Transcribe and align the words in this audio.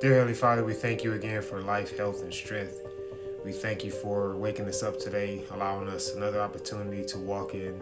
Dear 0.00 0.14
Heavenly 0.14 0.32
Father, 0.32 0.64
we 0.64 0.72
thank 0.72 1.04
you 1.04 1.12
again 1.12 1.42
for 1.42 1.60
life, 1.60 1.94
health, 1.94 2.22
and 2.22 2.32
strength. 2.32 2.80
We 3.44 3.52
thank 3.52 3.84
you 3.84 3.90
for 3.90 4.34
waking 4.34 4.66
us 4.66 4.82
up 4.82 4.98
today, 4.98 5.44
allowing 5.50 5.90
us 5.90 6.14
another 6.14 6.40
opportunity 6.40 7.04
to 7.04 7.18
walk 7.18 7.52
in 7.52 7.78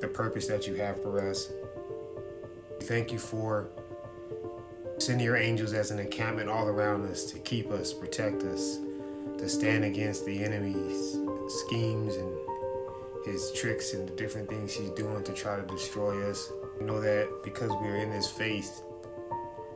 the 0.00 0.08
purpose 0.08 0.46
that 0.46 0.66
you 0.66 0.76
have 0.76 1.02
for 1.02 1.20
us. 1.28 1.50
We 2.80 2.86
thank 2.86 3.12
you 3.12 3.18
for 3.18 3.68
sending 4.96 5.26
your 5.26 5.36
angels 5.36 5.74
as 5.74 5.90
an 5.90 5.98
encampment 5.98 6.48
all 6.48 6.66
around 6.66 7.04
us 7.04 7.24
to 7.24 7.38
keep 7.40 7.70
us, 7.72 7.92
protect 7.92 8.42
us, 8.44 8.78
to 9.36 9.50
stand 9.50 9.84
against 9.84 10.24
the 10.24 10.42
enemy's 10.42 11.18
schemes 11.48 12.16
and 12.16 12.34
his 13.26 13.52
tricks 13.52 13.92
and 13.92 14.08
the 14.08 14.12
different 14.14 14.48
things 14.48 14.72
he's 14.72 14.88
doing 14.92 15.22
to 15.24 15.34
try 15.34 15.56
to 15.56 15.66
destroy 15.66 16.26
us. 16.26 16.50
We 16.80 16.86
know 16.86 17.02
that 17.02 17.42
because 17.44 17.70
we 17.82 17.88
are 17.88 17.96
in 17.96 18.08
this 18.08 18.30
faith, 18.30 18.82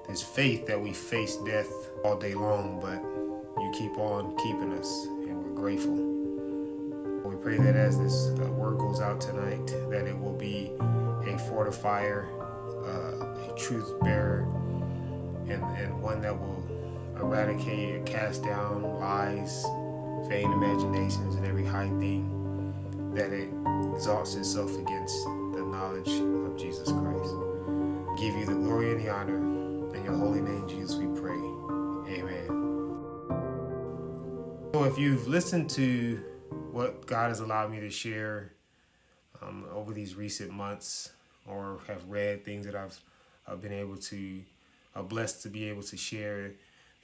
this 0.08 0.22
faith 0.22 0.66
that 0.66 0.80
we 0.80 0.92
face 0.92 1.36
death 1.36 1.70
all 2.04 2.16
day 2.16 2.34
long, 2.34 2.80
but 2.80 3.02
you 3.62 3.70
keep 3.72 3.96
on 3.98 4.36
keeping 4.36 4.72
us, 4.78 5.06
and 5.06 5.42
we're 5.42 5.54
grateful. 5.54 5.94
We 7.24 7.36
pray 7.36 7.58
that 7.58 7.76
as 7.76 7.98
this 7.98 8.28
uh, 8.40 8.50
word 8.52 8.78
goes 8.78 9.00
out 9.00 9.20
tonight, 9.20 9.66
that 9.90 10.06
it 10.06 10.18
will 10.18 10.36
be 10.36 10.72
a 10.76 11.38
fortifier, 11.48 12.26
uh, 12.84 13.52
a 13.52 13.54
truth 13.56 13.90
bearer, 14.00 14.42
and, 15.48 15.62
and 15.78 16.02
one 16.02 16.20
that 16.22 16.38
will 16.38 16.64
eradicate 17.20 17.94
and 17.94 18.06
cast 18.06 18.42
down 18.42 18.82
lies, 18.98 19.64
vain 20.28 20.50
imaginations, 20.52 21.36
and 21.36 21.46
every 21.46 21.64
high 21.64 21.88
thing 22.00 22.28
that 23.14 23.32
it 23.32 23.48
exalts 23.94 24.34
itself 24.34 24.76
against 24.78 25.24
the 25.24 25.62
knowledge 25.62 26.08
of 26.08 26.56
Jesus 26.56 26.90
Christ. 26.90 27.34
Give 28.18 28.34
you 28.36 28.46
the 28.46 28.54
glory 28.54 28.92
and 28.92 29.00
the 29.00 29.08
honor. 29.10 29.41
In 29.94 30.04
your 30.04 30.16
holy 30.16 30.40
name, 30.40 30.66
Jesus, 30.66 30.96
we 30.96 31.06
pray. 31.20 31.36
Amen. 32.08 32.46
So, 34.72 34.84
if 34.84 34.98
you've 34.98 35.28
listened 35.28 35.68
to 35.70 36.22
what 36.70 37.06
God 37.06 37.28
has 37.28 37.40
allowed 37.40 37.70
me 37.70 37.80
to 37.80 37.90
share 37.90 38.52
um, 39.42 39.66
over 39.70 39.92
these 39.92 40.14
recent 40.14 40.50
months, 40.50 41.12
or 41.46 41.80
have 41.88 42.08
read 42.08 42.44
things 42.44 42.64
that 42.64 42.74
I've, 42.74 42.98
I've 43.46 43.60
been 43.60 43.72
able 43.72 43.96
to, 43.98 44.42
uh, 44.96 45.02
blessed 45.02 45.42
to 45.42 45.48
be 45.48 45.68
able 45.68 45.82
to 45.82 45.96
share, 45.96 46.52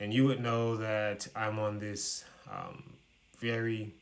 and 0.01 0.15
you 0.15 0.25
would 0.25 0.41
know 0.41 0.77
that 0.77 1.29
I'm 1.37 1.59
on 1.59 1.79
this 1.79 2.25
um, 2.51 2.95
very 3.39 3.93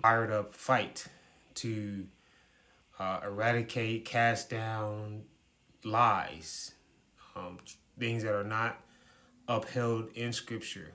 fired 0.00 0.32
up 0.32 0.56
fight 0.56 1.06
to 1.54 2.06
uh, 2.98 3.20
eradicate, 3.24 4.04
cast 4.04 4.50
down 4.50 5.22
lies, 5.84 6.72
um, 7.36 7.58
things 7.98 8.22
that 8.22 8.34
are 8.34 8.44
not 8.44 8.80
upheld 9.48 10.10
in 10.14 10.32
Scripture, 10.32 10.92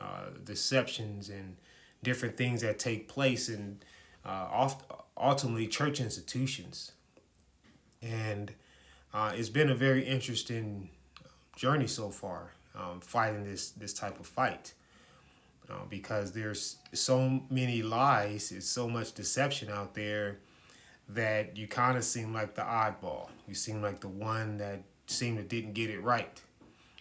uh, 0.00 0.26
deceptions, 0.44 1.28
and 1.28 1.56
different 2.02 2.36
things 2.36 2.62
that 2.62 2.78
take 2.78 3.08
place 3.08 3.48
in 3.48 3.78
uh, 4.24 4.68
ultimately 5.16 5.66
church 5.66 6.00
institutions. 6.00 6.92
And 8.02 8.52
uh, 9.12 9.32
it's 9.34 9.48
been 9.48 9.70
a 9.70 9.74
very 9.74 10.04
interesting 10.04 10.90
journey 11.56 11.86
so 11.86 12.10
far, 12.10 12.52
um, 12.74 13.00
fighting 13.00 13.44
this 13.44 13.70
this 13.70 13.92
type 13.92 14.18
of 14.20 14.26
fight. 14.26 14.74
Uh, 15.68 15.84
because 15.88 16.32
there's 16.32 16.78
so 16.92 17.42
many 17.48 17.80
lies, 17.80 18.50
it's 18.50 18.66
so 18.66 18.88
much 18.88 19.12
deception 19.12 19.70
out 19.70 19.94
there 19.94 20.38
that 21.08 21.56
you 21.56 21.68
kind 21.68 21.96
of 21.96 22.02
seem 22.02 22.32
like 22.32 22.54
the 22.56 22.62
oddball. 22.62 23.28
You 23.46 23.54
seem 23.54 23.80
like 23.80 24.00
the 24.00 24.08
one 24.08 24.58
that 24.58 24.82
seemed 25.10 25.38
to 25.38 25.44
didn't 25.44 25.74
get 25.74 25.90
it 25.90 26.00
right, 26.00 26.40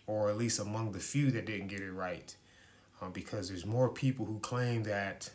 or 0.08 0.30
at 0.30 0.38
least 0.38 0.60
among 0.60 0.92
the 0.92 1.00
few 1.00 1.32
that 1.32 1.46
didn't 1.46 1.68
get 1.68 1.82
it 1.82 1.92
right. 1.92 2.36
Uh, 3.02 3.10
because 3.10 3.48
there's 3.48 3.66
more 3.66 3.90
people 3.90 4.26
who 4.26 4.40
claim 4.40 4.84
that, 4.84 5.30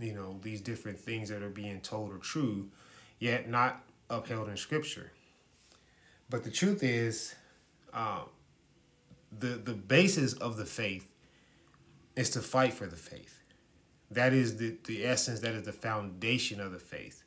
you 0.00 0.14
know, 0.14 0.38
these 0.42 0.60
different 0.60 0.98
things 0.98 1.28
that 1.28 1.42
are 1.42 1.50
being 1.50 1.80
told 1.80 2.12
are 2.12 2.18
true, 2.18 2.68
yet 3.18 3.48
not 3.48 3.82
upheld 4.08 4.48
in 4.48 4.56
Scripture. 4.56 5.10
But 6.30 6.44
the 6.44 6.50
truth 6.50 6.82
is, 6.82 7.34
uh, 7.92 8.20
the 9.36 9.48
the 9.48 9.74
basis 9.74 10.34
of 10.34 10.56
the 10.56 10.64
faith 10.64 11.10
is 12.14 12.30
to 12.30 12.40
fight 12.40 12.74
for 12.74 12.86
the 12.86 12.96
faith. 12.96 13.40
That 14.10 14.32
is 14.32 14.56
the, 14.56 14.76
the 14.86 15.06
essence, 15.06 15.40
that 15.40 15.54
is 15.54 15.64
the 15.64 15.72
foundation 15.72 16.60
of 16.60 16.72
the 16.72 16.78
faith. 16.78 17.22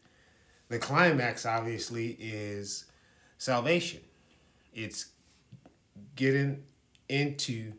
The 0.69 0.79
climax, 0.79 1.45
obviously, 1.45 2.17
is 2.19 2.85
salvation. 3.37 4.01
It's 4.73 5.07
getting 6.15 6.63
into 7.09 7.73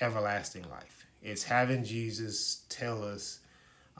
everlasting 0.00 0.64
life. 0.70 1.06
It's 1.22 1.44
having 1.44 1.84
Jesus 1.84 2.64
tell 2.68 3.04
us, 3.04 3.40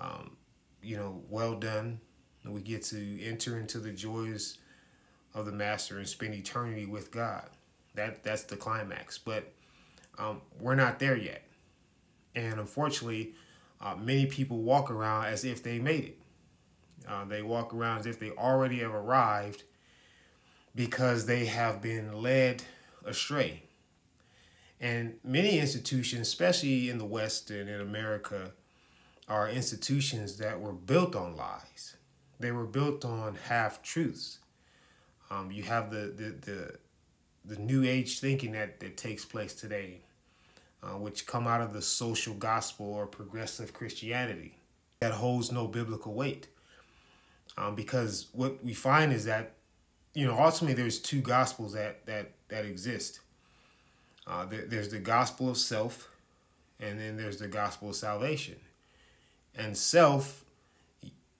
um, 0.01 0.37
you 0.83 0.97
know, 0.97 1.23
well 1.29 1.55
done. 1.55 2.01
We 2.45 2.63
get 2.63 2.83
to 2.85 3.23
enter 3.23 3.59
into 3.59 3.79
the 3.79 3.93
joys 3.93 4.59
of 5.35 5.45
the 5.47 5.53
Master 5.53 5.99
and 5.99 6.09
spend 6.09 6.35
eternity 6.35 6.87
with 6.87 7.11
God. 7.11 7.49
That 7.95 8.23
that's 8.23 8.45
the 8.45 8.57
climax. 8.57 9.19
But 9.19 9.53
um, 10.19 10.41
we're 10.59 10.75
not 10.75 10.99
there 10.99 11.17
yet 11.17 11.43
and 12.35 12.61
unfortunately, 12.61 13.35
uh, 13.81 13.97
many 13.97 14.27
people 14.27 14.63
walk 14.63 14.91
around 14.91 15.27
as 15.27 15.45
if 15.45 15.63
they 15.63 15.79
made 15.79 16.05
it. 16.05 16.19
Uh, 17.09 17.25
they 17.25 17.43
walk 17.43 17.75
around 17.75 18.01
as 18.01 18.07
if 18.07 18.21
they 18.21 18.31
already 18.31 18.81
have 18.81 18.95
arrived 18.95 19.65
because 20.75 21.27
they 21.27 21.47
have 21.47 21.83
been 21.83 22.23
led 22.23 22.63
astray. 23.05 23.63
And 24.81 25.17
many 25.25 25.59
institutions, 25.59 26.29
especially 26.29 26.89
in 26.89 26.99
the 26.99 27.05
West 27.05 27.51
and 27.51 27.69
in 27.69 27.81
America, 27.81 28.53
are 29.29 29.49
institutions 29.49 30.39
that 30.39 30.61
were 30.61 30.73
built 30.73 31.15
on 31.15 31.37
lies. 31.37 31.97
They 32.39 32.53
were 32.53 32.67
built 32.67 33.05
on 33.05 33.37
half 33.49 33.83
truths. 33.83 34.39
Um, 35.31 35.53
you 35.53 35.63
have 35.65 35.91
the, 35.91 36.13
the, 36.17 36.51
the, 36.51 36.79
the 37.45 37.61
new 37.61 37.85
age 37.85 38.21
thinking 38.21 38.53
that, 38.53 38.81
that 38.81 38.97
takes 38.97 39.25
place 39.25 39.55
today 39.55 40.01
uh, 40.83 40.97
which 40.97 41.27
come 41.27 41.47
out 41.47 41.61
of 41.61 41.73
the 41.73 41.83
social 41.83 42.35
gospel 42.35 42.87
or 42.87 43.07
progressive 43.07 43.73
Christianity 43.73 44.57
that 45.01 45.13
holds 45.13 45.53
no 45.53 45.67
biblical 45.67 46.15
weight. 46.15 46.49
Um, 47.59 47.75
because 47.75 48.27
what 48.33 48.63
we 48.65 48.75
find 48.75 49.13
is 49.13 49.25
that, 49.27 49.53
you 50.15 50.27
know, 50.27 50.39
ultimately 50.39 50.75
there's 50.75 50.99
two 50.99 51.21
gospels 51.21 51.73
that 51.75 52.07
that 52.07 52.33
that 52.49 52.65
exist. 52.65 53.21
Uh, 54.27 54.45
there, 54.45 54.67
there's 54.67 54.89
the 54.91 54.99
gospel 54.99 55.51
of 55.51 55.57
self, 55.57 56.09
and 56.79 57.01
then 57.01 57.17
there's 57.17 57.39
the 57.39 57.49
gospel 57.49 57.91
of 57.91 57.97
salvation. 57.97 58.57
And 59.57 59.77
self, 59.77 60.45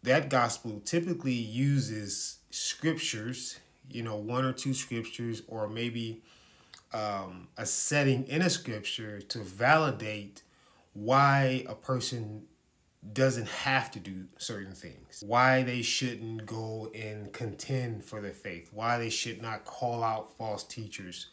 that 0.03 0.29
gospel 0.29 0.81
typically 0.85 1.33
uses 1.35 2.39
scriptures, 2.51 3.61
you 3.91 4.03
know, 4.03 4.17
one 4.17 4.45
or 4.45 4.53
two 4.53 4.75
scriptures, 4.75 5.43
or 5.47 5.69
maybe 5.69 6.23
um, 6.93 7.49
a 7.57 7.67
setting 7.67 8.25
in 8.27 8.43
a 8.43 8.51
scripture 8.51 9.21
to 9.21 9.39
validate 9.39 10.43
why 10.95 11.65
a 11.69 11.75
person 11.75 12.43
doesn't 13.13 13.49
have 13.49 13.91
to 13.93 13.99
do 13.99 14.27
certain 14.39 14.73
things, 14.73 15.23
why 15.27 15.63
they 15.63 15.83
shouldn't 15.83 16.45
go 16.45 16.91
and 16.95 17.33
contend 17.33 18.05
for 18.05 18.21
their 18.21 18.33
faith, 18.33 18.71
why 18.73 18.99
they 18.99 19.09
should 19.09 19.41
not 19.41 19.65
call 19.65 20.03
out 20.03 20.37
false 20.37 20.65
teachers. 20.65 21.29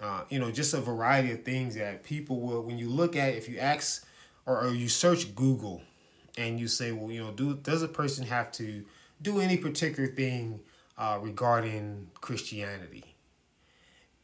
Uh, 0.00 0.22
you 0.30 0.38
know, 0.38 0.50
just 0.50 0.72
a 0.74 0.80
variety 0.80 1.32
of 1.32 1.44
things 1.44 1.74
that 1.74 2.04
people 2.04 2.40
will, 2.40 2.62
when 2.62 2.78
you 2.78 2.88
look 2.88 3.16
at, 3.16 3.34
if 3.34 3.48
you 3.48 3.58
ask 3.58 4.06
or, 4.46 4.64
or 4.64 4.70
you 4.70 4.88
search 4.88 5.34
Google 5.34 5.82
and 6.38 6.58
you 6.58 6.68
say, 6.68 6.92
well, 6.92 7.10
you 7.10 7.22
know, 7.22 7.32
do 7.32 7.54
does 7.54 7.82
a 7.82 7.88
person 7.88 8.24
have 8.26 8.50
to 8.52 8.84
do 9.20 9.40
any 9.40 9.56
particular 9.56 10.08
thing 10.08 10.60
uh, 10.96 11.18
regarding 11.20 12.08
Christianity? 12.20 13.08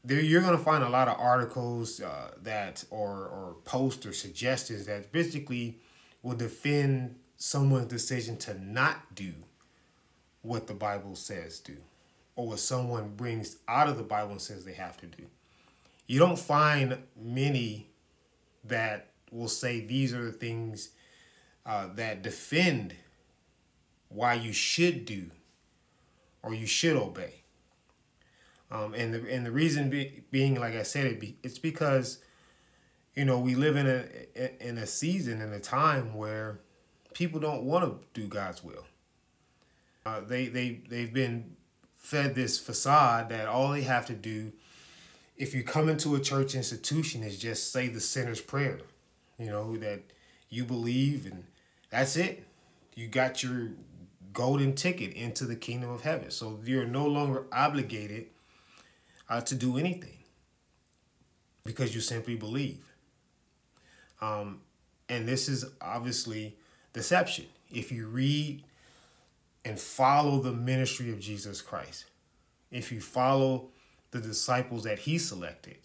there 0.04 0.20
you're 0.20 0.42
going 0.42 0.56
to 0.56 0.62
find 0.62 0.84
a 0.84 0.88
lot 0.88 1.08
of 1.08 1.18
articles 1.18 2.00
uh, 2.00 2.30
that 2.42 2.84
or 2.90 3.08
or 3.08 3.56
posts 3.64 4.04
or 4.04 4.12
suggestions 4.12 4.86
that 4.86 5.10
basically 5.10 5.78
will 6.24 6.34
defend 6.34 7.14
someone's 7.36 7.86
decision 7.86 8.36
to 8.38 8.58
not 8.60 9.14
do 9.14 9.34
what 10.40 10.66
the 10.66 10.74
Bible 10.74 11.14
says 11.14 11.60
do 11.60 11.76
or 12.34 12.48
what 12.48 12.58
someone 12.58 13.14
brings 13.14 13.58
out 13.68 13.88
of 13.88 13.96
the 13.96 14.02
Bible 14.02 14.32
and 14.32 14.40
says 14.40 14.64
they 14.64 14.72
have 14.72 14.96
to 14.96 15.06
do. 15.06 15.24
You 16.06 16.18
don't 16.18 16.38
find 16.38 16.98
many 17.14 17.90
that 18.64 19.10
will 19.30 19.48
say 19.48 19.80
these 19.80 20.14
are 20.14 20.24
the 20.24 20.32
things 20.32 20.88
uh, 21.66 21.88
that 21.94 22.22
defend 22.22 22.94
why 24.08 24.34
you 24.34 24.52
should 24.52 25.04
do 25.04 25.30
or 26.42 26.54
you 26.54 26.66
should 26.66 26.96
obey. 26.96 27.42
Um, 28.70 28.94
and 28.94 29.12
the 29.12 29.32
and 29.32 29.44
the 29.44 29.52
reason 29.52 29.90
be, 29.90 30.24
being, 30.30 30.54
like 30.58 30.74
I 30.74 30.82
said, 30.82 31.06
it 31.06 31.20
be, 31.20 31.36
it's 31.42 31.58
because, 31.58 32.18
you 33.14 33.24
know, 33.24 33.38
we 33.38 33.54
live 33.54 33.76
in 33.76 33.86
a 33.86 34.66
in 34.68 34.78
a 34.78 34.86
season 34.86 35.40
in 35.40 35.52
a 35.52 35.60
time 35.60 36.14
where 36.14 36.60
people 37.14 37.40
don't 37.40 37.62
want 37.62 37.84
to 37.84 38.20
do 38.20 38.28
God's 38.28 38.62
will. 38.62 38.84
Uh, 40.04 40.20
they 40.20 40.46
they 40.46 40.80
they've 40.88 41.12
been 41.12 41.56
fed 41.96 42.34
this 42.34 42.58
facade 42.58 43.30
that 43.30 43.46
all 43.46 43.70
they 43.70 43.82
have 43.82 44.06
to 44.06 44.14
do 44.14 44.52
if 45.36 45.54
you 45.54 45.62
come 45.62 45.88
into 45.88 46.14
a 46.14 46.20
church 46.20 46.54
institution, 46.54 47.22
is 47.22 47.38
just 47.38 47.72
say 47.72 47.88
the 47.88 48.00
sinner's 48.00 48.40
prayer, 48.40 48.80
you 49.38 49.46
know, 49.46 49.76
that 49.78 50.00
you 50.48 50.64
believe 50.64 51.26
and 51.26 51.44
that's 51.90 52.16
it. 52.16 52.46
You 52.94 53.08
got 53.08 53.42
your 53.42 53.70
golden 54.32 54.74
ticket 54.74 55.12
into 55.14 55.44
the 55.44 55.56
kingdom 55.56 55.90
of 55.90 56.02
heaven. 56.02 56.30
So 56.30 56.60
you're 56.64 56.86
no 56.86 57.06
longer 57.06 57.46
obligated 57.52 58.26
uh, 59.28 59.40
to 59.42 59.54
do 59.54 59.76
anything 59.76 60.18
because 61.64 61.94
you 61.94 62.00
simply 62.00 62.36
believe. 62.36 62.93
Um, 64.24 64.60
and 65.08 65.28
this 65.28 65.48
is 65.48 65.64
obviously 65.80 66.56
deception. 66.92 67.46
If 67.70 67.92
you 67.92 68.06
read 68.06 68.64
and 69.64 69.78
follow 69.78 70.40
the 70.40 70.52
ministry 70.52 71.10
of 71.10 71.20
Jesus 71.20 71.60
Christ, 71.60 72.06
if 72.70 72.90
you 72.92 73.00
follow 73.00 73.68
the 74.10 74.20
disciples 74.20 74.84
that 74.84 75.00
he 75.00 75.18
selected, 75.18 75.78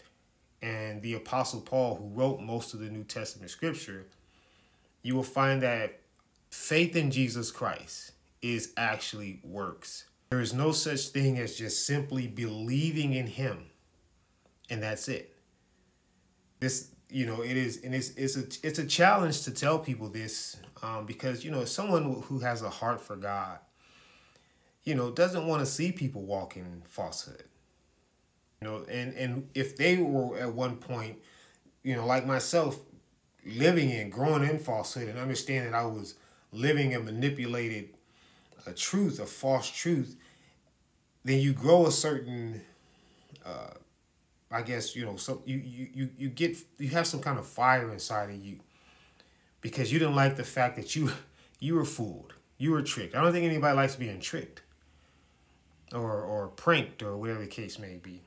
and 0.62 1.00
the 1.00 1.14
Apostle 1.14 1.60
Paul, 1.60 1.96
who 1.96 2.08
wrote 2.08 2.40
most 2.40 2.74
of 2.74 2.80
the 2.80 2.90
New 2.90 3.04
Testament 3.04 3.50
scripture, 3.50 4.06
you 5.02 5.14
will 5.14 5.22
find 5.22 5.62
that 5.62 6.00
faith 6.50 6.96
in 6.96 7.10
Jesus 7.10 7.50
Christ 7.50 8.12
is 8.42 8.72
actually 8.76 9.40
works. 9.42 10.04
There 10.30 10.40
is 10.40 10.52
no 10.52 10.72
such 10.72 11.08
thing 11.08 11.38
as 11.38 11.56
just 11.56 11.86
simply 11.86 12.26
believing 12.26 13.14
in 13.14 13.26
him 13.26 13.70
and 14.70 14.82
that's 14.82 15.08
it. 15.08 15.34
This 16.60 16.90
you 17.10 17.26
know 17.26 17.42
it 17.42 17.56
is 17.56 17.82
and 17.84 17.94
it's 17.94 18.10
it's 18.10 18.36
a 18.36 18.44
it's 18.66 18.78
a 18.78 18.86
challenge 18.86 19.42
to 19.42 19.50
tell 19.50 19.78
people 19.78 20.08
this 20.08 20.56
um, 20.82 21.06
because 21.06 21.44
you 21.44 21.50
know 21.50 21.64
someone 21.64 22.22
who 22.26 22.38
has 22.40 22.62
a 22.62 22.70
heart 22.70 23.00
for 23.00 23.16
God 23.16 23.58
you 24.84 24.94
know 24.94 25.10
doesn't 25.10 25.46
want 25.46 25.60
to 25.60 25.66
see 25.66 25.92
people 25.92 26.22
walk 26.22 26.56
in 26.56 26.82
falsehood. 26.88 27.44
You 28.60 28.68
know 28.68 28.84
and 28.90 29.14
and 29.14 29.48
if 29.54 29.76
they 29.76 29.96
were 29.96 30.36
at 30.38 30.52
one 30.52 30.76
point 30.76 31.18
you 31.82 31.96
know 31.96 32.06
like 32.06 32.26
myself 32.26 32.78
living 33.44 33.90
in 33.90 34.10
growing 34.10 34.48
in 34.48 34.58
falsehood 34.58 35.08
and 35.08 35.18
understanding 35.18 35.74
I 35.74 35.86
was 35.86 36.14
living 36.52 36.94
a 36.94 37.00
manipulated 37.00 37.90
a 38.66 38.72
truth 38.72 39.18
a 39.18 39.26
false 39.26 39.68
truth 39.70 40.16
then 41.24 41.38
you 41.38 41.52
grow 41.52 41.86
a 41.86 41.92
certain 41.92 42.62
uh, 43.44 43.70
I 44.50 44.62
guess 44.62 44.96
you 44.96 45.04
know 45.04 45.16
so 45.16 45.42
you, 45.44 45.58
you 45.58 45.88
you 45.94 46.10
you 46.16 46.28
get 46.28 46.56
you 46.78 46.88
have 46.88 47.06
some 47.06 47.20
kind 47.20 47.38
of 47.38 47.46
fire 47.46 47.92
inside 47.92 48.30
of 48.30 48.36
you 48.36 48.58
because 49.60 49.92
you 49.92 49.98
didn't 49.98 50.16
like 50.16 50.36
the 50.36 50.44
fact 50.44 50.76
that 50.76 50.96
you 50.96 51.12
you 51.60 51.74
were 51.74 51.84
fooled. 51.84 52.34
You 52.58 52.72
were 52.72 52.82
tricked. 52.82 53.14
I 53.14 53.22
don't 53.22 53.32
think 53.32 53.46
anybody 53.46 53.76
likes 53.76 53.96
being 53.96 54.20
tricked 54.20 54.62
or 55.92 56.22
or 56.22 56.48
pranked 56.48 57.02
or 57.02 57.16
whatever 57.16 57.40
the 57.40 57.46
case 57.46 57.78
may 57.78 57.96
be 57.96 58.22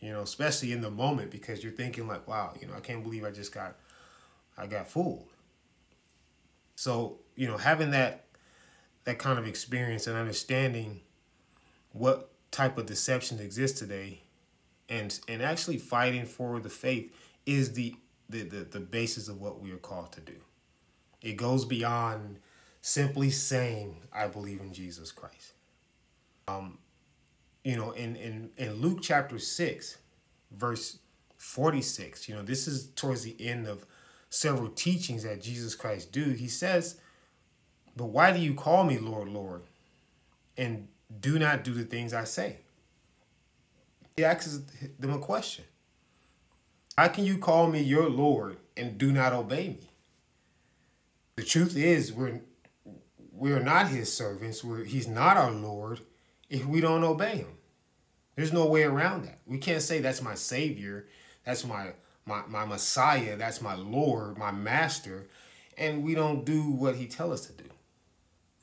you 0.00 0.12
know 0.12 0.20
especially 0.20 0.72
in 0.72 0.80
the 0.80 0.90
moment 0.90 1.30
because 1.30 1.62
you're 1.62 1.72
thinking 1.72 2.06
like 2.06 2.26
wow 2.26 2.52
you 2.60 2.66
know 2.66 2.74
I 2.74 2.80
can't 2.80 3.02
believe 3.02 3.24
I 3.24 3.30
just 3.30 3.52
got 3.52 3.76
I 4.56 4.66
got 4.66 4.88
fooled. 4.88 5.26
So 6.76 7.18
you 7.34 7.48
know 7.48 7.56
having 7.56 7.90
that 7.90 8.24
that 9.04 9.18
kind 9.18 9.38
of 9.38 9.46
experience 9.46 10.06
and 10.06 10.16
understanding 10.16 11.00
what 11.92 12.30
type 12.50 12.78
of 12.78 12.86
deception 12.86 13.38
exists 13.38 13.78
today 13.78 14.22
and 14.88 15.18
and 15.28 15.42
actually 15.42 15.78
fighting 15.78 16.26
for 16.26 16.60
the 16.60 16.70
faith 16.70 17.12
is 17.44 17.72
the 17.72 17.96
the, 18.28 18.42
the, 18.42 18.64
the 18.64 18.80
basis 18.80 19.28
of 19.28 19.40
what 19.40 19.60
we 19.60 19.70
are 19.72 19.78
called 19.78 20.12
to 20.12 20.20
do. 20.20 20.34
It 21.22 21.36
goes 21.36 21.64
beyond 21.64 22.38
simply 22.80 23.30
saying, 23.30 23.96
I 24.12 24.26
believe 24.26 24.60
in 24.60 24.72
Jesus 24.72 25.12
Christ. 25.12 25.52
Um, 26.48 26.78
you 27.64 27.76
know, 27.76 27.90
in, 27.92 28.16
in, 28.16 28.50
in 28.56 28.74
Luke 28.74 28.98
chapter 29.02 29.38
6, 29.38 29.98
verse 30.52 30.98
46, 31.36 32.28
you 32.28 32.34
know, 32.34 32.42
this 32.42 32.68
is 32.68 32.88
towards 32.94 33.22
the 33.22 33.36
end 33.40 33.66
of 33.66 33.86
several 34.30 34.68
teachings 34.68 35.24
that 35.24 35.42
Jesus 35.42 35.74
Christ 35.74 36.12
do. 36.12 36.30
He 36.30 36.48
says, 36.48 37.00
But 37.96 38.06
why 38.06 38.32
do 38.32 38.38
you 38.38 38.54
call 38.54 38.84
me 38.84 38.98
Lord, 38.98 39.28
Lord, 39.28 39.62
and 40.56 40.88
do 41.20 41.38
not 41.38 41.64
do 41.64 41.74
the 41.74 41.84
things 41.84 42.14
I 42.14 42.24
say? 42.24 42.58
He 44.16 44.24
asks 44.24 44.60
them 44.98 45.12
a 45.12 45.18
question. 45.18 45.64
How 46.96 47.08
can 47.08 47.24
you 47.24 47.36
call 47.36 47.68
me 47.68 47.82
your 47.82 48.08
Lord 48.08 48.56
and 48.76 48.96
do 48.96 49.12
not 49.12 49.34
obey 49.34 49.68
me? 49.68 49.90
The 51.36 51.44
truth 51.44 51.76
is 51.76 52.12
we're 52.12 52.40
we're 53.30 53.60
not 53.60 53.88
his 53.88 54.10
servants. 54.10 54.64
We're, 54.64 54.84
he's 54.84 55.06
not 55.06 55.36
our 55.36 55.50
Lord 55.50 56.00
if 56.48 56.64
we 56.64 56.80
don't 56.80 57.04
obey 57.04 57.38
him. 57.38 57.58
There's 58.34 58.52
no 58.52 58.64
way 58.66 58.84
around 58.84 59.26
that. 59.26 59.40
We 59.44 59.58
can't 59.58 59.82
say 59.82 60.00
that's 60.00 60.22
my 60.22 60.34
savior, 60.34 61.06
that's 61.44 61.66
my 61.66 61.92
my, 62.24 62.42
my 62.48 62.64
Messiah, 62.64 63.36
that's 63.36 63.60
my 63.60 63.74
Lord, 63.74 64.36
my 64.38 64.50
master, 64.50 65.28
and 65.76 66.02
we 66.02 66.14
don't 66.14 66.44
do 66.44 66.70
what 66.70 66.96
he 66.96 67.06
tells 67.06 67.40
us 67.40 67.46
to 67.46 67.52
do. 67.52 67.70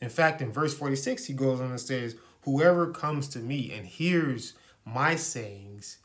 In 0.02 0.10
fact, 0.10 0.42
in 0.42 0.52
verse 0.52 0.74
46, 0.78 1.26
he 1.26 1.34
goes 1.34 1.62
on 1.62 1.70
and 1.70 1.80
says, 1.80 2.16
Whoever 2.42 2.92
comes 2.92 3.30
to 3.30 3.40
me 3.40 3.72
and 3.72 3.86
hears 3.86 4.54
my 4.86 5.16
sayings 5.16 6.00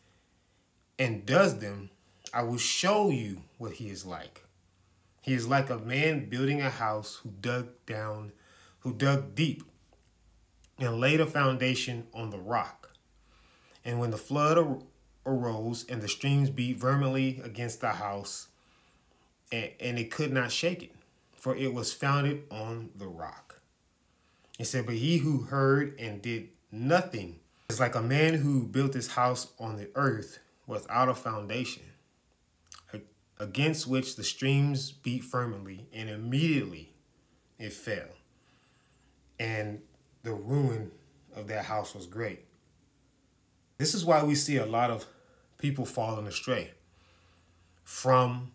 and 0.99 1.27
does 1.27 1.59
them, 1.59 1.91
I 2.33 2.43
will 2.43 2.59
show 2.59 3.11
you 3.11 3.43
what 3.57 3.75
he 3.75 3.89
is 3.89 4.05
like. 4.05 4.45
He 5.23 5.35
is 5.35 5.47
like 5.47 5.71
a 5.71 5.79
man 5.79 6.29
building 6.29 6.61
a 6.61 6.71
house 6.71 7.21
who 7.23 7.31
dug 7.41 7.69
down, 7.87 8.33
who 8.81 8.93
dug 8.93 9.35
deep 9.35 9.63
and 10.79 11.01
laid 11.01 11.21
a 11.21 11.27
foundation 11.27 12.07
on 12.15 12.31
the 12.31 12.39
rock. 12.39 12.91
And 13.85 13.99
when 13.99 14.11
the 14.11 14.17
flood 14.17 14.59
ar- 14.59 14.79
arose 15.27 15.85
and 15.89 16.01
the 16.01 16.09
streams 16.09 16.51
beat 16.51 16.79
vehemently 16.79 17.41
against 17.45 17.81
the 17.81 17.91
house, 17.91 18.49
and, 19.51 19.71
and 19.81 19.99
it 19.99 20.11
could 20.11 20.33
not 20.33 20.53
shake 20.53 20.83
it, 20.83 20.95
for 21.37 21.55
it 21.57 21.73
was 21.73 21.93
founded 21.93 22.45
on 22.51 22.91
the 22.97 23.07
rock. 23.07 23.61
He 24.57 24.65
said, 24.65 24.87
But 24.87 24.97
he 24.97 25.19
who 25.19 25.43
heard 25.43 25.99
and 25.99 26.21
did 26.21 26.49
nothing 26.73 27.41
it's 27.69 27.81
like 27.81 27.95
a 27.95 28.03
man 28.03 28.35
who 28.35 28.67
built 28.67 28.95
his 28.95 29.09
house 29.09 29.49
on 29.59 29.77
the 29.77 29.91
earth 29.95 30.39
without 30.67 31.11
a 31.11 31.15
foundation, 31.15 31.83
against 33.39 33.87
which 33.87 34.17
the 34.17 34.25
streams 34.25 34.91
beat 34.91 35.23
firmly, 35.23 35.87
and 35.93 36.09
immediately 36.09 36.95
it 37.59 37.73
fell. 37.73 38.09
And 39.39 39.81
the 40.23 40.33
ruin 40.33 40.91
of 41.37 41.47
that 41.49 41.67
house 41.67 41.95
was 41.95 42.07
great. 42.07 42.47
This 43.77 43.95
is 43.95 44.05
why 44.05 44.25
we 44.25 44.35
see 44.35 44.57
a 44.57 44.67
lot 44.67 44.91
of 44.91 45.07
people 45.59 45.85
falling 45.85 46.27
astray 46.27 46.73
from 47.85 48.51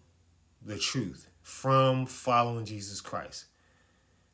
the 0.62 0.77
truth, 0.77 1.29
from 1.43 2.08
following 2.08 2.65
Jesus 2.65 3.00
Christ. 3.00 3.46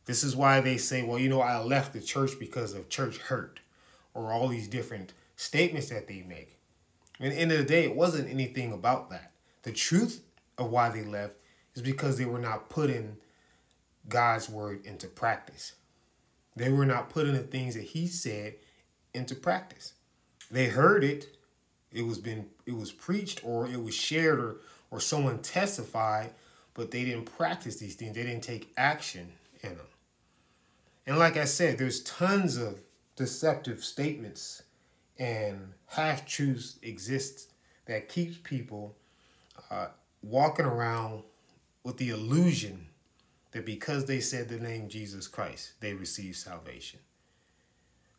This 0.05 0.23
is 0.23 0.35
why 0.35 0.61
they 0.61 0.77
say, 0.77 1.03
well, 1.03 1.19
you 1.19 1.29
know, 1.29 1.41
I 1.41 1.59
left 1.59 1.93
the 1.93 2.01
church 2.01 2.39
because 2.39 2.73
of 2.73 2.89
church 2.89 3.17
hurt 3.17 3.59
or 4.19 4.33
all 4.33 4.49
these 4.49 4.67
different 4.67 5.13
statements 5.37 5.89
that 5.89 6.07
they 6.07 6.23
make. 6.27 6.57
At 7.21 7.31
the 7.31 7.37
end 7.37 7.51
of 7.53 7.57
the 7.57 7.63
day, 7.63 7.85
it 7.85 7.95
wasn't 7.95 8.29
anything 8.29 8.73
about 8.73 9.09
that. 9.09 9.31
The 9.63 9.71
truth 9.71 10.21
of 10.57 10.69
why 10.69 10.89
they 10.89 11.03
left 11.03 11.35
is 11.73 11.81
because 11.81 12.17
they 12.17 12.25
were 12.25 12.39
not 12.39 12.69
putting 12.69 13.15
God's 14.09 14.49
word 14.49 14.85
into 14.85 15.07
practice. 15.07 15.73
They 16.55 16.69
were 16.69 16.85
not 16.85 17.09
putting 17.09 17.33
the 17.33 17.39
things 17.39 17.75
that 17.75 17.83
he 17.83 18.07
said 18.07 18.55
into 19.13 19.35
practice. 19.35 19.93
They 20.51 20.65
heard 20.65 21.03
it, 21.03 21.37
it 21.91 22.05
was 22.05 22.19
been 22.19 22.47
it 22.65 22.75
was 22.75 22.91
preached 22.91 23.41
or 23.43 23.67
it 23.67 23.81
was 23.81 23.95
shared 23.95 24.39
or 24.39 24.57
or 24.91 24.99
someone 24.99 25.39
testified, 25.39 26.31
but 26.73 26.91
they 26.91 27.05
didn't 27.05 27.25
practice 27.37 27.77
these 27.77 27.95
things. 27.95 28.15
They 28.15 28.23
didn't 28.23 28.43
take 28.43 28.73
action 28.75 29.31
in 29.61 29.77
them. 29.77 29.87
And 31.07 31.17
like 31.17 31.37
I 31.37 31.45
said, 31.45 31.77
there's 31.77 32.03
tons 32.03 32.57
of 32.57 32.79
deceptive 33.19 33.83
statements 33.83 34.63
and 35.17 35.73
half 35.87 36.25
truths 36.25 36.77
exist 36.81 37.51
that 37.85 38.07
keeps 38.07 38.37
people 38.37 38.95
uh, 39.69 39.87
walking 40.23 40.65
around 40.65 41.23
with 41.83 41.97
the 41.97 42.11
illusion 42.11 42.87
that 43.51 43.65
because 43.65 44.05
they 44.05 44.21
said 44.21 44.47
the 44.47 44.57
name 44.57 44.87
Jesus 44.87 45.27
Christ, 45.27 45.73
they 45.81 45.93
receive 45.93 46.37
salvation. 46.37 47.01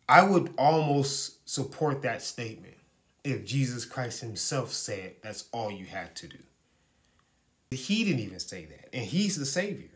I 0.06 0.22
would 0.22 0.52
almost 0.58 1.48
support 1.48 2.02
that 2.02 2.20
statement 2.20 2.76
if 3.24 3.46
Jesus 3.46 3.86
Christ 3.86 4.20
himself 4.20 4.70
said 4.70 5.14
that's 5.22 5.48
all 5.50 5.70
you 5.70 5.86
had 5.86 6.14
to 6.16 6.28
do. 6.28 6.38
He 7.70 8.04
didn't 8.04 8.20
even 8.20 8.40
say 8.40 8.66
that, 8.66 8.94
and 8.94 9.06
he's 9.06 9.38
the 9.38 9.46
Savior. 9.46 9.88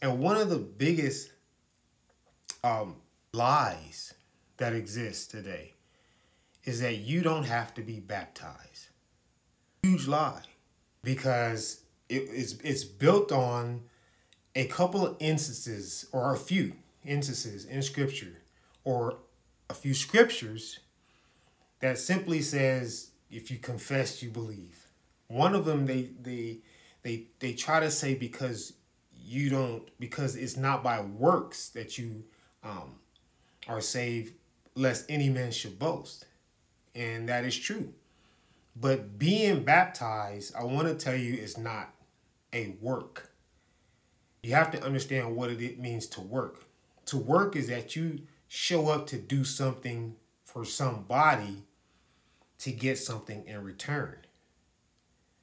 And 0.00 0.18
one 0.18 0.38
of 0.38 0.48
the 0.48 0.58
biggest 0.58 1.30
um, 2.64 2.96
lies 3.34 4.14
that 4.58 4.74
exist 4.74 5.30
today 5.30 5.72
is 6.64 6.80
that 6.80 6.96
you 6.96 7.22
don't 7.22 7.44
have 7.44 7.72
to 7.74 7.80
be 7.80 7.98
baptized. 7.98 8.88
Huge 9.82 10.06
lie 10.06 10.42
because 11.02 11.82
it, 12.08 12.28
it's, 12.30 12.52
it's 12.62 12.84
built 12.84 13.32
on 13.32 13.82
a 14.54 14.66
couple 14.66 15.06
of 15.06 15.16
instances 15.18 16.06
or 16.12 16.34
a 16.34 16.36
few 16.38 16.74
instances 17.04 17.64
in 17.64 17.82
scripture 17.82 18.42
or 18.84 19.16
a 19.70 19.74
few 19.74 19.94
scriptures 19.94 20.80
that 21.80 21.98
simply 21.98 22.42
says 22.42 23.12
if 23.30 23.50
you 23.50 23.58
confess, 23.58 24.22
you 24.22 24.28
believe. 24.28 24.86
One 25.28 25.54
of 25.54 25.64
them 25.64 25.86
they 25.86 26.10
they 26.20 26.58
they 27.02 27.28
they 27.38 27.54
try 27.54 27.80
to 27.80 27.90
say 27.90 28.14
because 28.14 28.74
you 29.24 29.48
don't 29.48 29.88
because 29.98 30.36
it's 30.36 30.58
not 30.58 30.84
by 30.84 31.00
works 31.00 31.70
that 31.70 31.96
you 31.96 32.24
um, 32.62 32.96
are 33.68 33.80
saved, 33.80 34.34
lest 34.74 35.04
any 35.08 35.28
man 35.28 35.50
should 35.50 35.78
boast, 35.78 36.26
and 36.94 37.28
that 37.28 37.44
is 37.44 37.56
true. 37.56 37.92
But 38.74 39.18
being 39.18 39.64
baptized, 39.64 40.54
I 40.54 40.64
want 40.64 40.88
to 40.88 40.94
tell 40.94 41.16
you, 41.16 41.34
is 41.34 41.58
not 41.58 41.94
a 42.52 42.74
work. 42.80 43.30
You 44.42 44.54
have 44.54 44.70
to 44.72 44.82
understand 44.82 45.36
what 45.36 45.50
it 45.50 45.78
means 45.78 46.06
to 46.08 46.20
work. 46.20 46.64
To 47.06 47.16
work 47.16 47.54
is 47.54 47.68
that 47.68 47.94
you 47.94 48.20
show 48.48 48.88
up 48.88 49.06
to 49.08 49.18
do 49.18 49.44
something 49.44 50.16
for 50.44 50.64
somebody 50.64 51.62
to 52.58 52.72
get 52.72 52.98
something 52.98 53.44
in 53.46 53.62
return. 53.62 54.16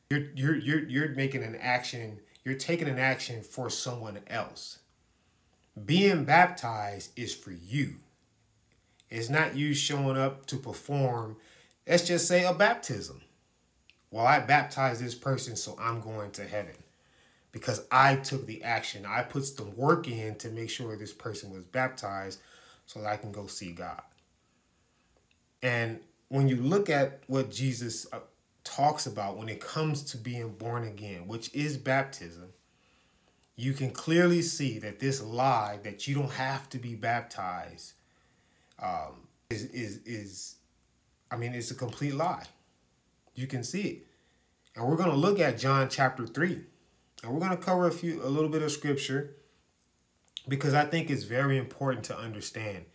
You're 0.10 0.28
you're 0.36 0.56
you're 0.56 0.84
you're 0.90 1.10
making 1.10 1.44
an 1.44 1.56
action, 1.56 2.20
you're 2.44 2.56
taking 2.56 2.88
an 2.88 3.00
action 3.00 3.44
for 3.44 3.70
someone 3.70 4.20
else. 4.28 4.80
Being 5.86 6.26
baptized 6.26 7.12
is 7.16 7.34
for 7.34 7.52
you. 7.52 7.96
It's 9.10 9.30
not 9.30 9.56
you 9.56 9.74
showing 9.74 10.18
up 10.18 10.46
to 10.48 10.58
perform, 10.58 11.38
let's 11.88 12.08
just 12.08 12.28
say 12.28 12.46
a 12.46 12.54
baptism. 12.54 13.22
Well, 14.12 14.26
I 14.26 14.40
baptized 14.40 15.04
this 15.04 15.16
person, 15.16 15.56
so 15.56 15.78
I'm 15.80 16.02
going 16.02 16.32
to 16.32 16.48
heaven 16.48 16.76
because 17.52 17.86
I 17.92 18.16
took 18.16 18.46
the 18.46 18.64
action. 18.64 19.06
I 19.06 19.24
put 19.24 19.46
some 19.46 19.76
work 19.76 20.08
in 20.08 20.36
to 20.36 20.50
make 20.50 20.70
sure 20.70 20.96
this 20.96 21.14
person 21.14 21.52
was 21.52 21.66
baptized 21.66 22.40
so 22.86 23.02
that 23.02 23.08
I 23.08 23.18
can 23.18 23.32
go 23.32 23.48
see 23.48 23.72
God. 23.72 24.02
And 25.62 26.00
when 26.30 26.48
you 26.48 26.58
look 26.58 26.90
at 26.90 27.24
what 27.28 27.52
Jesus 27.52 28.08
uh, 28.14 28.20
talks 28.64 29.06
about 29.06 29.38
when 29.38 29.50
it 29.50 29.60
comes 29.60 30.04
to 30.04 30.18
being 30.18 30.54
born 30.54 30.84
again, 30.84 31.28
which 31.28 31.54
is 31.54 31.78
baptism, 31.78 32.50
you 33.56 33.74
can 33.74 33.92
clearly 33.92 34.42
see 34.42 34.80
that 34.80 35.00
this 35.00 35.22
lie 35.22 35.80
that 35.84 36.08
you 36.08 36.16
don't 36.16 36.32
have 36.32 36.70
to 36.70 36.78
be 36.78 36.96
baptized 36.96 37.94
um, 38.82 39.28
is, 39.50 39.66
is, 39.66 39.98
is, 40.06 40.56
I 41.32 41.36
mean, 41.36 41.54
it's 41.54 41.72
a 41.72 41.76
complete 41.76 42.16
lie. 42.16 42.46
You 43.36 43.48
can 43.48 43.64
see 43.64 43.82
it. 43.82 44.08
And 44.76 44.88
we're 44.88 44.98
going 44.98 45.10
to 45.10 45.16
look 45.16 45.40
at 45.40 45.58
John 45.58 45.90
chapter 45.90 46.26
3. 46.26 46.62
And 47.24 47.34
we're 47.34 47.40
going 47.40 47.52
to 47.52 47.58
cover 47.58 47.88
a 47.88 47.92
few, 47.92 48.24
a 48.24 48.30
little 48.30 48.50
bit 48.50 48.62
of 48.62 48.72
scripture 48.72 49.36
because 50.48 50.74
I 50.74 50.86
think 50.86 51.10
it's 51.10 51.24
very 51.24 51.58
important 51.58 52.06
to 52.06 52.18
understand 52.18 52.86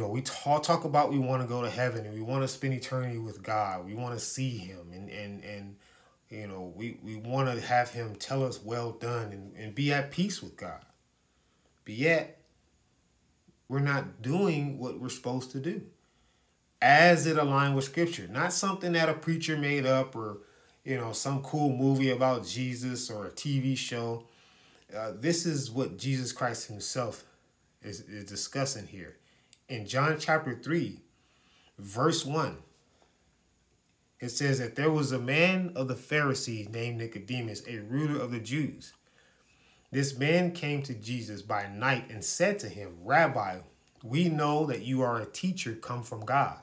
you 0.00 0.06
know, 0.06 0.12
we 0.12 0.22
talk, 0.22 0.62
talk 0.62 0.84
about 0.84 1.10
we 1.10 1.18
want 1.18 1.42
to 1.42 1.48
go 1.48 1.60
to 1.60 1.68
heaven 1.68 2.06
and 2.06 2.14
we 2.14 2.20
want 2.20 2.42
to 2.44 2.48
spend 2.48 2.72
eternity 2.72 3.18
with 3.18 3.42
God. 3.42 3.84
We 3.84 3.94
want 3.94 4.14
to 4.14 4.24
see 4.24 4.56
him 4.56 4.92
and, 4.92 5.10
and, 5.10 5.42
and 5.42 5.76
you 6.28 6.46
know, 6.46 6.72
we, 6.76 7.00
we 7.02 7.16
want 7.16 7.52
to 7.52 7.60
have 7.60 7.90
him 7.90 8.14
tell 8.14 8.44
us 8.44 8.62
well 8.62 8.92
done 8.92 9.32
and, 9.32 9.56
and 9.56 9.74
be 9.74 9.92
at 9.92 10.12
peace 10.12 10.40
with 10.40 10.56
God. 10.56 10.84
But 11.84 11.94
yet, 11.94 12.37
we're 13.68 13.80
not 13.80 14.22
doing 14.22 14.78
what 14.78 15.00
we're 15.00 15.08
supposed 15.08 15.50
to 15.52 15.60
do 15.60 15.82
as 16.80 17.26
it 17.26 17.36
aligned 17.36 17.74
with 17.74 17.84
scripture. 17.84 18.28
Not 18.28 18.52
something 18.52 18.92
that 18.92 19.08
a 19.08 19.14
preacher 19.14 19.56
made 19.56 19.84
up 19.84 20.14
or, 20.14 20.38
you 20.84 20.96
know, 20.96 21.12
some 21.12 21.42
cool 21.42 21.76
movie 21.76 22.10
about 22.10 22.46
Jesus 22.46 23.10
or 23.10 23.26
a 23.26 23.30
TV 23.30 23.76
show. 23.76 24.24
Uh, 24.96 25.12
this 25.14 25.44
is 25.44 25.70
what 25.70 25.98
Jesus 25.98 26.32
Christ 26.32 26.68
himself 26.68 27.24
is, 27.82 28.00
is 28.00 28.24
discussing 28.24 28.86
here 28.86 29.16
in 29.68 29.86
John 29.86 30.16
chapter 30.18 30.54
3, 30.54 31.00
verse 31.78 32.24
1, 32.24 32.56
it 34.20 34.30
says 34.30 34.58
that 34.58 34.74
there 34.76 34.90
was 34.90 35.12
a 35.12 35.18
man 35.18 35.72
of 35.76 35.88
the 35.88 35.94
Pharisees 35.94 36.68
named 36.68 36.98
Nicodemus, 36.98 37.62
a 37.68 37.78
ruler 37.78 38.20
of 38.20 38.32
the 38.32 38.40
Jews. 38.40 38.92
This 39.90 40.18
man 40.18 40.52
came 40.52 40.82
to 40.82 40.94
Jesus 40.94 41.42
by 41.42 41.66
night 41.68 42.10
and 42.10 42.22
said 42.22 42.58
to 42.60 42.68
him, 42.68 42.96
Rabbi, 43.04 43.58
we 44.02 44.28
know 44.28 44.66
that 44.66 44.82
you 44.82 45.02
are 45.02 45.20
a 45.20 45.26
teacher 45.26 45.74
come 45.74 46.02
from 46.02 46.24
God. 46.24 46.58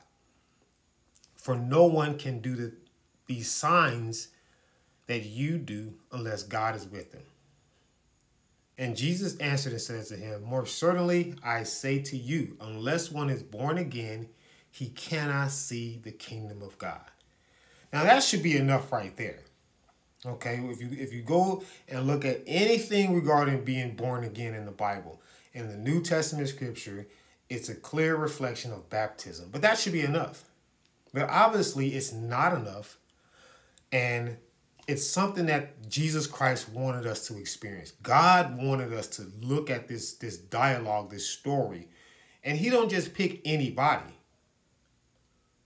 For 1.36 1.55
no 1.55 1.86
one 1.86 2.17
can 2.17 2.39
do 2.39 2.55
the, 2.55 2.74
these 3.27 3.50
signs 3.50 4.29
that 5.08 5.24
you 5.24 5.58
do 5.58 5.94
unless 6.12 6.44
God 6.44 6.75
is 6.75 6.88
with 6.88 7.13
him. 7.13 7.24
And 8.77 8.98
Jesus 8.98 9.38
answered 9.38 9.72
and 9.72 9.82
said 9.82 10.05
to 10.08 10.15
him, 10.15 10.44
More 10.44 10.65
certainly 10.65 11.36
I 11.44 11.63
say 11.63 12.00
to 12.00 12.17
you, 12.17 12.58
unless 12.60 13.12
one 13.12 13.29
is 13.29 13.41
born 13.41 13.77
again, 13.77 14.27
he 14.70 14.89
cannot 14.89 15.51
see 15.51 16.00
the 16.03 16.12
kingdom 16.12 16.62
of 16.62 16.77
God. 16.77 17.12
Now 17.94 18.03
that 18.03 18.24
should 18.24 18.44
be 18.44 18.58
enough 18.58 18.91
right 18.91 19.15
there. 19.15 19.39
Okay, 20.25 20.60
if 20.63 20.82
you 20.82 20.89
if 20.91 21.13
you 21.13 21.22
go 21.22 21.63
and 21.88 22.08
look 22.08 22.25
at 22.25 22.41
anything 22.48 23.13
regarding 23.13 23.63
being 23.63 23.96
born 23.96 24.24
again 24.24 24.53
in 24.53 24.65
the 24.65 24.72
Bible, 24.72 25.22
in 25.53 25.67
the 25.67 25.77
New 25.77 26.01
Testament 26.01 26.50
scripture, 26.50 27.08
it's 27.50 27.70
a 27.70 27.75
clear 27.75 28.15
reflection 28.15 28.72
of 28.72 28.89
baptism. 28.89 29.50
But 29.51 29.62
that 29.62 29.77
should 29.77 29.94
be 29.94 30.01
enough. 30.01 30.46
But 31.13 31.29
obviously 31.29 31.89
it's 31.89 32.12
not 32.12 32.53
enough. 32.53 32.98
And 33.91 34.38
it's 34.88 35.05
something 35.05 35.46
that 35.48 35.89
Jesus 35.89 36.27
Christ 36.27 36.70
wanted 36.70 37.08
us 37.08 37.27
to 37.27 37.38
experience. 37.38 37.91
God 38.03 38.58
wanted 38.58 38.94
us 38.94 39.08
to 39.10 39.32
look 39.41 39.70
at 39.70 39.88
this 39.88 40.13
this 40.13 40.38
dialogue, 40.38 41.12
this 41.12 41.27
story, 41.27 41.88
and 42.44 42.58
he 42.58 42.70
don't 42.70 42.89
just 42.89 43.13
pick 43.13 43.41
anybody. 43.46 44.13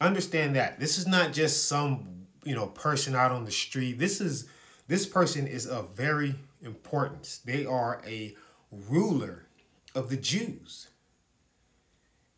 Understand 0.02 0.56
that. 0.56 0.80
This 0.80 0.98
is 0.98 1.08
not 1.08 1.34
just 1.34 1.68
some, 1.68 2.19
you 2.44 2.56
know, 2.56 2.68
person 2.68 3.16
out 3.16 3.32
on 3.32 3.46
the 3.46 3.52
street. 3.52 4.00
This 4.00 4.22
is 4.22 4.48
this 4.88 5.06
person 5.06 5.48
is 5.48 5.66
of 5.68 5.96
very 5.96 6.36
importance. 6.62 7.40
They 7.44 7.66
are 7.66 8.02
a 8.06 8.36
ruler 8.72 9.48
of 9.96 10.10
the 10.10 10.18
Jews. 10.18 10.88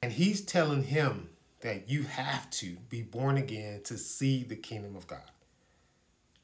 And 0.02 0.14
he's 0.14 0.42
telling 0.42 0.84
him 0.84 1.30
that 1.62 1.90
you 1.90 2.04
have 2.04 2.50
to 2.52 2.78
be 2.90 3.02
born 3.02 3.38
again 3.38 3.82
to 3.86 3.98
see 3.98 4.44
the 4.44 4.56
kingdom 4.56 4.96
of 4.96 5.08
God. 5.08 5.30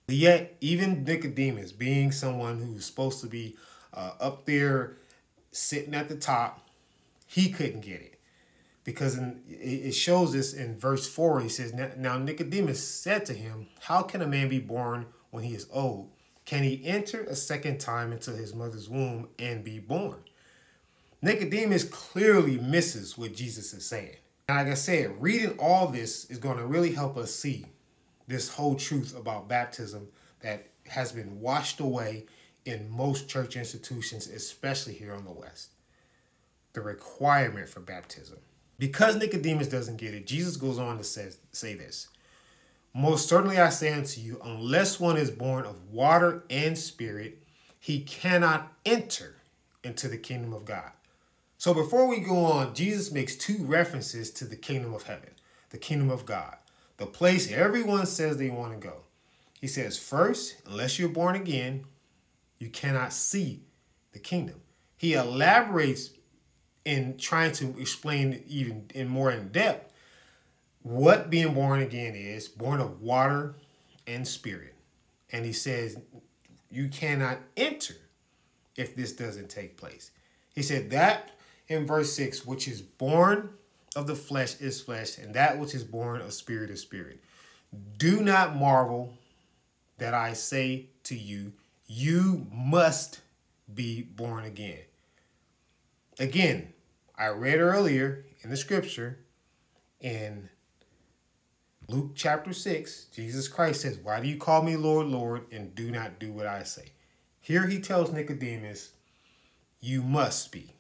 Yet, 0.07 0.55
even 0.61 1.03
Nicodemus, 1.03 1.71
being 1.71 2.11
someone 2.11 2.59
who's 2.59 2.85
supposed 2.85 3.19
to 3.21 3.27
be 3.27 3.57
uh, 3.93 4.11
up 4.19 4.45
there 4.45 4.95
sitting 5.51 5.93
at 5.93 6.07
the 6.07 6.15
top, 6.15 6.69
he 7.25 7.49
couldn't 7.49 7.81
get 7.81 8.01
it. 8.01 8.16
Because 8.87 9.17
in, 9.17 9.41
it 9.49 9.91
shows 9.91 10.31
this 10.31 10.53
in 10.53 10.77
verse 10.77 11.09
4. 11.09 11.41
He 11.41 11.49
says, 11.49 11.73
Now 11.73 12.17
Nicodemus 12.17 12.81
said 12.81 13.25
to 13.25 13.33
him, 13.33 13.67
How 13.81 14.01
can 14.01 14.21
a 14.21 14.27
man 14.27 14.47
be 14.47 14.59
born 14.59 15.07
when 15.29 15.43
he 15.43 15.53
is 15.53 15.67
old? 15.73 16.09
Can 16.45 16.63
he 16.63 16.85
enter 16.85 17.23
a 17.23 17.35
second 17.35 17.81
time 17.81 18.13
into 18.13 18.31
his 18.31 18.55
mother's 18.55 18.87
womb 18.87 19.27
and 19.37 19.61
be 19.61 19.79
born? 19.79 20.23
Nicodemus 21.21 21.83
clearly 21.83 22.59
misses 22.59 23.17
what 23.17 23.35
Jesus 23.35 23.73
is 23.73 23.85
saying. 23.85 24.15
And 24.47 24.57
like 24.57 24.67
I 24.67 24.75
said, 24.75 25.21
reading 25.21 25.59
all 25.59 25.87
this 25.87 26.23
is 26.31 26.37
going 26.37 26.57
to 26.57 26.65
really 26.65 26.93
help 26.93 27.17
us 27.17 27.35
see 27.35 27.65
this 28.25 28.47
whole 28.47 28.75
truth 28.75 29.13
about 29.19 29.49
baptism 29.49 30.07
that 30.39 30.65
has 30.87 31.11
been 31.11 31.41
washed 31.41 31.81
away 31.81 32.23
in 32.63 32.89
most 32.89 33.27
church 33.27 33.57
institutions, 33.57 34.27
especially 34.27 34.93
here 34.93 35.13
on 35.13 35.25
the 35.25 35.31
West. 35.31 35.71
The 36.71 36.79
requirement 36.79 37.67
for 37.67 37.81
baptism. 37.81 38.37
Because 38.79 39.15
Nicodemus 39.15 39.67
doesn't 39.67 39.97
get 39.97 40.13
it, 40.13 40.27
Jesus 40.27 40.55
goes 40.55 40.77
on 40.77 40.97
to 40.97 41.03
say, 41.03 41.29
say 41.51 41.73
this 41.73 42.09
Most 42.93 43.27
certainly 43.27 43.59
I 43.59 43.69
say 43.69 43.93
unto 43.93 44.21
you, 44.21 44.39
unless 44.43 44.99
one 44.99 45.17
is 45.17 45.31
born 45.31 45.65
of 45.65 45.91
water 45.91 46.43
and 46.49 46.77
spirit, 46.77 47.43
he 47.79 48.01
cannot 48.01 48.73
enter 48.85 49.35
into 49.83 50.07
the 50.07 50.17
kingdom 50.17 50.53
of 50.53 50.65
God. 50.65 50.91
So 51.57 51.73
before 51.73 52.07
we 52.07 52.19
go 52.19 52.45
on, 52.45 52.75
Jesus 52.75 53.11
makes 53.11 53.35
two 53.35 53.57
references 53.65 54.29
to 54.31 54.45
the 54.45 54.55
kingdom 54.55 54.93
of 54.93 55.03
heaven, 55.03 55.31
the 55.71 55.77
kingdom 55.77 56.11
of 56.11 56.25
God 56.25 56.57
the 56.97 57.05
place 57.05 57.51
everyone 57.51 58.05
says 58.07 58.37
they 58.37 58.49
want 58.49 58.73
to 58.73 58.87
go. 58.87 59.03
He 59.61 59.67
says, 59.67 59.97
first, 59.97 60.55
unless 60.65 60.99
you're 60.99 61.09
born 61.09 61.35
again, 61.35 61.85
you 62.59 62.69
cannot 62.69 63.13
see 63.13 63.61
the 64.11 64.19
kingdom. 64.19 64.61
He 64.97 65.13
elaborates 65.13 66.11
in 66.87 67.17
trying 67.17 67.51
to 67.51 67.77
explain 67.79 68.41
even 68.47 68.85
in 68.95 69.09
more 69.09 69.29
in 69.29 69.49
depth 69.49 69.91
what 70.83 71.29
being 71.29 71.53
born 71.53 71.81
again 71.81 72.15
is 72.15 72.47
born 72.47 72.79
of 72.79 73.01
water 73.01 73.55
and 74.07 74.25
spirit. 74.25 74.73
And 75.33 75.45
he 75.45 75.51
says, 75.51 75.97
you 76.71 76.87
cannot 76.87 77.39
enter 77.57 77.95
if 78.77 78.95
this 78.95 79.11
doesn't 79.11 79.49
take 79.49 79.75
place. 79.75 80.11
He 80.55 80.61
said 80.61 80.89
that 80.91 81.31
in 81.67 81.85
verse 81.85 82.13
6, 82.13 82.45
which 82.45 82.69
is 82.69 82.81
born 82.81 83.49
of 83.93 84.07
the 84.07 84.15
flesh 84.15 84.61
is 84.61 84.79
flesh, 84.79 85.17
and 85.17 85.33
that 85.33 85.59
which 85.59 85.75
is 85.75 85.83
born 85.83 86.21
of 86.21 86.31
spirit 86.31 86.69
is 86.69 86.79
spirit. 86.79 87.19
Do 87.97 88.21
not 88.21 88.55
marvel 88.55 89.13
that 89.97 90.13
I 90.13 90.31
say 90.31 90.85
to 91.03 91.15
you, 91.17 91.51
you 91.85 92.47
must 92.49 93.19
be 93.73 94.03
born 94.03 94.45
again. 94.45 94.79
Again, 96.17 96.71
I 97.17 97.29
read 97.29 97.59
earlier 97.59 98.25
in 98.43 98.51
the 98.51 98.57
scripture 98.57 99.17
in 99.99 100.49
Luke 101.87 102.11
chapter 102.13 102.53
6, 102.53 103.05
Jesus 103.05 103.47
Christ 103.47 103.81
says, 103.81 103.97
Why 103.97 104.19
do 104.19 104.27
you 104.27 104.37
call 104.37 104.61
me 104.61 104.75
Lord, 104.75 105.07
Lord, 105.07 105.45
and 105.51 105.73
do 105.73 105.89
not 105.89 106.19
do 106.19 106.31
what 106.31 106.45
I 106.45 106.61
say? 106.61 106.91
Here 107.39 107.65
he 107.65 107.79
tells 107.79 108.11
Nicodemus, 108.11 108.91
You 109.79 110.03
must 110.03 110.51
be. 110.51 110.73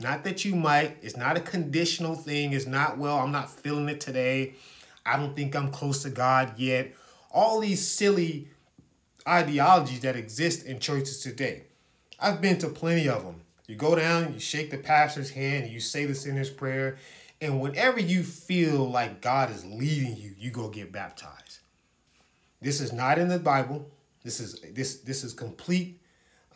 Not 0.00 0.24
that 0.24 0.44
you 0.44 0.54
might. 0.54 0.96
It's 1.02 1.16
not 1.16 1.36
a 1.36 1.40
conditional 1.40 2.14
thing. 2.14 2.52
It's 2.52 2.66
not, 2.66 2.96
well, 2.96 3.18
I'm 3.18 3.32
not 3.32 3.50
feeling 3.50 3.88
it 3.88 4.00
today. 4.00 4.54
I 5.04 5.16
don't 5.16 5.36
think 5.36 5.54
I'm 5.54 5.70
close 5.70 6.02
to 6.04 6.10
God 6.10 6.58
yet. 6.58 6.94
All 7.30 7.60
these 7.60 7.86
silly 7.86 8.48
ideologies 9.28 10.00
that 10.00 10.16
exist 10.16 10.64
in 10.64 10.78
churches 10.78 11.20
today. 11.20 11.64
I've 12.18 12.40
been 12.40 12.58
to 12.58 12.68
plenty 12.68 13.08
of 13.08 13.24
them. 13.24 13.42
You 13.66 13.74
go 13.74 13.94
down, 13.96 14.32
you 14.34 14.40
shake 14.40 14.70
the 14.70 14.78
pastor's 14.78 15.30
hand, 15.30 15.70
you 15.70 15.80
say 15.80 16.04
the 16.04 16.14
sinner's 16.14 16.50
prayer, 16.50 16.98
and 17.40 17.60
whenever 17.60 18.00
you 18.00 18.22
feel 18.22 18.88
like 18.88 19.20
God 19.20 19.50
is 19.50 19.64
leading 19.64 20.16
you, 20.16 20.34
you 20.38 20.50
go 20.50 20.68
get 20.68 20.92
baptized. 20.92 21.58
This 22.60 22.80
is 22.80 22.92
not 22.92 23.18
in 23.18 23.28
the 23.28 23.38
Bible. 23.38 23.90
This 24.22 24.40
is 24.40 24.60
this 24.72 24.96
this 25.00 25.22
is 25.22 25.34
complete 25.34 26.00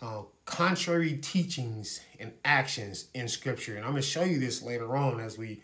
uh, 0.00 0.23
contrary 0.45 1.19
teachings 1.19 2.00
and 2.19 2.33
actions 2.45 3.09
in 3.14 3.29
Scripture, 3.29 3.76
and 3.76 3.85
I'm 3.85 3.93
going 3.93 4.02
to 4.02 4.09
show 4.09 4.25
you 4.25 4.38
this 4.38 4.62
later 4.62 4.97
on 4.97 5.21
as 5.21 5.37
we 5.37 5.62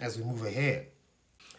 as 0.00 0.18
we 0.18 0.24
move 0.24 0.44
ahead. 0.44 0.88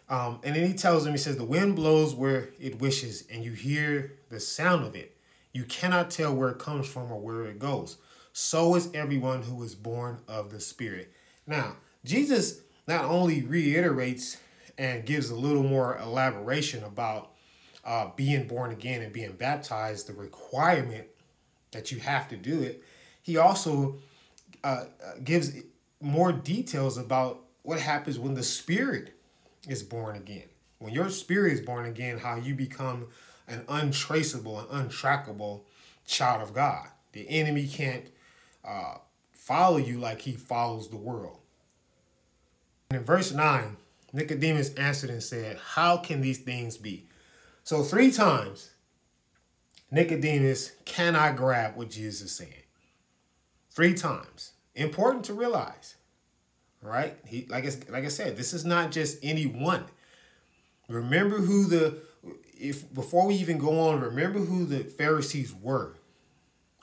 Um, 0.09 0.39
and 0.43 0.55
then 0.55 0.65
he 0.65 0.73
tells 0.73 1.05
him, 1.05 1.11
he 1.11 1.19
says, 1.19 1.37
the 1.37 1.45
wind 1.45 1.75
blows 1.75 2.15
where 2.15 2.49
it 2.59 2.79
wishes, 2.79 3.25
and 3.31 3.43
you 3.43 3.51
hear 3.51 4.13
the 4.29 4.39
sound 4.39 4.83
of 4.83 4.95
it. 4.95 5.15
You 5.53 5.65
cannot 5.65 6.09
tell 6.09 6.33
where 6.33 6.49
it 6.49 6.57
comes 6.57 6.87
from 6.87 7.11
or 7.11 7.19
where 7.19 7.45
it 7.45 7.59
goes. 7.59 7.97
So 8.41 8.75
is 8.75 8.89
everyone 8.93 9.41
who 9.41 9.61
is 9.63 9.75
born 9.75 10.21
of 10.25 10.49
the 10.49 10.61
Spirit. 10.61 11.11
Now, 11.45 11.75
Jesus 12.05 12.61
not 12.87 13.03
only 13.03 13.41
reiterates 13.41 14.37
and 14.77 15.05
gives 15.05 15.29
a 15.29 15.35
little 15.35 15.61
more 15.61 15.97
elaboration 15.97 16.81
about 16.85 17.33
uh, 17.83 18.11
being 18.15 18.47
born 18.47 18.71
again 18.71 19.01
and 19.01 19.11
being 19.11 19.33
baptized, 19.33 20.07
the 20.07 20.13
requirement 20.13 21.07
that 21.71 21.91
you 21.91 21.99
have 21.99 22.29
to 22.29 22.37
do 22.37 22.63
it, 22.63 22.81
he 23.21 23.35
also 23.35 23.97
uh, 24.63 24.85
gives 25.21 25.51
more 25.99 26.31
details 26.31 26.97
about 26.97 27.41
what 27.63 27.81
happens 27.81 28.17
when 28.17 28.35
the 28.35 28.43
Spirit 28.43 29.19
is 29.67 29.83
born 29.83 30.15
again. 30.15 30.47
When 30.77 30.93
your 30.93 31.09
spirit 31.09 31.51
is 31.51 31.61
born 31.61 31.85
again, 31.85 32.19
how 32.19 32.37
you 32.37 32.55
become 32.55 33.07
an 33.49 33.65
untraceable 33.67 34.61
and 34.61 34.89
untrackable 34.89 35.63
child 36.07 36.41
of 36.41 36.53
God. 36.53 36.87
The 37.11 37.27
enemy 37.29 37.67
can't 37.67 38.05
uh, 38.65 38.95
follow 39.31 39.77
you 39.77 39.99
like 39.99 40.21
he 40.21 40.33
follows 40.33 40.89
the 40.89 40.97
world. 40.97 41.39
And 42.91 42.99
in 42.99 43.05
verse 43.05 43.31
9, 43.31 43.77
Nicodemus 44.13 44.73
answered 44.75 45.09
and 45.09 45.23
said, 45.23 45.57
How 45.57 45.97
can 45.97 46.21
these 46.21 46.39
things 46.39 46.77
be? 46.77 47.07
So, 47.63 47.83
three 47.83 48.11
times, 48.11 48.71
Nicodemus 49.91 50.71
cannot 50.85 51.35
grab 51.35 51.75
what 51.75 51.89
Jesus 51.89 52.21
is 52.21 52.35
saying. 52.35 52.63
Three 53.69 53.93
times. 53.93 54.53
Important 54.75 55.25
to 55.25 55.33
realize. 55.33 55.95
Right? 56.81 57.17
He 57.25 57.45
like 57.49 57.65
I, 57.65 57.91
like 57.91 58.05
I 58.05 58.09
said, 58.09 58.37
this 58.37 58.53
is 58.53 58.63
not 58.63 58.91
just 58.91 59.19
any 59.21 59.45
one. 59.45 59.83
Remember 60.87 61.37
who 61.37 61.65
the 61.65 61.99
if 62.57 62.91
before 62.93 63.27
we 63.27 63.35
even 63.35 63.57
go 63.57 63.79
on, 63.79 63.99
remember 63.99 64.39
who 64.39 64.65
the 64.65 64.79
Pharisees 64.79 65.53
were 65.53 65.98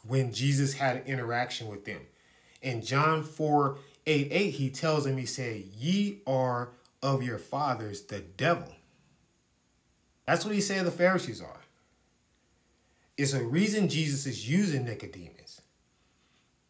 when 0.08 0.32
Jesus 0.32 0.74
had 0.74 0.96
an 0.96 1.02
interaction 1.04 1.68
with 1.68 1.84
them. 1.84 2.00
In 2.62 2.82
John 2.82 3.22
4 3.22 3.78
8 4.06 4.28
8, 4.30 4.50
he 4.50 4.70
tells 4.70 5.04
them, 5.04 5.16
He 5.16 5.26
said, 5.26 5.64
Ye 5.76 6.20
are 6.26 6.70
of 7.02 7.22
your 7.22 7.38
fathers, 7.38 8.02
the 8.02 8.20
devil. 8.20 8.72
That's 10.26 10.44
what 10.44 10.54
he 10.54 10.60
said 10.60 10.84
the 10.84 10.90
Pharisees 10.90 11.40
are. 11.40 11.60
It's 13.16 13.32
a 13.32 13.44
reason 13.44 13.88
Jesus 13.88 14.26
is 14.26 14.48
using 14.48 14.84
Nicodemus. 14.84 15.62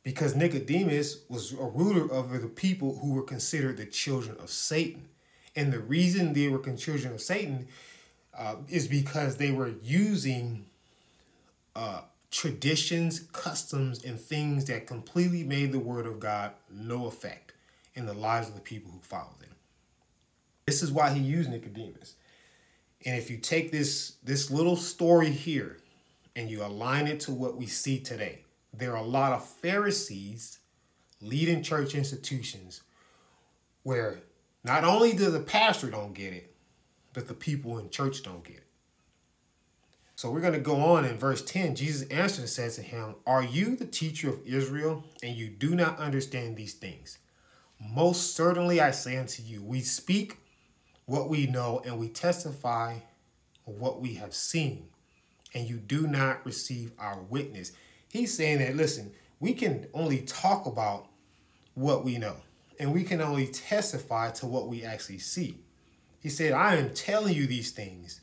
Because 0.03 0.37
Nicodemus 0.37 1.23
was 1.29 1.53
a 1.53 1.65
ruler 1.65 2.13
over 2.13 2.39
the 2.39 2.47
people 2.47 2.99
who 2.99 3.13
were 3.13 3.23
considered 3.23 3.77
the 3.77 3.87
children 3.87 4.37
of 4.39 4.51
Satan. 4.51 5.09
And 5.57 5.73
the 5.73 5.81
reason 5.81 6.33
they 6.33 6.49
were 6.49 6.61
children 6.77 7.13
of 7.13 7.21
Satan 7.21 7.67
uh, 8.39 8.57
is 8.69 8.87
because 8.87 9.39
they 9.39 9.51
were 9.51 9.73
using 9.83 10.67
uh, 11.75 12.03
traditions, 12.37 13.20
customs, 13.33 14.05
and 14.05 14.20
things 14.20 14.66
that 14.66 14.87
completely 14.87 15.42
made 15.42 15.72
the 15.72 15.79
word 15.79 16.07
of 16.07 16.20
God 16.20 16.53
no 16.70 17.07
effect 17.07 17.55
in 17.94 18.05
the 18.05 18.12
lives 18.12 18.49
of 18.49 18.55
the 18.55 18.61
people 18.61 18.92
who 18.92 19.01
followed 19.01 19.40
them. 19.40 19.55
This 20.66 20.83
is 20.83 20.92
why 20.92 21.14
he 21.14 21.20
used 21.20 21.49
Nicodemus. 21.51 22.16
And 23.07 23.16
if 23.16 23.31
you 23.31 23.38
take 23.38 23.72
this 23.72 24.16
this 24.22 24.51
little 24.51 24.77
story 24.77 25.31
here 25.31 25.79
and 26.35 26.51
you 26.51 26.62
align 26.62 27.07
it 27.07 27.20
to 27.20 27.33
what 27.33 27.57
we 27.57 27.64
see 27.64 28.01
today, 28.01 28.44
there 28.70 28.92
are 28.92 29.03
a 29.03 29.03
lot 29.03 29.33
of 29.33 29.42
Pharisees 29.42 30.59
leading 31.22 31.62
church 31.62 31.94
institutions 31.94 32.83
where 33.83 34.18
not 34.62 34.85
only 34.85 35.14
does 35.14 35.33
the 35.33 35.40
pastor 35.40 35.90
don't 35.90 36.12
get 36.12 36.35
it, 36.35 36.55
but 37.14 37.29
the 37.29 37.35
people 37.35 37.79
in 37.79 37.88
church 37.88 38.22
don't 38.22 38.44
get 38.44 38.57
it. 38.57 38.66
So 40.17 40.31
we're 40.31 40.41
going 40.41 40.55
to 40.55 40.59
go 40.59 40.77
on 40.77 41.05
in 41.05 41.19
verse 41.19 41.43
10. 41.43 41.77
Jesus 41.77 42.09
answered 42.09 42.41
and 42.41 42.49
said 42.49 42.73
to 42.73 42.81
him, 42.81 43.17
Are 43.27 43.45
you 43.45 43.77
the 43.77 43.85
teacher 43.85 44.31
of 44.31 44.41
Israel, 44.47 45.05
and 45.23 45.37
you 45.37 45.51
do 45.51 45.75
not 45.75 45.99
understand 45.99 46.57
these 46.57 46.73
things? 46.73 47.19
Most 47.79 48.35
certainly 48.35 48.81
I 48.81 48.93
say 48.93 49.19
unto 49.19 49.43
you, 49.43 49.63
we 49.63 49.81
speak 49.83 50.39
what 51.05 51.29
we 51.29 51.47
know, 51.47 51.83
and 51.85 51.99
we 51.99 52.09
testify 52.09 53.01
what 53.67 54.01
we 54.01 54.15
have 54.15 54.33
seen, 54.33 54.89
and 55.53 55.69
you 55.69 55.77
do 55.77 56.07
not 56.07 56.47
receive 56.47 56.93
our 56.99 57.21
witness. 57.21 57.73
He's 58.09 58.35
saying 58.35 58.61
that, 58.61 58.75
listen, 58.75 59.13
we 59.39 59.53
can 59.53 59.87
only 59.93 60.23
talk 60.23 60.65
about 60.65 61.09
what 61.75 62.07
we 62.07 62.17
know, 62.17 62.37
and 62.81 62.95
we 62.95 63.05
can 63.05 63.21
only 63.21 63.49
testify 63.49 64.31
to 64.31 64.47
what 64.47 64.67
we 64.67 64.83
actually 64.83 65.19
see. 65.19 65.59
He 66.21 66.31
said, 66.31 66.53
I 66.53 66.77
am 66.77 66.95
telling 66.95 67.35
you 67.35 67.47
these 67.47 67.71
things 67.71 68.23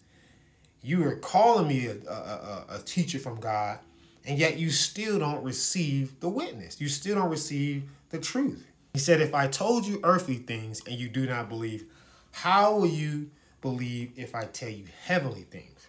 you 0.83 1.03
are 1.07 1.15
calling 1.15 1.67
me 1.67 1.87
a, 1.87 1.95
a, 2.09 2.65
a, 2.69 2.79
teacher 2.85 3.17
from 3.17 3.39
God, 3.39 3.79
and 4.25 4.37
yet 4.37 4.57
you 4.57 4.69
still 4.69 5.17
don't 5.17 5.43
receive 5.43 6.19
the 6.19 6.29
witness. 6.29 6.79
You 6.79 6.89
still 6.89 7.15
don't 7.15 7.29
receive 7.29 7.89
the 8.09 8.19
truth. 8.19 8.65
He 8.93 8.99
said, 8.99 9.21
If 9.21 9.33
I 9.33 9.47
told 9.47 9.85
you 9.85 9.99
earthly 10.03 10.35
things 10.35 10.81
and 10.85 10.99
you 10.99 11.09
do 11.09 11.25
not 11.25 11.49
believe, 11.49 11.85
how 12.31 12.75
will 12.75 12.87
you 12.87 13.31
believe 13.61 14.11
if 14.17 14.35
I 14.35 14.45
tell 14.45 14.69
you 14.69 14.85
heavenly 15.05 15.43
things? 15.43 15.87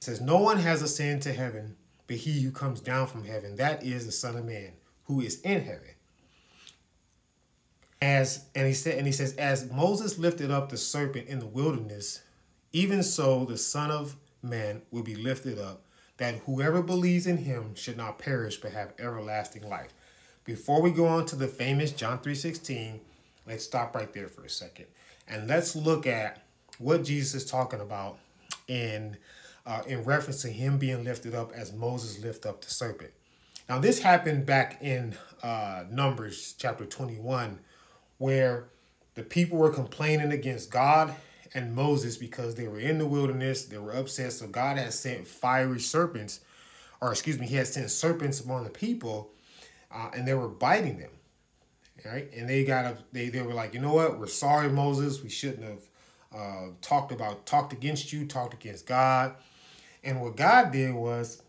Says, 0.00 0.20
No 0.20 0.38
one 0.38 0.58
has 0.58 0.82
ascended 0.82 1.22
to 1.22 1.32
heaven 1.32 1.76
but 2.10 2.16
he 2.16 2.40
who 2.40 2.50
comes 2.50 2.80
down 2.80 3.06
from 3.06 3.24
heaven, 3.24 3.54
that 3.54 3.84
is 3.84 4.04
the 4.04 4.10
Son 4.10 4.34
of 4.34 4.44
Man 4.44 4.72
who 5.04 5.20
is 5.20 5.40
in 5.42 5.60
heaven. 5.60 5.94
As 8.02 8.46
and 8.52 8.66
he 8.66 8.72
said, 8.72 8.98
and 8.98 9.06
he 9.06 9.12
says, 9.12 9.36
as 9.36 9.70
Moses 9.70 10.18
lifted 10.18 10.50
up 10.50 10.70
the 10.70 10.76
serpent 10.76 11.28
in 11.28 11.38
the 11.38 11.46
wilderness, 11.46 12.22
even 12.72 13.02
so, 13.02 13.44
the 13.44 13.56
Son 13.56 13.90
of 13.90 14.16
Man 14.42 14.82
will 14.90 15.02
be 15.02 15.16
lifted 15.16 15.58
up, 15.58 15.82
that 16.18 16.36
whoever 16.46 16.82
believes 16.82 17.26
in 17.26 17.38
him 17.38 17.74
should 17.74 17.96
not 17.96 18.18
perish 18.18 18.60
but 18.60 18.72
have 18.72 18.92
everlasting 18.98 19.68
life. 19.68 19.92
Before 20.44 20.80
we 20.80 20.90
go 20.90 21.06
on 21.06 21.26
to 21.26 21.36
the 21.36 21.48
famous 21.48 21.92
John 21.92 22.20
3:16, 22.20 23.00
let's 23.46 23.64
stop 23.64 23.94
right 23.94 24.12
there 24.12 24.28
for 24.28 24.44
a 24.44 24.50
second. 24.50 24.86
And 25.26 25.48
let's 25.48 25.74
look 25.74 26.06
at 26.06 26.42
what 26.78 27.04
Jesus 27.04 27.42
is 27.42 27.50
talking 27.50 27.80
about 27.80 28.18
in 28.68 29.16
uh, 29.66 29.82
in 29.86 30.04
reference 30.04 30.42
to 30.42 30.48
him 30.48 30.78
being 30.78 31.04
lifted 31.04 31.34
up 31.34 31.52
as 31.52 31.72
Moses 31.72 32.22
lifted 32.22 32.48
up 32.48 32.62
the 32.62 32.70
serpent. 32.70 33.12
Now, 33.68 33.78
this 33.78 34.00
happened 34.00 34.46
back 34.46 34.82
in 34.82 35.14
uh, 35.42 35.84
Numbers 35.90 36.54
chapter 36.58 36.84
21, 36.84 37.60
where 38.18 38.64
the 39.14 39.22
people 39.22 39.58
were 39.58 39.70
complaining 39.70 40.32
against 40.32 40.70
God 40.70 41.14
and 41.54 41.74
Moses 41.74 42.16
because 42.16 42.54
they 42.54 42.68
were 42.68 42.78
in 42.78 42.98
the 42.98 43.06
wilderness. 43.06 43.64
They 43.64 43.78
were 43.78 43.92
upset. 43.92 44.32
So 44.32 44.46
God 44.46 44.78
had 44.78 44.92
sent 44.92 45.26
fiery 45.26 45.80
serpents, 45.80 46.40
or 47.00 47.10
excuse 47.10 47.38
me, 47.38 47.46
he 47.46 47.56
had 47.56 47.66
sent 47.66 47.90
serpents 47.90 48.40
among 48.40 48.64
the 48.64 48.70
people, 48.70 49.30
uh, 49.90 50.10
and 50.14 50.26
they 50.26 50.34
were 50.34 50.48
biting 50.48 50.98
them. 50.98 51.10
Right? 52.04 52.30
And 52.34 52.48
they 52.48 52.64
got 52.64 52.86
up, 52.86 52.98
they, 53.12 53.28
they 53.28 53.42
were 53.42 53.52
like, 53.52 53.74
you 53.74 53.80
know 53.80 53.92
what? 53.92 54.18
We're 54.18 54.26
sorry, 54.26 54.70
Moses. 54.70 55.22
We 55.22 55.28
shouldn't 55.28 55.64
have 55.64 55.82
uh, 56.34 56.66
talked 56.80 57.12
about, 57.12 57.44
talked 57.44 57.74
against 57.74 58.12
you, 58.12 58.26
talked 58.26 58.54
against 58.54 58.86
God. 58.86 59.34
And 60.02 60.22
what 60.22 60.36
God 60.36 60.72
did 60.72 60.94
was 60.94 61.42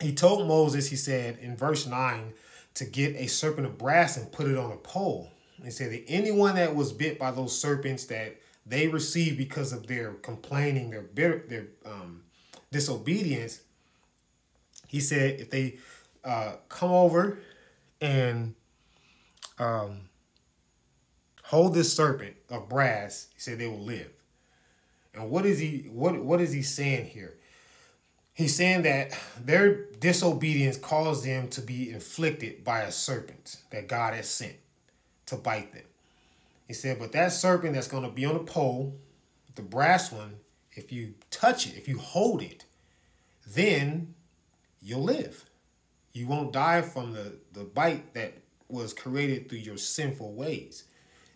he 0.00 0.14
told 0.14 0.46
Moses, 0.46 0.88
he 0.88 0.96
said 0.96 1.38
in 1.38 1.56
verse 1.56 1.86
9, 1.86 2.32
to 2.74 2.84
get 2.84 3.16
a 3.16 3.26
serpent 3.26 3.66
of 3.66 3.78
brass 3.78 4.16
and 4.16 4.30
put 4.30 4.46
it 4.46 4.58
on 4.58 4.70
a 4.70 4.76
pole. 4.76 5.32
He 5.64 5.70
said 5.70 5.90
that 5.90 6.04
anyone 6.08 6.56
that 6.56 6.76
was 6.76 6.92
bit 6.92 7.18
by 7.18 7.30
those 7.30 7.58
serpents 7.58 8.04
that 8.04 8.36
they 8.66 8.88
receive 8.88 9.38
because 9.38 9.72
of 9.72 9.86
their 9.86 10.14
complaining, 10.14 10.90
their 10.90 11.02
bitter, 11.02 11.44
their 11.48 11.68
um, 11.84 12.24
disobedience. 12.72 13.60
He 14.88 15.00
said, 15.00 15.40
if 15.40 15.50
they 15.50 15.78
uh, 16.24 16.56
come 16.68 16.90
over 16.90 17.38
and 18.00 18.54
um, 19.58 20.08
hold 21.44 21.74
this 21.74 21.92
serpent 21.92 22.36
of 22.50 22.68
brass, 22.68 23.28
he 23.34 23.40
said 23.40 23.58
they 23.58 23.68
will 23.68 23.78
live. 23.78 24.10
And 25.14 25.30
what 25.30 25.46
is 25.46 25.58
he 25.58 25.88
what 25.90 26.22
what 26.22 26.42
is 26.42 26.52
he 26.52 26.60
saying 26.60 27.06
here? 27.06 27.38
He's 28.34 28.54
saying 28.54 28.82
that 28.82 29.18
their 29.42 29.86
disobedience 29.92 30.76
caused 30.76 31.24
them 31.24 31.48
to 31.48 31.62
be 31.62 31.90
inflicted 31.90 32.64
by 32.64 32.80
a 32.80 32.92
serpent 32.92 33.56
that 33.70 33.88
God 33.88 34.12
has 34.12 34.28
sent 34.28 34.56
to 35.24 35.36
bite 35.36 35.72
them. 35.72 35.84
He 36.66 36.74
said, 36.74 36.98
but 36.98 37.12
that 37.12 37.32
serpent 37.32 37.74
that's 37.74 37.88
going 37.88 38.02
to 38.02 38.10
be 38.10 38.24
on 38.24 38.34
the 38.34 38.40
pole, 38.40 38.98
the 39.54 39.62
brass 39.62 40.10
one, 40.12 40.36
if 40.72 40.92
you 40.92 41.14
touch 41.30 41.66
it, 41.66 41.76
if 41.76 41.88
you 41.88 41.98
hold 41.98 42.42
it, 42.42 42.64
then 43.46 44.14
you'll 44.82 45.02
live. 45.02 45.44
You 46.12 46.26
won't 46.26 46.52
die 46.52 46.82
from 46.82 47.12
the, 47.12 47.38
the 47.52 47.64
bite 47.64 48.14
that 48.14 48.34
was 48.68 48.92
created 48.92 49.48
through 49.48 49.58
your 49.58 49.76
sinful 49.76 50.34
ways. 50.34 50.84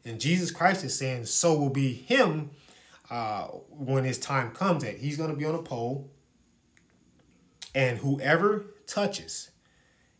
And 0.04 0.20
Jesus 0.20 0.50
Christ 0.50 0.84
is 0.84 0.96
saying, 0.96 1.26
so 1.26 1.54
will 1.54 1.70
be 1.70 1.92
him 1.92 2.50
uh, 3.10 3.44
when 3.68 4.04
his 4.04 4.18
time 4.18 4.50
comes 4.50 4.82
that 4.82 4.98
he's 4.98 5.16
going 5.16 5.30
to 5.30 5.36
be 5.36 5.44
on 5.44 5.54
a 5.54 5.62
pole 5.62 6.10
and 7.74 7.98
whoever 7.98 8.66
touches 8.86 9.50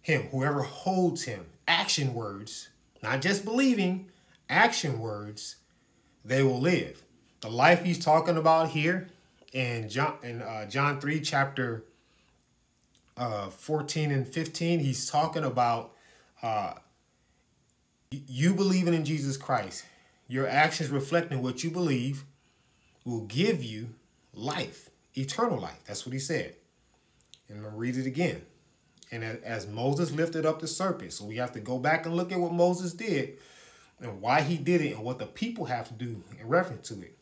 him, 0.03 0.23
whoever 0.31 0.63
holds 0.63 1.25
him, 1.25 1.47
action 1.67 2.15
words, 2.15 2.69
not 3.03 3.21
just 3.21 3.45
believing, 3.45 4.10
action 4.51 4.99
words, 4.99 5.57
they 6.25 6.43
will 6.43 6.61
live. 6.61 7.03
The 7.41 7.49
life 7.49 7.85
he's 7.85 7.99
talking 7.99 8.37
about 8.37 8.71
here 8.71 9.09
in 9.53 9.89
John 9.89 10.19
in 10.23 10.43
uh, 10.43 10.67
John 10.67 11.01
3 11.01 11.21
chapter 11.21 11.85
uh, 13.17 13.49
14 13.49 14.11
and 14.11 14.27
15, 14.27 14.81
he's 14.81 15.09
talking 15.09 15.45
about 15.45 15.93
uh, 16.43 16.75
you 18.11 18.55
believing 18.55 18.95
in 18.95 19.05
Jesus 19.05 19.37
Christ. 19.37 19.85
Your 20.29 20.47
actions 20.47 20.91
reflecting 20.91 21.43
what 21.43 21.65
you 21.65 21.71
believe 21.71 22.25
will 23.05 23.23
give 23.23 23.65
you 23.65 23.91
life, 24.35 24.91
eternal 25.15 25.59
life. 25.59 25.81
That's 25.87 26.07
what 26.07 26.13
he 26.13 26.19
said. 26.19 26.55
And 27.49 27.59
I'm 27.59 27.73
to 27.73 27.77
read 27.77 27.97
it 27.97 28.07
again. 28.07 28.43
And 29.11 29.25
as 29.25 29.67
Moses 29.67 30.13
lifted 30.13 30.47
up 30.47 30.61
the 30.61 30.69
serpent, 30.69 31.13
so 31.13 31.25
we 31.25 31.37
have 31.37 31.53
to 31.53 31.61
go 31.61 31.81
back 31.81 32.07
and 32.07 32.15
look 32.15 32.31
at 32.31 32.39
what 32.39 32.53
Moses 32.53 32.93
did 32.93 33.39
and 34.01 34.21
why 34.21 34.41
he 34.41 34.57
did 34.57 34.81
it 34.81 34.95
and 34.95 35.05
what 35.05 35.19
the 35.19 35.27
people 35.27 35.67
have 35.67 35.89
to 35.89 35.95
do 35.95 36.23
in 36.41 36.49
reference 36.49 36.89
to 36.89 37.01
it. 37.01 37.17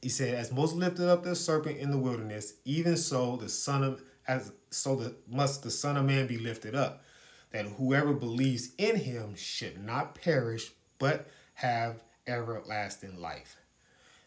He 0.00 0.08
said, 0.08 0.34
As 0.34 0.52
Moses 0.52 0.76
lifted 0.76 1.08
up 1.08 1.22
the 1.22 1.34
serpent 1.34 1.78
in 1.78 1.90
the 1.90 1.98
wilderness, 1.98 2.54
even 2.64 2.96
so 2.96 3.36
the 3.36 3.48
son 3.48 3.82
of 3.82 4.02
as 4.26 4.52
so 4.70 4.96
the 4.96 5.14
must 5.28 5.62
the 5.62 5.70
Son 5.70 5.96
of 5.96 6.04
Man 6.04 6.26
be 6.26 6.38
lifted 6.38 6.74
up, 6.74 7.04
that 7.50 7.66
whoever 7.66 8.12
believes 8.12 8.70
in 8.78 8.96
him 8.96 9.34
should 9.34 9.84
not 9.84 10.14
perish, 10.14 10.72
but 10.98 11.26
have 11.54 12.02
everlasting 12.26 13.20
life. 13.20 13.56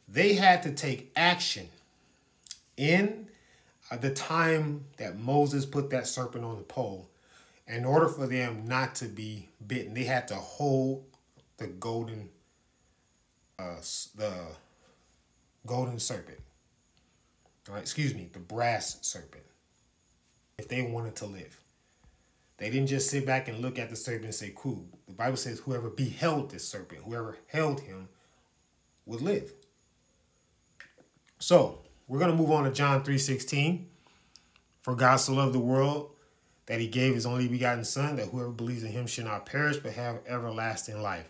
They 0.07 0.35
had 0.35 0.63
to 0.63 0.71
take 0.71 1.11
action 1.15 1.69
in 2.77 3.27
uh, 3.89 3.97
the 3.97 4.11
time 4.11 4.85
that 4.97 5.17
Moses 5.17 5.65
put 5.65 5.89
that 5.89 6.07
serpent 6.07 6.45
on 6.45 6.57
the 6.57 6.63
pole, 6.63 7.09
in 7.67 7.83
order 7.83 8.07
for 8.07 8.27
them 8.27 8.63
not 8.65 8.95
to 8.95 9.05
be 9.05 9.49
bitten, 9.65 9.93
they 9.93 10.03
had 10.03 10.27
to 10.29 10.35
hold 10.35 11.03
the 11.57 11.67
golden, 11.67 12.29
uh, 13.59 13.75
the 14.15 14.33
golden 15.65 15.99
serpent. 15.99 16.39
All 17.67 17.75
right, 17.75 17.81
excuse 17.81 18.13
me, 18.13 18.29
the 18.31 18.39
brass 18.39 18.97
serpent. 19.01 19.43
If 20.57 20.69
they 20.69 20.81
wanted 20.81 21.15
to 21.17 21.25
live, 21.25 21.59
they 22.57 22.69
didn't 22.69 22.87
just 22.87 23.09
sit 23.09 23.25
back 23.25 23.47
and 23.47 23.59
look 23.59 23.77
at 23.77 23.89
the 23.89 23.95
serpent 23.95 24.25
and 24.25 24.35
say, 24.35 24.53
"Cool." 24.55 24.87
The 25.07 25.13
Bible 25.13 25.37
says, 25.37 25.59
"Whoever 25.59 25.89
beheld 25.89 26.51
this 26.51 26.67
serpent, 26.67 27.03
whoever 27.03 27.37
held 27.47 27.81
him, 27.81 28.09
would 29.05 29.21
live." 29.21 29.53
So 31.39 31.83
we're 32.07 32.19
going 32.19 32.31
to 32.31 32.37
move 32.37 32.51
on 32.51 32.63
to 32.63 32.71
John 32.71 33.03
3.16. 33.03 33.89
For 34.81 34.95
God 34.95 35.17
so 35.17 35.33
loved 35.33 35.53
the 35.53 35.59
world 35.59 36.15
that 36.67 36.79
he 36.79 36.87
gave 36.87 37.13
his 37.13 37.25
only 37.25 37.47
begotten 37.47 37.83
son, 37.83 38.15
that 38.15 38.29
whoever 38.29 38.51
believes 38.51 38.83
in 38.83 38.91
him 38.91 39.05
should 39.05 39.25
not 39.25 39.45
perish 39.45 39.77
but 39.77 39.93
have 39.93 40.21
everlasting 40.25 41.01
life. 41.01 41.29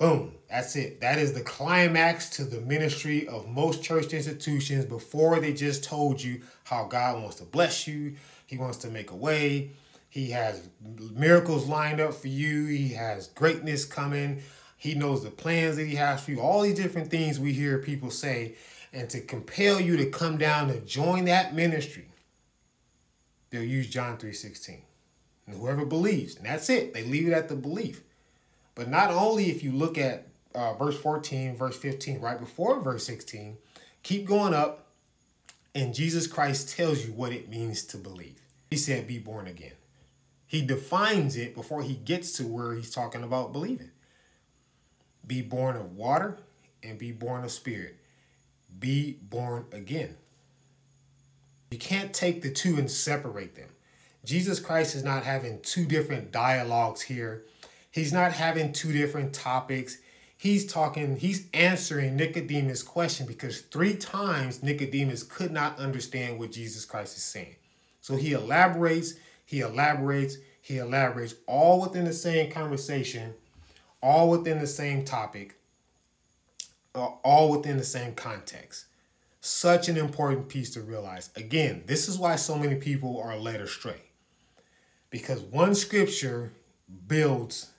Boom. 0.00 0.32
That's 0.48 0.76
it. 0.76 1.02
That 1.02 1.18
is 1.18 1.34
the 1.34 1.42
climax 1.42 2.30
to 2.30 2.44
the 2.44 2.62
ministry 2.62 3.28
of 3.28 3.46
most 3.46 3.82
church 3.82 4.14
institutions 4.14 4.86
before 4.86 5.38
they 5.40 5.52
just 5.52 5.84
told 5.84 6.22
you 6.22 6.40
how 6.64 6.86
God 6.86 7.20
wants 7.20 7.36
to 7.36 7.44
bless 7.44 7.86
you. 7.86 8.16
He 8.46 8.56
wants 8.56 8.78
to 8.78 8.88
make 8.88 9.10
a 9.10 9.14
way. 9.14 9.72
He 10.08 10.30
has 10.30 10.70
miracles 11.14 11.68
lined 11.68 12.00
up 12.00 12.14
for 12.14 12.28
you. 12.28 12.64
He 12.64 12.94
has 12.94 13.28
greatness 13.28 13.84
coming. 13.84 14.42
He 14.78 14.94
knows 14.94 15.22
the 15.22 15.30
plans 15.30 15.76
that 15.76 15.86
he 15.86 15.96
has 15.96 16.24
for 16.24 16.30
you. 16.30 16.40
All 16.40 16.62
these 16.62 16.76
different 16.76 17.10
things 17.10 17.38
we 17.38 17.52
hear 17.52 17.76
people 17.76 18.10
say 18.10 18.54
and 18.94 19.10
to 19.10 19.20
compel 19.20 19.78
you 19.78 19.98
to 19.98 20.06
come 20.08 20.38
down 20.38 20.68
to 20.68 20.80
join 20.80 21.26
that 21.26 21.54
ministry, 21.54 22.08
they'll 23.50 23.62
use 23.62 23.90
John 23.90 24.16
3.16. 24.16 24.80
And 25.46 25.56
whoever 25.56 25.84
believes, 25.84 26.36
and 26.36 26.46
that's 26.46 26.70
it. 26.70 26.94
They 26.94 27.04
leave 27.04 27.28
it 27.28 27.34
at 27.34 27.50
the 27.50 27.54
belief. 27.54 28.02
But 28.74 28.88
not 28.88 29.10
only 29.10 29.50
if 29.50 29.62
you 29.62 29.72
look 29.72 29.98
at 29.98 30.28
uh, 30.54 30.74
verse 30.74 30.98
14, 30.98 31.56
verse 31.56 31.76
15, 31.76 32.20
right 32.20 32.38
before 32.38 32.80
verse 32.80 33.04
16, 33.06 33.56
keep 34.02 34.26
going 34.26 34.54
up, 34.54 34.86
and 35.74 35.94
Jesus 35.94 36.26
Christ 36.26 36.76
tells 36.76 37.06
you 37.06 37.12
what 37.12 37.32
it 37.32 37.48
means 37.48 37.84
to 37.84 37.96
believe. 37.96 38.40
He 38.70 38.76
said, 38.76 39.06
be 39.06 39.18
born 39.18 39.46
again. 39.46 39.72
He 40.46 40.62
defines 40.62 41.36
it 41.36 41.54
before 41.54 41.82
he 41.82 41.94
gets 41.94 42.32
to 42.32 42.46
where 42.46 42.74
he's 42.74 42.90
talking 42.90 43.22
about 43.22 43.52
believing. 43.52 43.90
Be 45.26 45.42
born 45.42 45.76
of 45.76 45.96
water 45.96 46.38
and 46.82 46.98
be 46.98 47.12
born 47.12 47.44
of 47.44 47.52
spirit 47.52 48.00
be 48.78 49.18
born 49.22 49.66
again. 49.72 50.16
You 51.70 51.78
can't 51.78 52.12
take 52.12 52.42
the 52.42 52.50
two 52.50 52.76
and 52.76 52.90
separate 52.90 53.56
them. 53.56 53.68
Jesus 54.24 54.60
Christ 54.60 54.94
is 54.94 55.04
not 55.04 55.24
having 55.24 55.60
two 55.62 55.86
different 55.86 56.30
dialogues 56.30 57.02
here. 57.02 57.44
He's 57.90 58.12
not 58.12 58.32
having 58.32 58.72
two 58.72 58.92
different 58.92 59.32
topics. 59.32 59.98
He's 60.36 60.64
talking, 60.64 61.16
he's 61.16 61.46
answering 61.52 62.16
Nicodemus' 62.16 62.82
question 62.82 63.26
because 63.26 63.60
three 63.60 63.94
times 63.96 64.62
Nicodemus 64.62 65.22
could 65.22 65.50
not 65.50 65.78
understand 65.78 66.38
what 66.38 66.52
Jesus 66.52 66.84
Christ 66.84 67.16
is 67.16 67.22
saying. 67.22 67.56
So 68.00 68.16
he 68.16 68.32
elaborates, 68.32 69.14
he 69.44 69.60
elaborates, 69.60 70.36
he 70.62 70.78
elaborates, 70.78 71.34
all 71.46 71.80
within 71.80 72.04
the 72.04 72.12
same 72.12 72.50
conversation, 72.50 73.34
all 74.02 74.30
within 74.30 74.60
the 74.60 74.66
same 74.66 75.04
topic, 75.04 75.56
uh, 76.94 77.06
all 77.24 77.50
within 77.50 77.76
the 77.76 77.84
same 77.84 78.14
context. 78.14 78.86
Such 79.40 79.88
an 79.88 79.96
important 79.96 80.48
piece 80.48 80.70
to 80.74 80.80
realize. 80.80 81.30
Again, 81.34 81.82
this 81.86 82.08
is 82.08 82.18
why 82.18 82.36
so 82.36 82.56
many 82.56 82.76
people 82.76 83.20
are 83.20 83.36
led 83.36 83.60
astray. 83.60 84.02
Because 85.08 85.40
one 85.40 85.74
scripture 85.74 86.52
builds 87.06 87.69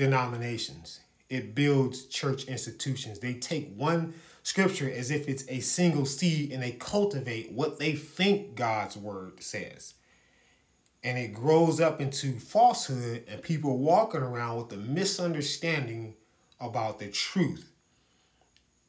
denominations, 0.00 1.00
it 1.28 1.54
builds 1.54 2.06
church 2.06 2.44
institutions. 2.44 3.20
They 3.20 3.34
take 3.34 3.72
one 3.76 4.14
scripture 4.42 4.90
as 4.90 5.10
if 5.10 5.28
it's 5.28 5.44
a 5.48 5.60
single 5.60 6.06
seed 6.06 6.50
and 6.50 6.62
they 6.62 6.72
cultivate 6.72 7.52
what 7.52 7.78
they 7.78 7.92
think 7.92 8.56
God's 8.56 8.96
word 8.96 9.42
says. 9.42 9.94
And 11.04 11.16
it 11.16 11.32
grows 11.32 11.80
up 11.80 12.00
into 12.00 12.38
falsehood, 12.38 13.24
and 13.26 13.40
people 13.40 13.78
walking 13.78 14.20
around 14.20 14.58
with 14.58 14.72
a 14.72 14.76
misunderstanding 14.76 16.14
about 16.60 16.98
the 16.98 17.08
truth 17.08 17.70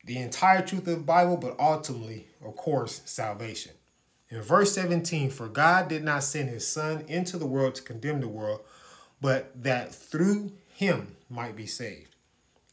the 0.04 0.18
entire 0.18 0.66
truth 0.66 0.88
of 0.88 0.98
the 0.98 1.04
Bible, 1.04 1.38
but 1.38 1.60
ultimately, 1.60 2.28
of 2.44 2.56
course, 2.56 3.02
salvation. 3.06 3.74
In 4.30 4.42
verse 4.42 4.74
17, 4.74 5.30
for 5.30 5.48
God 5.48 5.90
did 5.90 6.04
not 6.04 6.24
send 6.24 6.50
his 6.50 6.68
Son 6.68 7.04
into 7.08 7.38
the 7.38 7.46
world 7.46 7.76
to 7.76 7.82
condemn 7.82 8.22
the 8.22 8.28
world, 8.28 8.62
but 9.20 9.52
that 9.62 9.94
through 9.94 10.54
him 10.82 11.16
might 11.30 11.56
be 11.56 11.68
saved. 11.68 12.16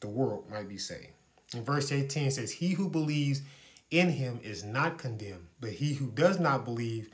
The 0.01 0.09
world 0.09 0.51
might 0.51 0.67
be 0.67 0.79
saved. 0.79 1.13
In 1.55 1.63
verse 1.63 1.93
18 1.93 2.31
says, 2.31 2.53
He 2.53 2.71
who 2.71 2.89
believes 2.89 3.43
in 3.91 4.09
him 4.09 4.41
is 4.43 4.65
not 4.65 4.97
condemned, 4.97 5.49
but 5.61 5.73
he 5.73 5.93
who 5.93 6.07
does 6.07 6.41
not 6.41 6.65
believe 6.65 7.11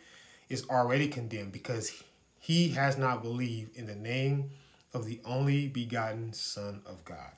is 0.48 0.64
already 0.70 1.09
condemned 1.09 1.50
because 1.50 2.00
he 2.38 2.68
has 2.68 2.96
not 2.96 3.22
believed 3.22 3.76
in 3.76 3.87
the 3.87 3.96
name 3.96 4.50
of 4.92 5.04
the 5.04 5.18
only 5.24 5.66
begotten 5.66 6.33
Son 6.33 6.80
of 6.87 7.04
God. 7.04 7.33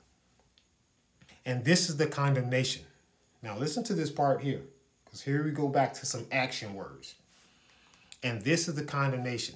And 1.43 1.65
this 1.65 1.89
is 1.89 1.97
the 1.97 2.05
condemnation. 2.05 2.83
Now, 3.41 3.57
listen 3.57 3.83
to 3.85 3.95
this 3.95 4.11
part 4.11 4.41
here, 4.41 4.61
because 5.03 5.23
here 5.23 5.43
we 5.43 5.49
go 5.49 5.67
back 5.67 5.95
to 5.95 6.05
some 6.05 6.27
action 6.31 6.75
words. 6.75 7.15
And 8.21 8.43
this 8.43 8.67
is 8.67 8.75
the 8.75 8.83
condemnation 8.83 9.55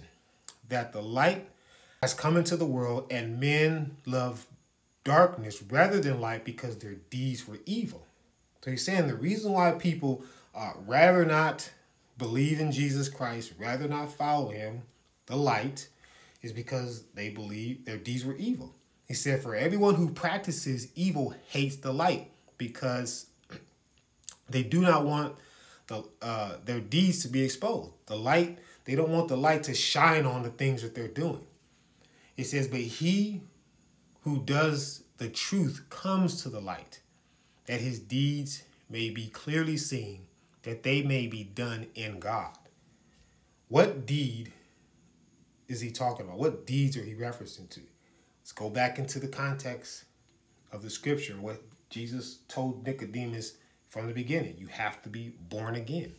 that 0.70 0.92
the 0.92 1.04
light 1.04 1.48
has 2.02 2.14
come 2.14 2.36
into 2.36 2.58
the 2.58 2.66
world, 2.66 3.06
and 3.12 3.40
men 3.40 3.98
love 4.06 4.48
darkness 5.04 5.62
rather 5.70 6.00
than 6.00 6.20
light 6.20 6.44
because 6.44 6.78
their 6.78 6.96
deeds 7.10 7.48
were 7.48 7.60
evil. 7.66 8.06
So 8.64 8.72
he's 8.72 8.86
saying 8.86 9.08
the 9.08 9.16
reason 9.16 9.52
why 9.52 9.72
people 9.72 10.24
uh, 10.56 10.74
rather 10.86 11.26
not 11.26 11.72
believe 12.18 12.60
in 12.60 12.72
Jesus 12.72 13.08
Christ, 13.10 13.54
rather 13.60 13.88
not 13.88 14.12
follow 14.12 14.50
him, 14.50 14.84
the 15.28 15.36
light, 15.36 15.90
is 16.42 16.52
because 16.52 17.04
they 17.14 17.30
believe 17.30 17.86
their 17.86 17.98
deeds 17.98 18.26
were 18.26 18.36
evil. 18.36 18.74
He 19.08 19.14
said, 19.14 19.44
For 19.44 19.56
everyone 19.56 19.96
who 19.96 20.10
practices 20.10 20.88
evil 20.96 21.36
hates 21.50 21.76
the 21.78 21.94
light 21.94 22.32
because 22.58 23.28
They 24.50 24.64
do 24.64 24.82
not 24.82 25.06
want 25.06 25.36
the 25.88 26.04
uh, 26.22 26.54
their 26.66 26.80
deeds 26.80 27.22
to 27.22 27.30
be 27.30 27.44
exposed. 27.44 27.92
The 28.08 28.18
light, 28.18 28.60
they 28.86 28.96
don't 28.96 29.10
want 29.10 29.30
the 29.30 29.38
light 29.38 29.64
to 29.64 29.74
shine 29.74 30.26
on 30.26 30.44
the 30.44 30.50
things 30.50 30.82
that 30.82 30.94
they're 30.94 31.08
doing. 31.08 31.46
It 32.38 32.46
says, 32.46 32.68
but 32.68 32.80
he 32.80 33.42
who 34.22 34.42
does 34.44 35.04
the 35.18 35.30
truth 35.30 35.86
comes 35.90 36.42
to 36.44 36.50
the 36.50 36.60
light, 36.60 37.02
that 37.66 37.82
his 37.82 38.00
deeds 38.00 38.64
may 38.90 39.10
be 39.10 39.28
clearly 39.28 39.78
seen, 39.78 40.26
that 40.64 40.84
they 40.84 41.02
may 41.02 41.28
be 41.28 41.44
done 41.44 41.88
in 41.96 42.20
God. 42.20 42.58
What 43.68 44.06
deed 44.06 44.52
is 45.68 45.82
he 45.82 45.92
talking 45.92 46.26
about? 46.26 46.40
What 46.40 46.66
deeds 46.66 46.98
are 46.98 47.04
he 47.04 47.14
referencing 47.14 47.70
to? 47.70 47.82
Let's 48.42 48.52
go 48.52 48.70
back 48.70 49.00
into 49.00 49.20
the 49.20 49.28
context 49.28 50.06
of 50.72 50.82
the 50.82 50.90
scripture, 50.90 51.36
what 51.36 51.62
Jesus 51.90 52.40
told 52.48 52.86
Nicodemus 52.86 53.58
from 53.88 54.08
the 54.08 54.14
beginning. 54.14 54.56
You 54.58 54.68
have 54.68 55.02
to 55.04 55.10
be 55.10 55.34
born 55.50 55.76
again. 55.76 56.14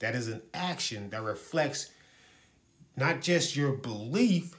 That 0.00 0.14
is 0.14 0.28
an 0.28 0.42
action 0.52 1.10
that 1.10 1.22
reflects 1.22 1.90
not 2.96 3.22
just 3.22 3.56
your 3.56 3.72
belief, 3.72 4.54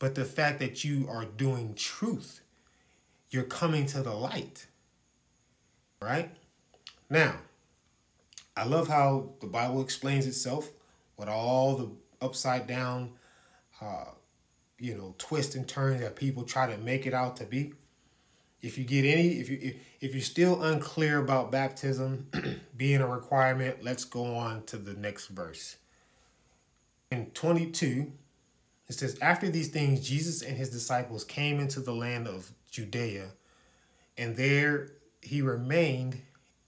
but 0.00 0.16
the 0.16 0.24
fact 0.24 0.58
that 0.58 0.82
you 0.82 1.06
are 1.08 1.24
doing 1.24 1.74
truth. 1.74 2.40
You're 3.28 3.44
coming 3.44 3.86
to 3.86 4.02
the 4.02 4.12
light. 4.12 4.66
Right? 6.02 6.30
Now, 7.08 7.36
I 8.56 8.64
love 8.64 8.88
how 8.88 9.34
the 9.40 9.46
Bible 9.46 9.82
explains 9.82 10.26
itself 10.26 10.70
with 11.16 11.28
all 11.28 11.76
the 11.76 11.90
upside 12.20 12.66
down, 12.66 13.12
uh, 13.80 14.06
you 14.78 14.96
know, 14.96 15.14
twists 15.18 15.54
and 15.54 15.68
turns 15.68 16.00
that 16.00 16.16
people 16.16 16.42
try 16.42 16.66
to 16.66 16.78
make 16.78 17.06
it 17.06 17.14
out 17.14 17.36
to 17.36 17.44
be. 17.44 17.74
If 18.62 18.78
you 18.78 18.84
get 18.84 19.04
any, 19.04 19.38
if 19.38 19.48
you 19.48 19.58
if, 19.60 19.76
if 20.00 20.14
you're 20.14 20.22
still 20.22 20.62
unclear 20.62 21.18
about 21.18 21.52
baptism 21.52 22.28
being 22.76 23.00
a 23.00 23.06
requirement, 23.06 23.84
let's 23.84 24.04
go 24.04 24.34
on 24.34 24.64
to 24.64 24.76
the 24.76 24.94
next 24.94 25.28
verse. 25.28 25.76
In 27.10 27.26
22, 27.26 28.12
it 28.90 28.94
says, 28.94 29.16
After 29.22 29.48
these 29.48 29.68
things, 29.68 30.00
Jesus 30.00 30.42
and 30.42 30.56
his 30.56 30.68
disciples 30.68 31.22
came 31.22 31.60
into 31.60 31.78
the 31.78 31.94
land 31.94 32.26
of 32.26 32.50
Judea, 32.72 33.28
and 34.18 34.34
there 34.34 34.90
he 35.22 35.42
remained, 35.42 36.22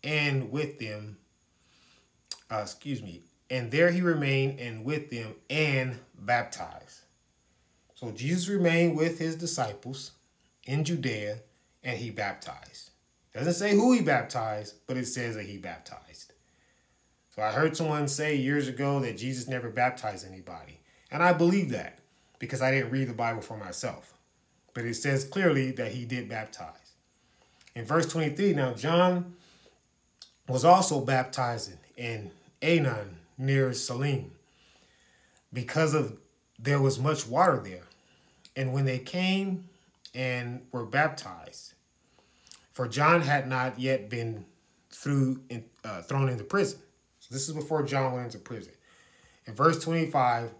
and 0.05 0.53
with 0.53 0.79
them, 0.79 1.17
uh, 2.49 2.61
excuse 2.63 3.03
me, 3.03 3.23
and 3.51 3.73
there 3.73 3.91
he 3.91 4.01
remained 4.03 4.61
and 4.61 4.85
with 4.85 5.11
them 5.11 5.35
and 5.51 5.99
baptized. 6.17 7.01
So 7.97 8.13
Jesus 8.13 8.49
remained 8.49 8.97
with 8.97 9.19
his 9.19 9.35
disciples 9.35 10.13
in 10.65 10.85
Judea 10.85 11.41
and 11.83 11.99
he 11.99 12.11
baptized. 12.11 12.91
Doesn't 13.35 13.55
say 13.55 13.75
who 13.75 13.93
he 13.93 14.01
baptized, 14.01 14.75
but 14.87 14.97
it 14.97 15.07
says 15.07 15.35
that 15.35 15.47
he 15.47 15.59
baptized. 15.59 16.33
So 17.35 17.43
I 17.43 17.51
heard 17.51 17.77
someone 17.77 18.07
say 18.07 18.37
years 18.37 18.69
ago 18.69 19.01
that 19.01 19.17
Jesus 19.19 19.49
never 19.49 19.71
baptized 19.71 20.27
anybody. 20.27 20.81
And 21.11 21.23
I 21.23 21.33
believe 21.33 21.71
that 21.71 21.99
because 22.42 22.61
I 22.61 22.72
didn't 22.72 22.90
read 22.90 23.07
the 23.07 23.14
Bible 23.14 23.40
for 23.40 23.57
myself. 23.57 24.14
But 24.74 24.85
it 24.85 24.94
says 24.94 25.22
clearly 25.22 25.70
that 25.70 25.92
he 25.92 26.05
did 26.05 26.28
baptize. 26.28 26.96
In 27.76 27.85
verse 27.85 28.05
23, 28.07 28.52
now 28.52 28.74
John 28.74 29.37
was 30.48 30.64
also 30.64 31.00
baptizing 31.00 31.78
in 31.96 32.33
Aenon 32.61 33.11
near 33.38 33.72
Salim 33.72 34.33
because 35.52 35.94
of 35.94 36.16
there 36.59 36.81
was 36.81 36.98
much 36.98 37.28
water 37.28 37.62
there. 37.64 37.85
And 38.57 38.72
when 38.72 38.87
they 38.87 38.98
came 38.98 39.68
and 40.12 40.62
were 40.72 40.85
baptized. 40.85 41.74
For 42.72 42.88
John 42.88 43.20
had 43.20 43.48
not 43.48 43.78
yet 43.78 44.11
been 44.11 44.46
through 44.90 45.42
in, 45.48 45.64
uh, 45.85 46.02
thrown 46.02 46.28
into 46.28 46.42
prison. 46.42 46.81
So 47.20 47.33
this 47.33 47.48
is 47.48 47.55
before 47.55 47.85
John 47.85 48.14
went 48.14 48.26
into 48.26 48.38
prison. 48.38 48.72
In 49.46 49.55
verse 49.55 49.81
25, 49.85 50.50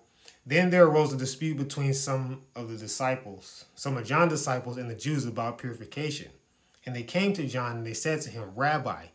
then 0.45 0.71
there 0.71 0.87
arose 0.87 1.13
a 1.13 1.17
dispute 1.17 1.57
between 1.57 1.95
some 1.95 2.43
of 2.57 2.69
the 2.69 2.77
disciples, 2.77 3.67
some 3.75 3.97
of 3.97 4.05
John's 4.05 4.33
disciples 4.33 4.77
and 4.77 4.91
the 4.91 4.95
Jews 4.95 5.25
about 5.25 5.59
purification. 5.59 6.31
And 6.85 6.97
they 6.97 7.05
came 7.05 7.33
to 7.35 7.47
John 7.47 7.79
and 7.79 7.87
they 7.87 7.95
said 7.95 8.23
to 8.23 8.31
him, 8.31 8.51
Rabbi, 8.57 9.07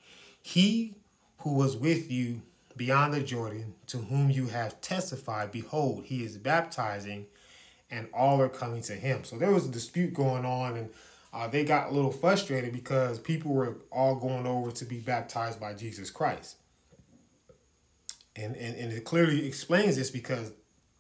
he 0.42 0.96
who 1.40 1.54
was 1.54 1.76
with 1.76 2.10
you 2.10 2.42
beyond 2.78 3.14
the 3.14 3.22
Jordan, 3.22 3.74
to 3.88 3.98
whom 3.98 4.30
you 4.30 4.48
have 4.48 4.80
testified, 4.82 5.52
behold, 5.52 6.06
he 6.06 6.24
is 6.24 6.38
baptizing 6.38 7.26
and 7.90 8.08
all 8.14 8.42
are 8.42 8.50
coming 8.50 8.82
to 8.84 8.94
him. 8.94 9.24
So 9.24 9.38
there 9.38 9.52
was 9.52 9.66
a 9.66 9.72
dispute 9.72 10.14
going 10.14 10.46
on, 10.46 10.78
and 10.78 10.90
uh, 11.34 11.48
they 11.48 11.64
got 11.64 11.90
a 11.90 11.94
little 11.94 12.12
frustrated 12.12 12.74
because 12.74 13.20
people 13.20 13.54
were 13.54 13.78
all 13.92 14.16
going 14.16 14.46
over 14.46 14.72
to 14.72 14.86
be 14.86 15.00
baptized 15.00 15.60
by 15.60 15.74
Jesus 15.74 16.10
Christ. 16.10 16.58
And, 18.36 18.56
and, 18.56 18.76
and 18.76 18.94
it 18.94 19.04
clearly 19.04 19.48
explains 19.48 19.96
this 19.96 20.12
because, 20.12 20.52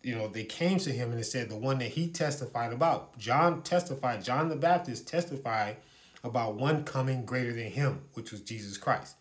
you 0.08 0.15
know, 0.15 0.30
they 0.30 0.46
came 0.46 0.80
to 0.80 0.91
him 0.91 1.12
and 1.12 1.20
it 1.20 1.26
said 1.26 1.50
the 1.50 1.58
one 1.58 1.80
that 1.80 1.89
he 1.89 2.08
testified 2.08 2.72
about. 2.72 3.17
John 3.17 3.62
testified, 3.62 4.24
John 4.24 4.48
the 4.48 4.56
Baptist 4.56 5.06
testified 5.06 5.76
about 6.24 6.56
one 6.56 6.86
coming 6.86 7.26
greater 7.26 7.52
than 7.52 7.72
him, 7.72 8.04
which 8.13 8.32
was 8.32 8.39
Jesus 8.39 8.78
Christ. 8.78 9.17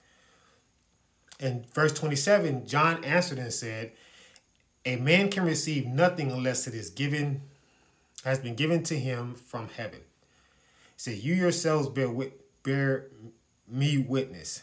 In 1.40 1.66
verse 1.74 1.92
27, 1.92 2.68
John 2.68 3.02
answered 3.02 3.38
and 3.38 3.52
said, 3.52 3.94
A 4.84 4.94
man 4.94 5.28
can 5.28 5.44
receive 5.44 5.86
nothing 5.86 6.30
unless 6.30 6.68
it 6.68 6.74
is 6.74 6.88
given 6.90 7.42
has 8.24 8.38
been 8.38 8.54
given 8.54 8.84
to 8.84 8.96
him 8.96 9.34
from 9.34 9.68
heaven. 9.76 10.00
He 10.00 10.98
said, 10.98 11.18
You 11.18 11.34
yourselves 11.34 11.88
bear, 11.88 12.12
bear 12.62 13.08
me 13.68 13.98
witness 13.98 14.62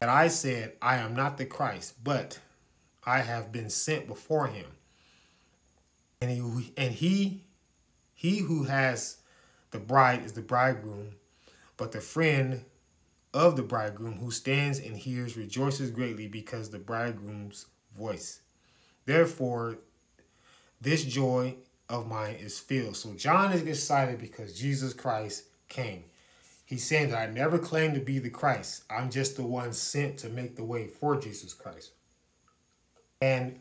that 0.00 0.08
I 0.08 0.26
said, 0.26 0.72
I 0.82 0.96
am 0.96 1.14
not 1.14 1.38
the 1.38 1.46
Christ, 1.46 1.94
but 2.02 2.40
I 3.06 3.20
have 3.20 3.52
been 3.52 3.70
sent 3.70 4.08
before 4.08 4.48
him. 4.48 4.66
And 6.20 6.30
he, 6.30 6.72
and 6.76 6.92
he, 6.92 7.44
he 8.12 8.38
who 8.38 8.64
has 8.64 9.18
the 9.70 9.78
bride 9.78 10.22
is 10.24 10.34
the 10.34 10.42
bridegroom, 10.42 11.14
but 11.76 11.92
the 11.92 12.00
friend 12.00 12.64
of 13.32 13.56
the 13.56 13.62
bridegroom 13.62 14.18
who 14.18 14.30
stands 14.30 14.78
and 14.78 14.96
hears 14.96 15.36
rejoices 15.36 15.90
greatly 15.90 16.26
because 16.26 16.70
the 16.70 16.78
bridegroom's 16.78 17.66
voice. 17.96 18.40
Therefore, 19.06 19.78
this 20.80 21.04
joy 21.04 21.56
of 21.88 22.06
mine 22.06 22.34
is 22.34 22.58
filled. 22.58 22.96
So 22.96 23.14
John 23.14 23.52
is 23.52 23.62
excited 23.62 24.18
because 24.18 24.58
Jesus 24.58 24.92
Christ 24.92 25.44
came. 25.68 26.04
He's 26.66 26.84
saying 26.84 27.10
that 27.10 27.18
I 27.18 27.32
never 27.32 27.58
claimed 27.58 27.94
to 27.94 28.00
be 28.00 28.18
the 28.18 28.30
Christ. 28.30 28.84
I'm 28.90 29.10
just 29.10 29.36
the 29.36 29.42
one 29.42 29.72
sent 29.72 30.18
to 30.18 30.28
make 30.28 30.54
the 30.54 30.64
way 30.64 30.86
for 30.86 31.18
Jesus 31.18 31.54
Christ. 31.54 31.92
And 33.20 33.58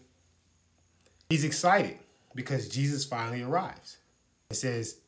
he's 1.29 1.43
excited 1.43 1.99
because 2.39 2.69
Jesus 2.69 3.03
finally 3.03 3.43
arrives. 3.43 3.97
It 4.49 4.55
says, 4.55 5.01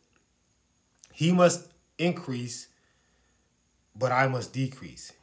He 1.14 1.32
must 1.32 1.72
increase, 1.98 2.68
but 3.96 4.12
I 4.12 4.28
must 4.28 4.52
decrease. 4.52 5.14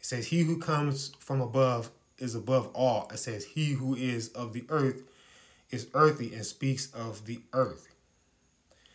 It 0.00 0.06
says, 0.06 0.28
He 0.28 0.44
who 0.44 0.58
comes 0.58 1.12
from 1.18 1.42
above 1.42 1.90
is 2.16 2.34
above 2.34 2.68
all. 2.68 3.10
It 3.12 3.18
says, 3.18 3.44
He 3.44 3.72
who 3.72 3.94
is 3.94 4.28
of 4.28 4.54
the 4.54 4.64
earth 4.70 5.02
is 5.70 5.88
earthy 5.92 6.32
and 6.32 6.46
speaks 6.46 6.90
of 6.94 7.26
the 7.26 7.42
earth. 7.52 7.94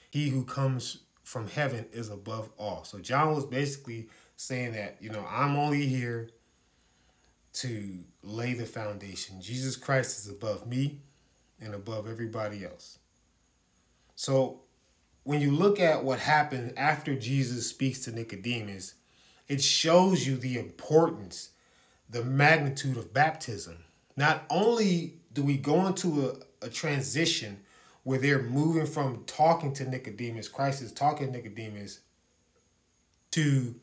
He 0.09 0.29
who 0.29 0.43
comes 0.43 0.97
from 1.23 1.47
heaven 1.47 1.85
is 1.93 2.09
above 2.09 2.49
all. 2.57 2.83
So 2.85 2.97
John 2.97 3.35
was 3.35 3.45
basically 3.45 4.07
saying 4.35 4.71
that, 4.71 4.97
you 4.99 5.11
know, 5.11 5.27
I'm 5.29 5.55
only 5.55 5.85
here 5.85 6.31
to 7.53 7.99
lay 8.23 8.55
the 8.55 8.65
foundation. 8.65 9.43
Jesus 9.43 9.75
Christ 9.75 10.17
is 10.17 10.27
above 10.27 10.65
me 10.65 11.01
and 11.61 11.73
above 11.73 12.07
everybody 12.07 12.65
else. 12.65 12.97
So 14.15 14.61
when 15.23 15.41
you 15.41 15.51
look 15.51 15.79
at 15.79 16.03
what 16.03 16.19
happened 16.19 16.73
after 16.77 17.15
Jesus 17.15 17.67
speaks 17.67 17.99
to 17.99 18.11
Nicodemus, 18.11 18.95
it 19.47 19.61
shows 19.61 20.27
you 20.27 20.37
the 20.37 20.57
importance, 20.57 21.51
the 22.09 22.23
magnitude 22.23 22.97
of 22.97 23.13
baptism. 23.13 23.83
Not 24.17 24.43
only 24.49 25.15
do 25.33 25.43
we 25.43 25.57
go 25.57 25.85
into 25.87 26.27
a, 26.61 26.65
a 26.65 26.69
transition 26.69 27.61
where 28.03 28.17
they're 28.19 28.41
moving 28.41 28.87
from 28.87 29.23
talking 29.25 29.73
to 29.73 29.87
Nicodemus, 29.87 30.47
Christ 30.47 30.81
is 30.81 30.91
talking 30.91 31.27
to 31.27 31.33
Nicodemus, 31.33 31.99
to 33.31 33.75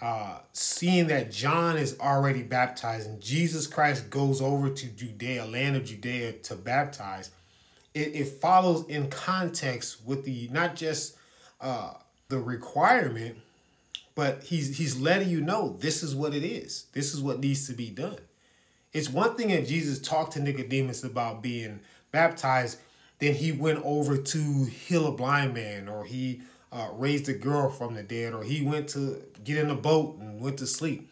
uh, 0.00 0.38
seeing 0.52 1.08
that 1.08 1.30
John 1.32 1.76
is 1.76 1.98
already 1.98 2.42
baptized 2.42 3.08
and 3.08 3.20
Jesus 3.20 3.66
Christ 3.66 4.10
goes 4.10 4.40
over 4.40 4.70
to 4.70 4.86
Judea, 4.86 5.44
land 5.44 5.76
of 5.76 5.84
Judea, 5.84 6.32
to 6.32 6.54
baptize. 6.54 7.30
It, 7.94 8.14
it 8.14 8.28
follows 8.28 8.86
in 8.88 9.10
context 9.10 10.06
with 10.06 10.24
the 10.24 10.48
not 10.52 10.76
just 10.76 11.16
uh, 11.60 11.94
the 12.28 12.38
requirement, 12.38 13.38
but 14.14 14.44
he's 14.44 14.76
he's 14.76 15.00
letting 15.00 15.28
you 15.28 15.40
know 15.40 15.76
this 15.80 16.02
is 16.02 16.14
what 16.14 16.34
it 16.34 16.44
is. 16.44 16.86
This 16.92 17.12
is 17.14 17.20
what 17.20 17.40
needs 17.40 17.66
to 17.66 17.72
be 17.72 17.90
done. 17.90 18.18
It's 18.92 19.08
one 19.08 19.36
thing 19.36 19.50
if 19.50 19.68
Jesus 19.68 19.98
talked 19.98 20.32
to 20.34 20.40
Nicodemus 20.40 21.04
about 21.04 21.42
being 21.42 21.80
baptized, 22.10 22.78
then 23.18 23.34
he 23.34 23.52
went 23.52 23.82
over 23.84 24.16
to 24.16 24.64
heal 24.64 25.06
a 25.06 25.12
blind 25.12 25.54
man, 25.54 25.88
or 25.88 26.04
he 26.04 26.42
uh, 26.72 26.88
raised 26.92 27.28
a 27.28 27.32
girl 27.32 27.70
from 27.70 27.94
the 27.94 28.02
dead, 28.02 28.34
or 28.34 28.42
he 28.44 28.62
went 28.62 28.88
to 28.90 29.22
get 29.44 29.56
in 29.56 29.70
a 29.70 29.74
boat 29.74 30.18
and 30.18 30.40
went 30.40 30.58
to 30.58 30.66
sleep. 30.66 31.10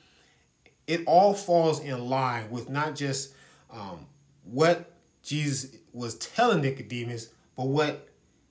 it 0.86 1.02
all 1.06 1.34
falls 1.34 1.80
in 1.80 2.08
line 2.08 2.50
with 2.50 2.68
not 2.70 2.94
just 2.94 3.34
um, 3.70 4.06
what 4.44 4.92
Jesus 5.22 5.76
was 5.92 6.14
telling 6.16 6.62
Nicodemus, 6.62 7.28
but 7.56 7.66
what 7.66 8.08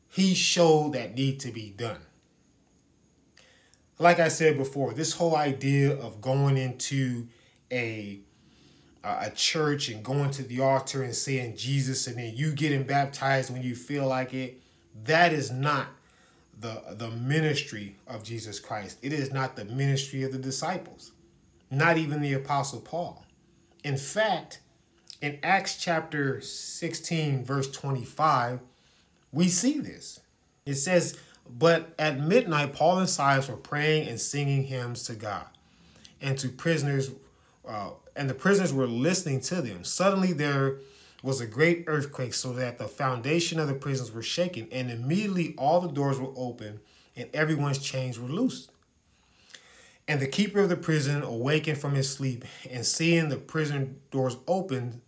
he 0.10 0.34
showed 0.34 0.94
that 0.94 1.16
need 1.16 1.40
to 1.42 1.52
be 1.52 1.70
done. 1.70 2.02
Like 3.98 4.20
I 4.20 4.28
said 4.28 4.58
before, 4.58 4.94
this 4.94 5.14
whole 5.14 5.36
idea 5.36 5.96
of 5.98 6.20
going 6.22 6.58
into 6.58 7.28
a 7.72 8.20
a 9.04 9.30
church 9.30 9.88
and 9.88 10.04
going 10.04 10.32
to 10.32 10.42
the 10.42 10.60
altar 10.62 11.04
and 11.04 11.14
saying 11.14 11.56
Jesus 11.56 12.08
and 12.08 12.18
then 12.18 12.34
you 12.36 12.52
getting 12.52 12.82
baptized 12.84 13.52
when 13.52 13.62
you 13.62 13.76
feel 13.76 14.08
like 14.08 14.34
it, 14.34 14.60
that 15.04 15.32
is 15.32 15.52
not 15.52 15.88
the 16.60 16.96
the 16.98 17.12
ministry 17.12 17.98
of 18.08 18.24
Jesus 18.24 18.60
Christ. 18.60 18.98
It 19.02 19.14
is 19.14 19.32
not 19.32 19.56
the 19.56 19.66
ministry 19.66 20.24
of 20.24 20.32
the 20.32 20.38
disciples, 20.38 21.12
not 21.70 21.98
even 21.98 22.22
the 22.22 22.34
apostle 22.34 22.80
Paul. 22.80 23.26
In 23.84 23.98
fact, 23.98 24.62
in 25.22 25.40
Acts 25.44 25.78
chapter 25.78 26.42
16 26.42 27.44
verse 27.44 27.72
25, 27.72 28.60
we 29.32 29.48
see 29.48 29.80
this. 29.80 30.20
It 30.66 30.76
says, 30.76 31.18
"But 31.48 31.94
at 32.00 32.20
midnight 32.20 32.74
Paul 32.74 33.00
and 33.00 33.10
Silas 33.10 33.48
were 33.48 33.58
praying 33.58 34.08
and 34.08 34.20
singing 34.20 34.64
hymns 34.64 35.04
to 35.04 35.16
God, 35.16 35.48
and 36.22 36.38
to 36.40 36.50
prisoners 36.50 37.12
uh, 37.68 37.92
and 38.16 38.30
the 38.30 38.34
prisoners 38.34 38.74
were 38.74 38.88
listening 38.88 39.42
to 39.42 39.62
them. 39.62 39.84
Suddenly 39.84 40.34
there 40.34 40.78
was 41.26 41.42
a 41.42 41.48
great 41.48 41.86
earthquake, 41.88 42.36
so 42.36 42.54
that 42.54 42.78
the 42.78 42.88
foundation 42.88 43.60
of 43.60 43.68
the 43.68 43.74
prisons 43.74 44.12
were 44.12 44.22
shaken, 44.22 44.68
and 44.72 44.92
immediately 44.92 45.56
all 45.58 45.82
the 45.82 45.92
doors 45.92 46.20
were 46.20 46.32
open, 46.36 46.80
and 47.16 47.28
everyone's 47.34 47.80
chains 47.80 48.20
were 48.20 48.30
loosed. 48.30 48.70
And 50.08 50.20
the 50.20 50.28
keeper 50.28 50.60
of 50.60 50.70
the 50.70 50.78
prison 50.78 51.24
awakened 51.24 51.80
from 51.80 51.96
his 51.96 52.14
sleep, 52.14 52.46
and 52.70 52.86
seeing 52.86 53.30
the 53.30 53.38
prison 53.38 54.02
doors 54.12 54.38
opened, 54.48 55.02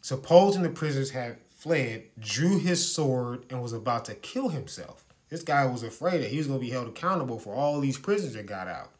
supposing 0.00 0.62
the 0.62 0.70
prisoners 0.70 1.10
had 1.10 1.36
fled, 1.50 2.04
drew 2.18 2.58
his 2.58 2.90
sword 2.90 3.44
and 3.50 3.60
was 3.60 3.74
about 3.74 4.06
to 4.06 4.14
kill 4.14 4.48
himself. 4.48 5.04
This 5.28 5.42
guy 5.42 5.66
was 5.66 5.82
afraid 5.82 6.22
that 6.22 6.30
he 6.30 6.38
was 6.38 6.46
going 6.46 6.58
to 6.58 6.64
be 6.64 6.72
held 6.72 6.88
accountable 6.88 7.38
for 7.38 7.54
all 7.54 7.80
these 7.80 7.98
prisoners 7.98 8.32
that 8.32 8.46
got 8.46 8.66
out. 8.66 8.92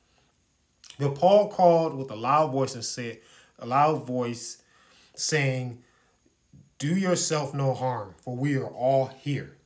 But 0.99 1.15
Paul 1.15 1.49
called 1.49 1.97
with 1.97 2.11
a 2.11 2.17
loud 2.17 2.53
voice 2.53 2.75
and 2.75 2.85
said, 2.85 3.21
a 3.59 3.65
loud 3.65 4.07
voice 4.07 4.63
saying, 5.15 5.83
Do 6.81 6.97
yourself 6.97 7.53
no 7.53 7.75
harm, 7.75 8.15
for 8.17 8.35
we 8.35 8.57
are 8.57 8.67
all 8.67 9.09
here. 9.09 9.59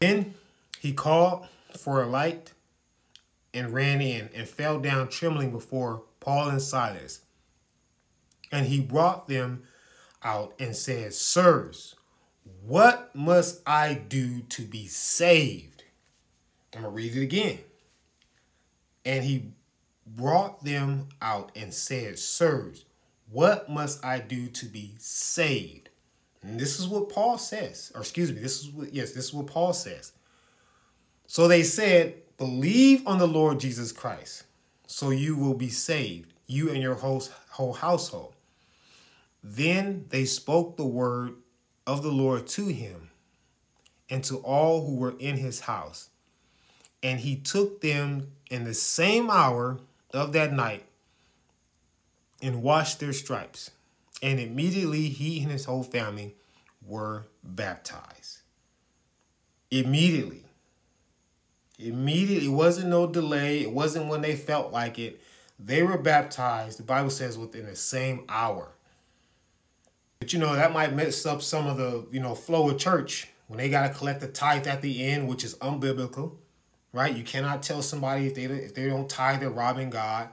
Then 0.00 0.34
he 0.78 0.92
called 0.92 1.46
for 1.78 2.02
a 2.02 2.06
light 2.06 2.52
and 3.54 3.72
ran 3.72 4.02
in 4.02 4.28
and 4.34 4.46
fell 4.46 4.78
down 4.78 5.08
trembling 5.08 5.50
before 5.50 6.02
Paul 6.20 6.50
and 6.50 6.60
Silas. 6.60 7.22
And 8.52 8.66
he 8.66 8.80
brought 8.80 9.26
them 9.26 9.62
out 10.22 10.52
and 10.58 10.76
said, 10.76 11.14
Sirs, 11.14 11.94
what 12.62 13.14
must 13.14 13.62
I 13.66 13.94
do 13.94 14.42
to 14.42 14.62
be 14.62 14.86
saved? 14.86 15.84
I'm 16.74 16.82
going 16.82 16.92
to 16.92 16.96
read 16.96 17.16
it 17.16 17.22
again. 17.22 17.60
And 19.06 19.24
he 19.24 19.52
brought 20.06 20.62
them 20.62 21.08
out 21.22 21.52
and 21.56 21.72
said, 21.72 22.18
Sirs, 22.18 22.84
what 23.30 23.70
must 23.70 24.04
I 24.04 24.18
do 24.18 24.48
to 24.48 24.66
be 24.66 24.94
saved? 24.98 25.88
And 26.42 26.58
this 26.58 26.80
is 26.80 26.88
what 26.88 27.08
Paul 27.08 27.38
says, 27.38 27.92
or 27.94 28.00
excuse 28.00 28.32
me, 28.32 28.40
this 28.40 28.60
is 28.60 28.70
what, 28.70 28.92
yes, 28.92 29.12
this 29.12 29.26
is 29.26 29.34
what 29.34 29.46
Paul 29.46 29.72
says. 29.72 30.12
So 31.26 31.46
they 31.46 31.62
said, 31.62 32.14
Believe 32.38 33.06
on 33.06 33.18
the 33.18 33.28
Lord 33.28 33.60
Jesus 33.60 33.92
Christ, 33.92 34.44
so 34.86 35.10
you 35.10 35.36
will 35.36 35.54
be 35.54 35.68
saved, 35.68 36.32
you 36.46 36.70
and 36.70 36.82
your 36.82 36.94
whole, 36.94 37.22
whole 37.50 37.74
household. 37.74 38.34
Then 39.44 40.06
they 40.08 40.24
spoke 40.24 40.76
the 40.76 40.86
word 40.86 41.34
of 41.86 42.02
the 42.02 42.10
Lord 42.10 42.46
to 42.48 42.66
him 42.68 43.10
and 44.08 44.24
to 44.24 44.38
all 44.38 44.86
who 44.86 44.96
were 44.96 45.14
in 45.18 45.36
his 45.36 45.60
house. 45.60 46.08
And 47.02 47.20
he 47.20 47.36
took 47.36 47.80
them 47.80 48.32
in 48.50 48.64
the 48.64 48.74
same 48.74 49.30
hour 49.30 49.78
of 50.12 50.32
that 50.32 50.52
night 50.52 50.84
and 52.42 52.62
washed 52.62 53.00
their 53.00 53.12
stripes. 53.12 53.70
And 54.22 54.38
immediately 54.38 55.08
he 55.08 55.42
and 55.42 55.50
his 55.50 55.64
whole 55.64 55.82
family 55.82 56.34
were 56.86 57.26
baptized. 57.42 58.40
Immediately. 59.70 60.44
Immediately. 61.78 62.48
It 62.48 62.52
wasn't 62.52 62.88
no 62.88 63.06
delay. 63.06 63.60
It 63.60 63.72
wasn't 63.72 64.08
when 64.08 64.20
they 64.20 64.36
felt 64.36 64.72
like 64.72 64.98
it. 64.98 65.20
They 65.58 65.82
were 65.82 65.98
baptized, 65.98 66.78
the 66.78 66.82
Bible 66.82 67.10
says, 67.10 67.36
within 67.36 67.66
the 67.66 67.76
same 67.76 68.24
hour. 68.28 68.72
But 70.18 70.32
you 70.32 70.38
know, 70.38 70.54
that 70.54 70.72
might 70.72 70.94
mess 70.94 71.24
up 71.24 71.42
some 71.42 71.66
of 71.66 71.76
the, 71.76 72.06
you 72.10 72.20
know, 72.20 72.34
flow 72.34 72.68
of 72.70 72.78
church 72.78 73.28
when 73.46 73.58
they 73.58 73.68
got 73.68 73.86
to 73.86 73.94
collect 73.94 74.20
the 74.20 74.28
tithe 74.28 74.66
at 74.66 74.82
the 74.82 75.04
end, 75.04 75.28
which 75.28 75.44
is 75.44 75.54
unbiblical 75.56 76.36
right? 76.92 77.14
You 77.14 77.24
cannot 77.24 77.62
tell 77.62 77.82
somebody 77.82 78.26
if 78.26 78.34
they 78.34 78.44
if 78.44 78.74
they 78.74 78.86
don't 78.86 79.08
tithe, 79.08 79.40
they're 79.40 79.50
robbing 79.50 79.90
God, 79.90 80.28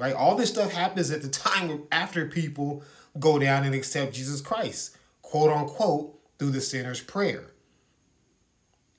right? 0.00 0.14
All 0.14 0.34
this 0.34 0.48
stuff 0.48 0.72
happens 0.72 1.10
at 1.10 1.20
the 1.20 1.28
time 1.28 1.82
after 1.92 2.24
people 2.24 2.82
go 3.18 3.38
down 3.38 3.64
and 3.64 3.74
accept 3.74 4.14
Jesus 4.14 4.40
Christ, 4.40 4.96
quote 5.20 5.50
unquote, 5.50 6.18
through 6.38 6.50
the 6.50 6.60
sinner's 6.62 7.02
prayer. 7.02 7.52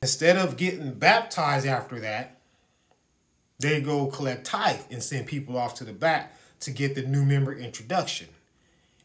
Instead 0.03 0.37
of 0.37 0.57
getting 0.57 0.93
baptized 0.93 1.65
after 1.65 1.99
that, 1.99 2.39
they 3.57 3.81
go 3.81 4.05
collect 4.05 4.45
tithe 4.45 4.81
and 4.91 5.01
send 5.01 5.25
people 5.25 5.57
off 5.57 5.73
to 5.75 5.83
the 5.83 5.93
back 5.93 6.37
to 6.59 6.69
get 6.69 6.93
the 6.93 7.01
new 7.01 7.25
member 7.25 7.53
introduction 7.53 8.27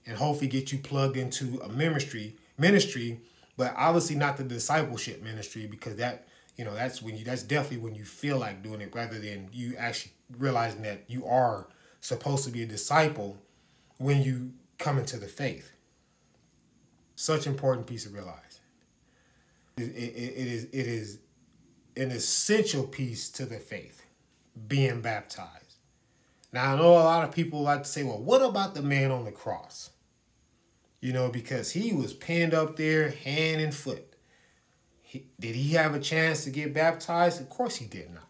and 0.07 0.19
hopefully 0.19 0.49
get 0.49 0.71
you 0.73 0.79
plugged 0.79 1.17
into 1.17 1.61
a 1.63 1.69
ministry 1.69 2.37
ministry 2.59 3.21
but 3.59 3.75
obviously 3.77 4.17
not 4.17 4.39
the 4.39 4.45
discipleship 4.45 5.23
ministry 5.23 5.67
because 5.67 5.97
that 5.97 6.27
you 6.57 6.65
know 6.65 6.75
that's 6.75 7.03
when 7.03 7.17
you 7.19 7.25
that's 7.25 7.43
definitely 7.43 7.79
when 7.79 7.95
you 7.95 8.05
feel 8.05 8.39
like 8.39 8.63
doing 8.63 8.81
it 8.81 8.95
rather 8.95 9.19
than 9.19 9.49
you 9.53 9.75
actually 9.77 10.13
realizing 10.39 10.83
that 10.83 11.03
you 11.09 11.27
are 11.27 11.67
supposed 12.07 12.45
to 12.45 12.51
be 12.51 12.63
a 12.63 12.67
disciple 12.67 13.37
when 13.99 14.23
you 14.23 14.53
come 14.79 14.99
into 14.99 15.17
the 15.17 15.27
faith. 15.27 15.73
Such 17.17 17.47
important 17.47 17.87
piece 17.87 18.05
to 18.05 18.11
realize 18.11 18.61
it, 19.77 19.83
it, 19.83 20.15
it 20.15 20.47
is 20.47 20.65
it 20.65 20.87
is 20.87 21.19
an 21.97 22.11
essential 22.11 22.85
piece 22.85 23.31
to 23.31 23.45
the 23.45 23.59
faith 23.59 24.03
being 24.69 25.01
baptized. 25.01 25.75
Now 26.53 26.75
i 26.75 26.77
know 26.77 26.93
a 26.93 27.05
lot 27.05 27.29
of 27.29 27.35
people 27.35 27.63
like 27.63 27.83
to 27.83 27.89
say 27.89 28.03
well 28.03 28.19
what 28.21 28.43
about 28.43 28.75
the 28.75 28.83
man 28.83 29.11
on 29.11 29.25
the 29.25 29.33
cross? 29.33 29.91
You 31.01 31.13
know 31.13 31.29
because 31.29 31.73
he 31.73 31.93
was 31.93 32.15
pinned 32.15 32.55
up 32.55 32.77
there 32.77 33.11
hand 33.11 33.61
and 33.61 33.75
foot. 33.75 34.17
He, 35.03 35.27
did 35.39 35.55
he 35.55 35.75
have 35.75 35.95
a 35.95 36.01
chance 36.01 36.45
to 36.45 36.51
get 36.51 36.75
baptized? 36.75 37.41
Of 37.41 37.49
course 37.49 37.77
he 37.77 37.87
did 37.87 38.13
not. 38.13 38.29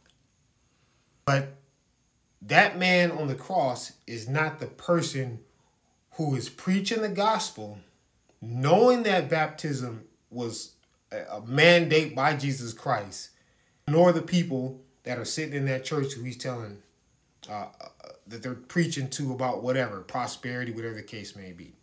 But 1.24 1.56
that 2.42 2.79
man 2.79 3.11
on 3.11 3.29
the 3.29 3.35
cross 3.35 3.92
is 4.07 4.29
not 4.29 4.59
the 4.59 4.66
person 4.66 5.40
who 6.12 6.35
is 6.35 6.49
preaching 6.49 7.03
the 7.03 7.09
gospel, 7.09 7.79
knowing 8.40 9.03
that 9.03 9.29
baptism 9.29 10.05
was 10.31 10.72
a 11.12 11.40
mandate 11.42 12.14
by 12.14 12.35
Jesus 12.35 12.72
Christ, 12.72 13.31
nor 13.88 14.12
the 14.12 14.22
people 14.22 14.81
that 15.05 15.18
are 15.18 15.25
sitting 15.25 15.55
in 15.55 15.66
that 15.66 15.85
church 15.85 16.14
who 16.14 16.25
he's 16.25 16.37
telling 16.37 16.83
uh, 17.49 17.53
uh, 17.53 17.88
that 18.27 18.42
they're 18.42 18.55
preaching 18.55 19.09
to 19.09 19.33
about 19.33 19.62
whatever 19.62 20.01
prosperity, 20.01 20.72
whatever 20.72 20.94
the 20.94 21.03
case 21.03 21.37
may 21.37 21.53
be. 21.53 21.75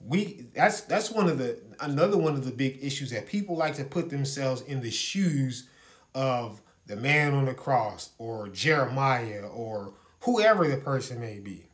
We 0.00 0.46
that's 0.54 0.82
that's 0.82 1.10
one 1.10 1.28
of 1.28 1.38
the 1.38 1.58
another 1.80 2.16
one 2.16 2.34
of 2.34 2.44
the 2.44 2.52
big 2.52 2.78
issues 2.80 3.10
that 3.10 3.26
people 3.26 3.56
like 3.56 3.74
to 3.76 3.84
put 3.84 4.10
themselves 4.10 4.62
in 4.62 4.80
the 4.80 4.90
shoes 4.90 5.68
of 6.14 6.60
the 6.88 6.96
man 6.96 7.34
on 7.34 7.44
the 7.44 7.54
cross 7.54 8.10
or 8.18 8.48
Jeremiah 8.48 9.46
or 9.46 9.92
whoever 10.20 10.66
the 10.66 10.78
person 10.78 11.20
may 11.20 11.38
be 11.38 11.68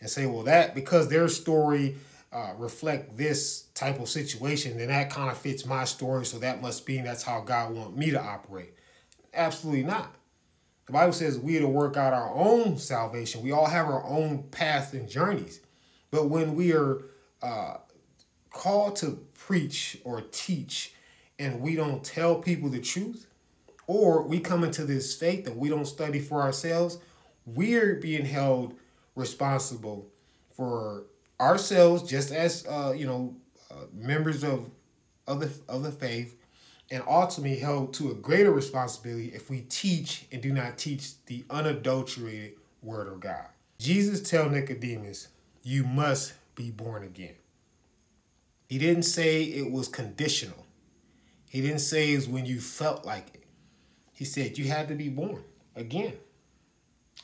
and 0.00 0.08
say 0.08 0.26
well 0.26 0.44
that 0.44 0.74
because 0.74 1.08
their 1.08 1.26
story 1.28 1.96
uh, 2.30 2.52
reflect 2.58 3.16
this 3.16 3.62
type 3.74 3.98
of 3.98 4.08
situation 4.08 4.76
then 4.76 4.88
that 4.88 5.10
kind 5.10 5.30
of 5.30 5.38
fits 5.38 5.66
my 5.66 5.84
story 5.84 6.24
so 6.24 6.38
that 6.38 6.62
must 6.62 6.86
be 6.86 7.00
that's 7.00 7.22
how 7.22 7.40
god 7.40 7.74
want 7.74 7.96
me 7.96 8.10
to 8.10 8.22
operate. 8.22 8.74
Absolutely 9.34 9.82
not. 9.82 10.14
The 10.86 10.92
bible 10.92 11.12
says 11.12 11.38
we 11.38 11.56
are 11.56 11.60
to 11.60 11.68
work 11.68 11.96
out 11.96 12.12
our 12.12 12.32
own 12.34 12.78
salvation. 12.78 13.42
We 13.42 13.52
all 13.52 13.66
have 13.66 13.86
our 13.86 14.04
own 14.04 14.44
paths 14.50 14.92
and 14.92 15.08
journeys. 15.08 15.60
But 16.10 16.28
when 16.28 16.54
we 16.54 16.72
are 16.72 17.02
uh, 17.42 17.78
called 18.50 18.96
to 18.96 19.26
preach 19.34 19.98
or 20.04 20.20
teach 20.20 20.94
and 21.38 21.60
we 21.60 21.76
don't 21.76 22.02
tell 22.02 22.36
people 22.36 22.68
the 22.68 22.80
truth, 22.80 23.27
or 23.88 24.22
we 24.22 24.38
come 24.38 24.62
into 24.62 24.84
this 24.84 25.16
faith 25.16 25.48
and 25.48 25.56
we 25.56 25.68
don't 25.68 25.86
study 25.86 26.20
for 26.20 26.40
ourselves, 26.42 26.98
we're 27.44 27.96
being 27.96 28.24
held 28.24 28.74
responsible 29.16 30.06
for 30.52 31.06
ourselves 31.40 32.08
just 32.08 32.30
as 32.30 32.64
uh, 32.68 32.92
you 32.96 33.06
know 33.06 33.34
uh, 33.72 33.86
members 33.92 34.44
of 34.44 34.70
of 35.26 35.40
the 35.40 35.50
of 35.68 35.82
the 35.82 35.90
faith 35.90 36.36
and 36.90 37.02
ultimately 37.08 37.58
held 37.58 37.92
to 37.94 38.10
a 38.10 38.14
greater 38.14 38.52
responsibility 38.52 39.28
if 39.34 39.50
we 39.50 39.62
teach 39.62 40.26
and 40.30 40.40
do 40.40 40.52
not 40.52 40.78
teach 40.78 41.22
the 41.26 41.44
unadulterated 41.50 42.54
word 42.82 43.08
of 43.08 43.20
God. 43.20 43.46
Jesus 43.78 44.28
tell 44.28 44.48
Nicodemus, 44.48 45.28
you 45.62 45.84
must 45.84 46.32
be 46.54 46.70
born 46.70 47.04
again. 47.04 47.34
He 48.68 48.78
didn't 48.78 49.02
say 49.02 49.42
it 49.42 49.70
was 49.70 49.88
conditional. 49.88 50.66
He 51.50 51.60
didn't 51.60 51.80
say 51.80 52.10
it's 52.12 52.26
when 52.26 52.46
you 52.46 52.60
felt 52.60 53.04
like 53.04 53.34
it. 53.34 53.44
He 54.18 54.24
said 54.24 54.58
you 54.58 54.64
had 54.64 54.88
to 54.88 54.96
be 54.96 55.08
born 55.08 55.44
again, 55.76 56.14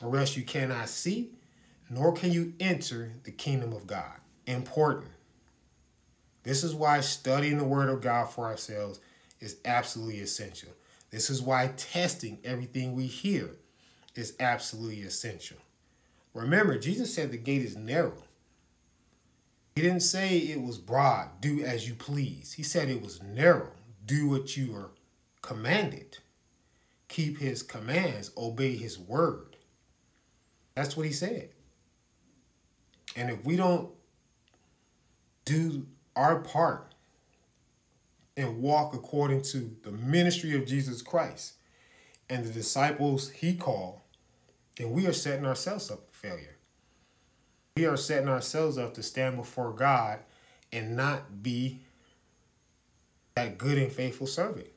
or 0.01 0.15
else 0.17 0.37
you 0.37 0.43
cannot 0.43 0.87
see, 0.87 1.31
nor 1.89 2.13
can 2.13 2.31
you 2.31 2.53
enter 2.57 3.11
the 3.25 3.33
kingdom 3.33 3.73
of 3.73 3.85
God. 3.85 4.13
Important. 4.47 5.11
This 6.43 6.63
is 6.63 6.73
why 6.73 7.01
studying 7.01 7.57
the 7.57 7.65
Word 7.65 7.89
of 7.89 7.99
God 7.99 8.29
for 8.29 8.45
ourselves 8.45 9.01
is 9.41 9.57
absolutely 9.65 10.21
essential. 10.21 10.69
This 11.11 11.29
is 11.29 11.41
why 11.41 11.73
testing 11.75 12.39
everything 12.45 12.95
we 12.95 13.07
hear 13.07 13.49
is 14.15 14.33
absolutely 14.39 15.01
essential. 15.01 15.57
Remember, 16.33 16.79
Jesus 16.79 17.13
said 17.13 17.29
the 17.29 17.37
gate 17.37 17.63
is 17.63 17.75
narrow. 17.75 18.23
He 19.75 19.81
didn't 19.81 19.99
say 19.99 20.37
it 20.37 20.61
was 20.61 20.77
broad, 20.77 21.41
do 21.41 21.61
as 21.61 21.89
you 21.89 21.95
please. 21.95 22.53
He 22.53 22.63
said 22.63 22.87
it 22.87 23.01
was 23.01 23.21
narrow, 23.21 23.71
do 24.05 24.29
what 24.29 24.55
you 24.55 24.73
are 24.73 24.91
commanded. 25.41 26.19
Keep 27.15 27.37
his 27.37 27.63
commands, 27.63 28.29
obey 28.35 28.75
his 28.75 28.99
word. 28.99 29.55
That's 30.75 30.97
what 30.97 31.05
he 31.05 31.13
said. 31.13 31.47
And 33.15 33.29
if 33.29 33.45
we 33.45 33.55
don't 33.55 33.89
do 35.45 35.87
our 36.17 36.41
part 36.41 36.93
and 38.35 38.61
walk 38.61 38.93
according 38.93 39.43
to 39.43 39.77
the 39.83 39.93
ministry 39.93 40.57
of 40.57 40.65
Jesus 40.65 41.01
Christ 41.01 41.53
and 42.29 42.43
the 42.43 42.51
disciples 42.51 43.29
he 43.29 43.55
called, 43.55 44.01
then 44.75 44.91
we 44.91 45.07
are 45.07 45.13
setting 45.13 45.45
ourselves 45.45 45.89
up 45.89 46.05
for 46.05 46.27
failure. 46.27 46.57
We 47.77 47.85
are 47.85 47.95
setting 47.95 48.27
ourselves 48.27 48.77
up 48.77 48.93
to 48.95 49.01
stand 49.01 49.37
before 49.37 49.71
God 49.71 50.19
and 50.73 50.97
not 50.97 51.41
be 51.41 51.79
that 53.35 53.57
good 53.57 53.77
and 53.77 53.89
faithful 53.89 54.27
servant. 54.27 54.67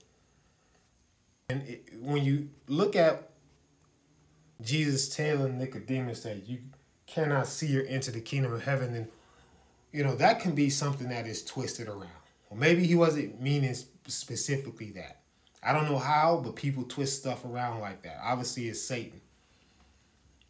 And 1.51 1.63
it, 1.67 1.89
when 1.99 2.25
you 2.25 2.51
look 2.67 2.95
at 2.95 3.31
Jesus 4.61 5.09
telling 5.09 5.57
Nicodemus 5.57 6.23
that 6.25 6.47
you 6.47 6.59
cannot 7.07 7.47
see 7.47 7.79
or 7.79 7.83
enter 7.85 8.11
the 8.11 8.21
kingdom 8.21 8.53
of 8.53 8.65
heaven, 8.65 8.93
then 8.93 9.09
you 9.91 10.05
know 10.05 10.15
that 10.17 10.41
can 10.41 10.55
be 10.55 10.69
something 10.69 11.09
that 11.09 11.27
is 11.27 11.43
twisted 11.43 11.89
around. 11.89 12.11
Or 12.51 12.57
maybe 12.59 12.87
he 12.87 12.95
wasn't 12.95 13.41
meaning 13.41 13.75
specifically 14.07 14.91
that. 14.93 15.23
I 15.63 15.73
don't 15.73 15.91
know 15.91 15.99
how, 15.99 16.41
but 16.45 16.55
people 16.55 16.85
twist 16.85 17.19
stuff 17.19 17.45
around 17.47 17.81
like 17.81 18.03
that. 18.03 18.21
Obviously, 18.23 18.69
it's 18.69 18.83
Satan. 18.83 19.21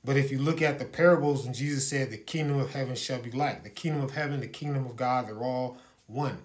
But 0.04 0.16
if 0.16 0.32
you 0.32 0.38
look 0.38 0.62
at 0.62 0.80
the 0.80 0.84
parables, 0.84 1.46
and 1.46 1.54
Jesus 1.54 1.86
said, 1.86 2.10
The 2.10 2.18
kingdom 2.18 2.58
of 2.58 2.72
heaven 2.72 2.96
shall 2.96 3.20
be 3.20 3.30
like. 3.30 3.62
The 3.62 3.70
kingdom 3.70 4.02
of 4.02 4.12
heaven, 4.12 4.40
the 4.40 4.48
kingdom 4.48 4.86
of 4.86 4.96
God, 4.96 5.28
they're 5.28 5.38
all 5.38 5.78
one. 6.06 6.38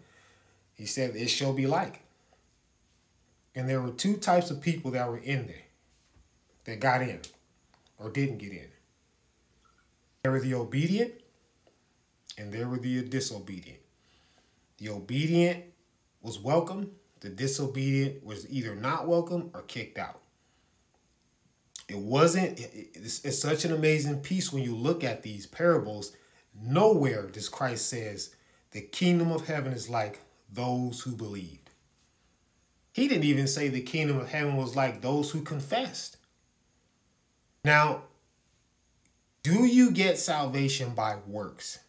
He 0.76 0.86
said, 0.86 1.16
It 1.16 1.30
shall 1.30 1.54
be 1.54 1.66
like. 1.66 2.03
And 3.56 3.70
there 3.70 3.82
were 3.82 3.92
two 3.92 4.18
types 4.18 4.50
of 4.50 4.62
people 4.62 4.92
that 4.92 5.08
were 5.08 5.18
in 5.18 5.48
there 5.48 5.66
that 6.66 6.80
got 6.80 7.02
in 7.02 7.20
or 7.98 8.10
didn't 8.10 8.38
get 8.38 8.52
in. 8.52 8.68
There 10.24 10.32
were 10.32 10.40
the 10.40 10.56
obedient 10.56 11.14
and 12.38 12.52
there 12.52 12.68
were 12.68 12.78
the 12.80 13.02
disobedient. 13.04 13.80
The 14.78 14.90
obedient 14.90 15.66
was 16.22 16.40
welcome, 16.40 16.92
the 17.20 17.30
disobedient 17.30 18.26
was 18.26 18.50
either 18.50 18.76
not 18.76 19.08
welcome 19.08 19.52
or 19.54 19.62
kicked 19.62 19.98
out. 19.98 20.20
It 21.88 21.98
wasn't, 21.98 22.60
it's, 22.60 23.24
it's 23.24 23.40
such 23.40 23.66
an 23.66 23.74
amazing 23.74 24.22
piece 24.22 24.52
when 24.52 24.64
you 24.64 24.76
look 24.76 25.04
at 25.04 25.22
these 25.22 25.46
parables. 25.46 26.16
Nowhere 26.60 27.28
does 27.28 27.50
Christ 27.50 27.88
says 27.90 28.36
the 28.72 28.82
kingdom 28.82 29.32
of 29.32 29.48
heaven 29.48 29.74
is 29.74 29.90
like 29.90 30.22
those 30.52 31.02
who 31.02 31.16
believed. 31.16 31.63
He 32.94 33.08
didn't 33.08 33.26
even 33.26 33.48
say 33.48 33.68
the 33.68 33.82
kingdom 33.82 34.20
of 34.20 34.30
heaven 34.30 34.56
was 34.56 34.76
like 34.76 35.02
those 35.02 35.32
who 35.32 35.42
confessed. 35.42 36.18
Now, 37.66 38.04
do 39.42 39.66
you 39.66 39.92
get 39.92 40.20
salvation 40.20 40.94
by 40.94 41.18
works? 41.28 41.80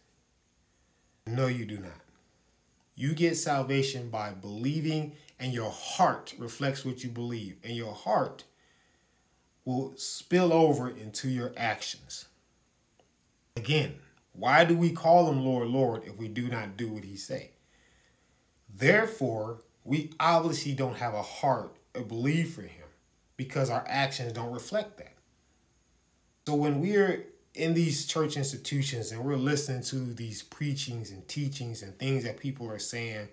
No, 1.27 1.47
you 1.47 1.65
do 1.65 1.77
not. 1.77 2.01
You 2.95 3.13
get 3.13 3.37
salvation 3.37 4.09
by 4.09 4.31
believing, 4.31 5.13
and 5.39 5.53
your 5.53 5.69
heart 5.69 6.33
reflects 6.39 6.83
what 6.83 7.03
you 7.03 7.09
believe, 7.09 7.57
and 7.63 7.75
your 7.75 7.93
heart 7.93 8.43
will 9.63 9.93
spill 9.97 10.51
over 10.51 10.89
into 10.89 11.29
your 11.29 11.53
actions. 11.55 12.25
Again, 13.55 13.95
why 14.33 14.65
do 14.65 14.75
we 14.75 14.91
call 14.91 15.29
him 15.29 15.45
Lord, 15.45 15.67
Lord 15.67 16.03
if 16.05 16.17
we 16.17 16.27
do 16.27 16.47
not 16.47 16.77
do 16.77 16.89
what 16.89 17.03
he 17.03 17.15
say? 17.15 17.51
Therefore, 18.73 19.61
we 19.85 20.11
obviously 20.19 20.73
don't 20.73 20.97
have 20.97 21.13
a 21.13 21.21
heart, 21.21 21.77
a 21.93 22.01
belief 22.01 22.55
for 22.55 22.63
him 22.63 22.87
because 23.37 23.69
our 23.69 23.85
actions 23.87 24.33
don't 24.33 24.51
reflect 24.51 24.97
that. 24.97 25.13
So 26.47 26.55
when 26.55 26.81
we're 26.81 27.27
in 27.53 27.73
these 27.73 28.05
church 28.05 28.35
institutions 28.35 29.11
and 29.11 29.23
we're 29.23 29.37
listening 29.37 29.83
to 29.83 29.95
these 30.13 30.43
preachings 30.43 31.11
and 31.11 31.25
teachings 31.27 31.81
and 31.81 31.97
things 31.97 32.23
that 32.23 32.37
people 32.37 32.69
are 32.69 32.79
saying, 32.79 33.29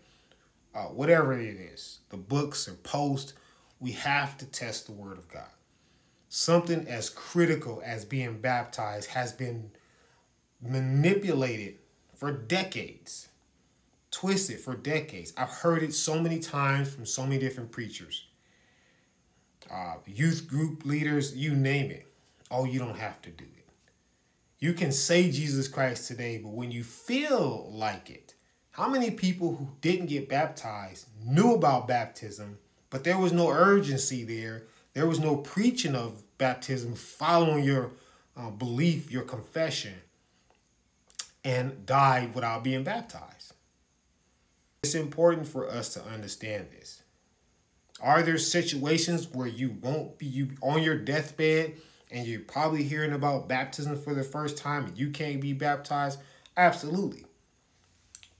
uh, 0.74 0.84
whatever 0.84 1.38
it 1.38 1.56
is, 1.56 2.00
the 2.10 2.16
books 2.16 2.68
or 2.68 2.74
posts, 2.74 3.32
we 3.80 3.92
have 3.92 4.38
to 4.38 4.46
test 4.46 4.86
the 4.86 4.92
word 4.92 5.18
of 5.18 5.28
God. 5.28 5.50
Something 6.28 6.86
as 6.86 7.10
critical 7.10 7.82
as 7.84 8.04
being 8.04 8.40
baptized 8.40 9.10
has 9.10 9.32
been 9.32 9.70
manipulated 10.62 11.78
for 12.14 12.30
decades, 12.30 13.28
twisted 14.12 14.60
for 14.60 14.76
decades. 14.76 15.32
I've 15.36 15.50
heard 15.50 15.82
it 15.82 15.92
so 15.92 16.20
many 16.20 16.38
times 16.38 16.94
from 16.94 17.04
so 17.04 17.24
many 17.24 17.38
different 17.38 17.72
preachers, 17.72 18.26
uh, 19.68 19.94
youth 20.06 20.46
group 20.46 20.84
leaders, 20.84 21.34
you 21.34 21.54
name 21.56 21.90
it. 21.90 22.06
Oh, 22.50 22.64
you 22.64 22.78
don't 22.78 22.98
have 22.98 23.20
to 23.22 23.30
do 23.30 23.44
it. 23.44 23.66
You 24.60 24.74
can 24.74 24.92
say 24.92 25.30
Jesus 25.30 25.66
Christ 25.66 26.06
today, 26.06 26.38
but 26.38 26.52
when 26.52 26.70
you 26.70 26.84
feel 26.84 27.68
like 27.72 28.10
it, 28.10 28.34
how 28.72 28.88
many 28.88 29.10
people 29.10 29.56
who 29.56 29.68
didn't 29.80 30.06
get 30.06 30.28
baptized 30.28 31.08
knew 31.24 31.54
about 31.54 31.88
baptism, 31.88 32.58
but 32.90 33.02
there 33.02 33.18
was 33.18 33.32
no 33.32 33.50
urgency 33.50 34.22
there? 34.22 34.64
There 34.94 35.06
was 35.06 35.18
no 35.18 35.36
preaching 35.36 35.96
of 35.96 36.22
baptism 36.38 36.94
following 36.94 37.64
your 37.64 37.92
uh, 38.36 38.50
belief, 38.50 39.10
your 39.10 39.22
confession, 39.22 39.94
and 41.44 41.84
died 41.84 42.34
without 42.34 42.62
being 42.62 42.84
baptized. 42.84 43.31
It's 44.82 44.96
important 44.96 45.46
for 45.46 45.70
us 45.70 45.94
to 45.94 46.02
understand 46.04 46.70
this. 46.72 47.02
Are 48.00 48.20
there 48.20 48.36
situations 48.36 49.28
where 49.28 49.46
you 49.46 49.76
won't 49.80 50.18
be 50.18 50.26
you 50.26 50.50
on 50.60 50.82
your 50.82 50.96
deathbed 50.96 51.74
and 52.10 52.26
you're 52.26 52.40
probably 52.40 52.82
hearing 52.82 53.12
about 53.12 53.48
baptism 53.48 53.96
for 53.96 54.12
the 54.12 54.24
first 54.24 54.56
time 54.56 54.86
and 54.86 54.98
you 54.98 55.10
can't 55.10 55.40
be 55.40 55.52
baptized? 55.52 56.18
Absolutely. 56.56 57.26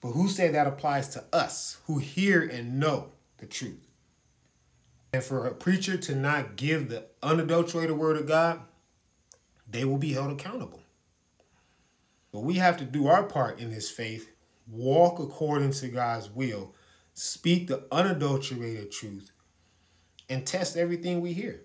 But 0.00 0.10
who 0.10 0.28
said 0.28 0.52
that 0.54 0.66
applies 0.66 1.10
to 1.10 1.24
us 1.32 1.78
who 1.86 1.98
hear 1.98 2.42
and 2.42 2.80
know 2.80 3.12
the 3.38 3.46
truth? 3.46 3.86
And 5.12 5.22
for 5.22 5.46
a 5.46 5.54
preacher 5.54 5.96
to 5.96 6.16
not 6.16 6.56
give 6.56 6.88
the 6.88 7.06
unadulterated 7.22 7.96
word 7.96 8.16
of 8.16 8.26
God, 8.26 8.62
they 9.70 9.84
will 9.84 9.96
be 9.96 10.14
held 10.14 10.32
accountable. 10.32 10.82
But 12.32 12.40
we 12.40 12.54
have 12.54 12.78
to 12.78 12.84
do 12.84 13.06
our 13.06 13.22
part 13.22 13.60
in 13.60 13.70
this 13.70 13.92
faith, 13.92 14.31
walk 14.72 15.18
according 15.18 15.72
to 15.72 15.88
God's 15.88 16.30
will, 16.30 16.74
speak 17.14 17.68
the 17.68 17.84
unadulterated 17.92 18.90
truth, 18.90 19.30
and 20.28 20.46
test 20.46 20.76
everything 20.76 21.20
we 21.20 21.32
hear 21.32 21.62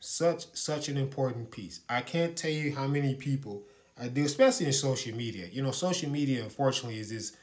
such 0.00 0.46
such 0.54 0.88
an 0.88 0.96
important 0.96 1.50
piece. 1.50 1.80
I 1.88 2.00
can't 2.02 2.36
tell 2.36 2.50
you 2.50 2.74
how 2.74 2.86
many 2.86 3.14
people 3.14 3.64
I 4.00 4.08
do, 4.08 4.24
especially 4.24 4.66
in 4.66 4.72
social 4.72 5.16
media. 5.16 5.48
You 5.50 5.62
know, 5.62 5.72
social 5.72 6.10
media 6.10 6.42
unfortunately 6.44 7.00
is 7.00 7.10
this 7.10 7.36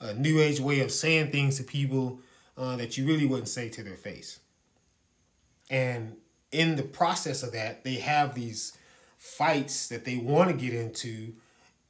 uh, 0.00 0.12
new 0.16 0.40
age 0.40 0.60
way 0.60 0.80
of 0.80 0.90
saying 0.90 1.30
things 1.30 1.58
to 1.58 1.64
people 1.64 2.20
uh, 2.56 2.76
that 2.76 2.96
you 2.96 3.06
really 3.06 3.26
wouldn't 3.26 3.48
say 3.48 3.68
to 3.68 3.82
their 3.82 3.96
face. 3.96 4.40
And 5.70 6.16
in 6.50 6.76
the 6.76 6.82
process 6.82 7.42
of 7.42 7.52
that, 7.52 7.84
they 7.84 7.94
have 7.96 8.34
these 8.34 8.72
fights 9.18 9.88
that 9.88 10.04
they 10.04 10.16
want 10.16 10.48
to 10.48 10.56
get 10.56 10.72
into 10.72 11.34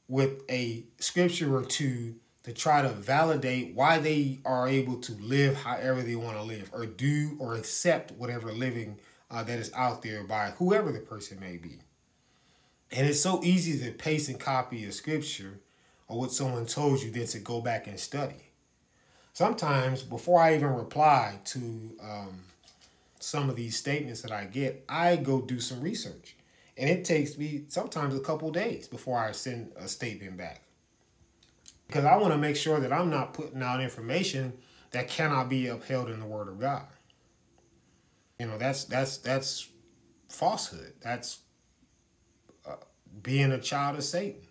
with 0.09 0.43
a 0.51 0.85
scripture 0.99 1.55
or 1.55 1.65
two 1.65 2.17
to 2.45 2.53
try 2.53 2.81
to 2.81 2.89
validate 2.89 3.75
why 3.75 3.99
they 3.99 4.39
are 4.45 4.67
able 4.67 4.97
to 4.97 5.13
live 5.13 5.55
however 5.55 6.03
they 6.03 6.17
want 6.17 6.37
to 6.37 6.43
live 6.43 6.71
or 6.73 6.87
do 6.87 7.37
or 7.39 7.55
accept 7.55 8.11
whatever 8.13 8.53
living 8.53 8.99
uh, 9.31 9.43
that 9.43 9.59
is 9.59 9.71
out 9.75 10.03
there 10.03 10.25
by 10.25 10.53
whoever 10.59 10.91
the 10.91 11.01
person 11.01 11.39
may 11.39 11.59
be. 11.59 11.79
And 12.91 13.07
it's 13.07 13.21
so 13.21 13.45
easy 13.45 13.79
to 13.85 13.93
paste 13.93 14.31
and 14.31 14.41
copy 14.41 14.85
a 14.85 14.93
scripture 14.93 15.61
or 16.07 16.19
what 16.19 16.33
someone 16.33 16.65
told 16.65 17.03
you 17.03 17.11
than 17.11 17.27
to 17.27 17.39
go 17.39 17.61
back 17.61 17.87
and 17.87 18.01
study. 18.01 18.49
Sometimes, 19.35 20.03
before 20.03 20.41
I 20.41 20.55
even 20.55 20.73
reply 20.75 21.39
to 21.45 21.59
um, 22.03 22.41
some 23.21 23.51
of 23.51 23.57
these 23.57 23.77
statements 23.77 24.23
that 24.23 24.33
I 24.33 24.47
get, 24.47 24.85
I 24.89 25.17
go 25.17 25.43
do 25.43 25.61
some 25.61 25.81
research. 25.81 26.35
And 26.79 26.89
it 26.89 27.05
takes 27.05 27.37
me 27.37 27.65
sometimes 27.69 28.15
a 28.15 28.21
couple 28.21 28.51
days 28.53 28.87
before 28.87 29.19
I 29.19 29.33
send 29.33 29.73
a 29.77 29.89
statement 29.89 30.37
back. 30.37 30.63
Because 31.89 32.05
I 32.05 32.17
want 32.17 32.33
to 32.33 32.39
make 32.39 32.57
sure 32.57 32.79
that 32.79 32.93
I'm 32.93 33.11
not 33.11 33.35
putting 33.35 33.63
out 33.63 33.81
information 33.81 34.53
that 34.93 35.09
cannot 35.09 35.49
be 35.49 35.67
upheld 35.67 36.09
in 36.09 36.21
the 36.21 36.27
Word 36.27 36.49
of 36.49 36.61
God. 36.61 36.87
You 38.39 38.47
know, 38.47 38.59
that's 38.59 38.85
that's 38.85 39.17
that's 39.19 39.69
falsehood. 40.29 40.93
That's 41.01 41.41
uh, 42.65 42.77
being 43.23 43.51
a 43.51 43.59
child 43.59 43.97
of 43.97 44.05
Satan. 44.05 44.43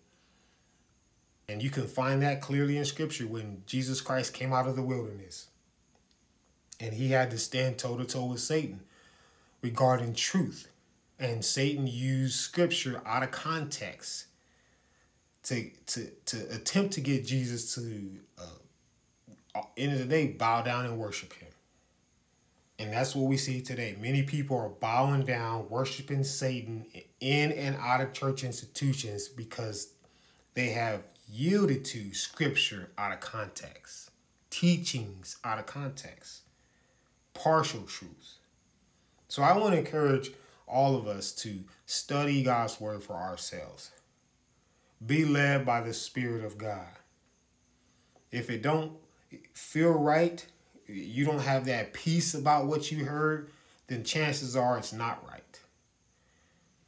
And 1.48 1.64
you 1.64 1.70
can 1.70 1.88
find 1.88 2.22
that 2.24 2.42
clearly 2.42 2.78
in 2.78 2.84
Scripture 2.84 3.26
when 3.26 3.64
Jesus 3.66 4.02
Christ 4.02 4.34
came 4.34 4.52
out 4.52 4.68
of 4.68 4.76
the 4.76 4.82
wilderness 4.84 5.48
and 6.80 6.94
he 6.94 7.10
had 7.10 7.32
to 7.32 7.38
stand 7.38 7.78
toe 7.78 7.96
to 7.96 8.04
toe 8.04 8.26
with 8.26 8.42
Satan 8.42 8.82
regarding 9.62 10.14
truth. 10.14 10.68
And 11.20 11.44
Satan 11.44 11.88
used 11.88 12.36
Scripture 12.36 13.02
out 13.06 13.24
of 13.24 13.32
context 13.32 14.28
to 15.44 15.70
to 15.88 16.10
to 16.26 16.38
attempt 16.54 16.94
to 16.94 17.02
get 17.02 17.26
Jesus 17.26 17.74
to 17.76 18.20
uh, 18.38 19.62
end 19.78 19.94
of 19.94 20.00
the 20.00 20.06
day 20.06 20.28
bow 20.28 20.62
down 20.62 20.86
and 20.86 20.98
worship 20.98 21.34
him. 21.34 21.50
And 22.80 22.94
that's 22.94 23.16
what 23.16 23.28
we 23.28 23.38
see 23.38 23.62
today. 23.62 23.96
Many 24.00 24.22
people 24.22 24.56
are 24.58 24.70
bowing 24.70 25.26
down, 25.26 25.68
worshiping 25.70 26.24
Satan 26.24 26.86
in 27.20 27.52
and 27.52 27.76
out 27.78 28.02
of 28.02 28.14
church 28.14 28.44
institutions 28.44 29.28
because 29.28 29.94
they 30.54 30.70
have 30.70 31.04
yielded 31.30 31.86
to 31.86 32.14
scripture 32.14 32.92
out 32.98 33.12
of 33.12 33.20
context, 33.20 34.12
teachings 34.50 35.38
out 35.44 35.58
of 35.58 35.66
context, 35.66 36.42
partial 37.34 37.82
truths. 37.82 38.36
So 39.28 39.42
I 39.42 39.58
want 39.58 39.74
to 39.74 39.80
encourage 39.80 40.32
all 40.68 40.96
of 40.96 41.08
us 41.08 41.32
to 41.32 41.64
study 41.86 42.44
God's 42.44 42.80
word 42.80 43.04
for 43.04 43.14
ourselves. 43.14 43.92
Be 45.06 45.26
led 45.26 45.66
by 45.66 45.82
the 45.82 45.94
Spirit 45.94 46.44
of 46.44 46.58
God. 46.58 46.88
If 48.32 48.50
it 48.50 48.62
don't 48.62 48.94
feel 49.54 49.92
right, 49.92 50.46
you 50.88 51.26
don't 51.26 51.42
have 51.42 51.66
that 51.66 51.94
peace 51.94 52.34
about 52.34 52.66
what 52.66 52.92
you 52.92 53.06
heard, 53.06 53.50
then 53.88 54.04
chances 54.04 54.56
are 54.56 54.78
it's 54.78 54.94
not 54.94 55.26
right. 55.28 55.60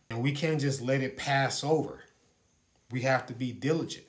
And 0.09 0.21
we 0.21 0.32
can't 0.32 0.59
just 0.59 0.82
let 0.82 1.01
it 1.01 1.17
pass 1.17 1.63
over. 1.63 2.03
We 2.91 3.01
have 3.01 3.25
to 3.27 3.34
be 3.34 3.51
diligent. 3.51 4.07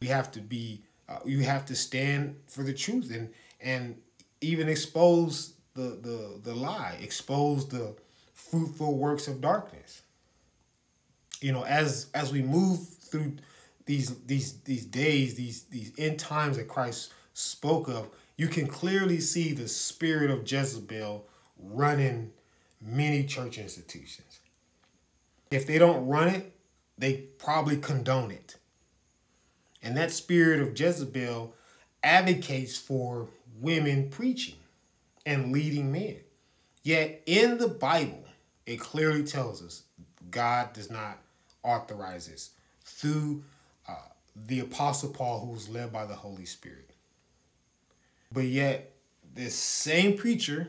We 0.00 0.06
have 0.08 0.30
to 0.32 0.40
be 0.40 0.82
uh, 1.08 1.18
you 1.24 1.40
have 1.40 1.66
to 1.66 1.74
stand 1.74 2.36
for 2.48 2.62
the 2.62 2.72
truth 2.72 3.12
and 3.12 3.30
and 3.60 4.00
even 4.40 4.68
expose 4.68 5.54
the 5.74 5.98
the 6.00 6.40
the 6.42 6.54
lie, 6.54 6.96
expose 7.02 7.68
the 7.68 7.96
fruitful 8.50 8.96
works 8.96 9.28
of 9.28 9.40
darkness. 9.40 10.02
You 11.40 11.52
know, 11.52 11.64
as 11.64 12.08
as 12.14 12.32
we 12.32 12.42
move 12.42 12.86
through 12.88 13.36
these 13.86 14.14
these 14.24 14.60
these 14.60 14.84
days, 14.84 15.36
these 15.36 15.62
these 15.64 15.92
end 15.96 16.18
times 16.18 16.56
that 16.56 16.68
Christ 16.68 17.12
spoke 17.32 17.88
of, 17.88 18.08
you 18.36 18.48
can 18.48 18.66
clearly 18.66 19.20
see 19.20 19.52
the 19.52 19.68
spirit 19.68 20.30
of 20.30 20.50
Jezebel 20.50 21.26
running 21.58 22.32
many 22.80 23.24
church 23.24 23.58
institutions. 23.58 24.40
If 25.50 25.66
they 25.66 25.78
don't 25.78 26.06
run 26.06 26.28
it, 26.28 26.54
they 26.98 27.14
probably 27.38 27.76
condone 27.76 28.30
it. 28.30 28.56
And 29.82 29.96
that 29.96 30.10
spirit 30.12 30.60
of 30.60 30.78
Jezebel 30.78 31.54
advocates 32.02 32.76
for 32.76 33.28
women 33.60 34.10
preaching 34.10 34.56
and 35.24 35.52
leading 35.52 35.90
men. 35.90 36.16
Yet 36.82 37.22
in 37.26 37.58
the 37.58 37.68
Bible, 37.68 38.24
it 38.70 38.78
clearly 38.78 39.24
tells 39.24 39.64
us 39.64 39.82
God 40.30 40.72
does 40.74 40.92
not 40.92 41.18
authorize 41.64 42.28
this 42.28 42.50
through 42.84 43.42
uh, 43.88 43.94
the 44.46 44.60
Apostle 44.60 45.08
Paul, 45.10 45.40
who 45.40 45.50
was 45.50 45.68
led 45.68 45.92
by 45.92 46.06
the 46.06 46.14
Holy 46.14 46.44
Spirit. 46.44 46.90
But 48.30 48.44
yet, 48.44 48.92
this 49.34 49.56
same 49.56 50.16
preacher 50.16 50.68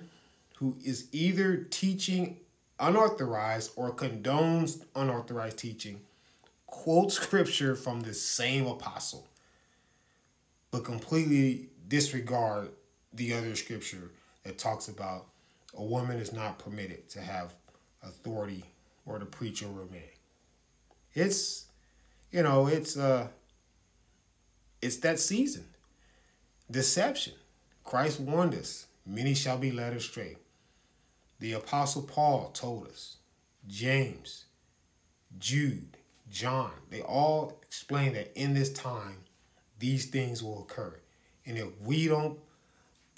who 0.55 0.77
is 0.83 1.09
either 1.11 1.57
teaching 1.57 2.37
unauthorized 2.79 3.71
or 3.75 3.93
condones 3.93 4.83
unauthorized 4.95 5.59
teaching 5.59 6.01
quotes 6.65 7.13
scripture 7.13 7.75
from 7.75 8.01
the 8.01 8.15
same 8.15 8.65
apostle, 8.65 9.27
but 10.71 10.83
completely 10.83 11.69
disregard 11.87 12.69
the 13.13 13.35
other 13.35 13.55
scripture 13.55 14.09
that 14.41 14.57
talks 14.57 14.87
about 14.87 15.27
a 15.77 15.83
woman 15.83 16.17
is 16.17 16.33
not 16.33 16.57
permitted 16.57 17.07
to 17.09 17.21
have 17.21 17.53
authority 18.03 18.65
or 19.05 19.19
to 19.19 19.25
preach 19.25 19.63
over 19.63 19.81
a. 19.81 20.11
It's, 21.13 21.65
you 22.31 22.43
know, 22.43 22.67
it's 22.67 22.97
uh, 22.97 23.27
it's 24.81 24.97
that 24.97 25.19
season. 25.19 25.65
Deception. 26.69 27.33
Christ 27.83 28.19
warned 28.19 28.53
us, 28.55 28.87
many 29.05 29.33
shall 29.33 29.57
be 29.57 29.71
led 29.71 29.93
astray. 29.93 30.37
The 31.39 31.53
Apostle 31.53 32.03
Paul 32.03 32.51
told 32.53 32.87
us, 32.87 33.17
James, 33.67 34.45
Jude, 35.39 35.97
John, 36.29 36.71
they 36.89 37.01
all 37.01 37.59
explain 37.63 38.13
that 38.13 38.31
in 38.35 38.53
this 38.53 38.71
time, 38.71 39.25
these 39.79 40.05
things 40.05 40.43
will 40.43 40.61
occur. 40.61 40.99
And 41.45 41.57
if 41.57 41.67
we 41.81 42.07
don't 42.07 42.39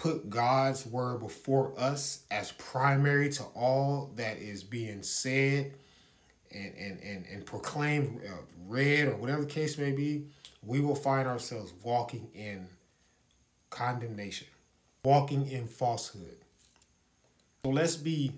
put 0.03 0.29
God's 0.29 0.85
word 0.85 1.21
before 1.21 1.73
us 1.79 2.25
as 2.29 2.51
primary 2.51 3.29
to 3.29 3.43
all 3.55 4.11
that 4.17 4.37
is 4.37 4.61
being 4.61 5.01
said 5.01 5.75
and, 6.51 6.73
and, 6.77 6.99
and, 7.01 7.25
and 7.31 7.45
proclaimed, 7.45 8.19
uh, 8.27 8.33
read, 8.67 9.07
or 9.07 9.15
whatever 9.15 9.43
the 9.43 9.47
case 9.47 9.77
may 9.77 9.93
be, 9.93 10.25
we 10.61 10.81
will 10.81 10.93
find 10.93 11.25
ourselves 11.25 11.71
walking 11.83 12.27
in 12.33 12.67
condemnation, 13.69 14.47
walking 15.05 15.49
in 15.49 15.67
falsehood. 15.67 16.35
So 17.63 17.71
let's 17.71 17.95
be 17.95 18.33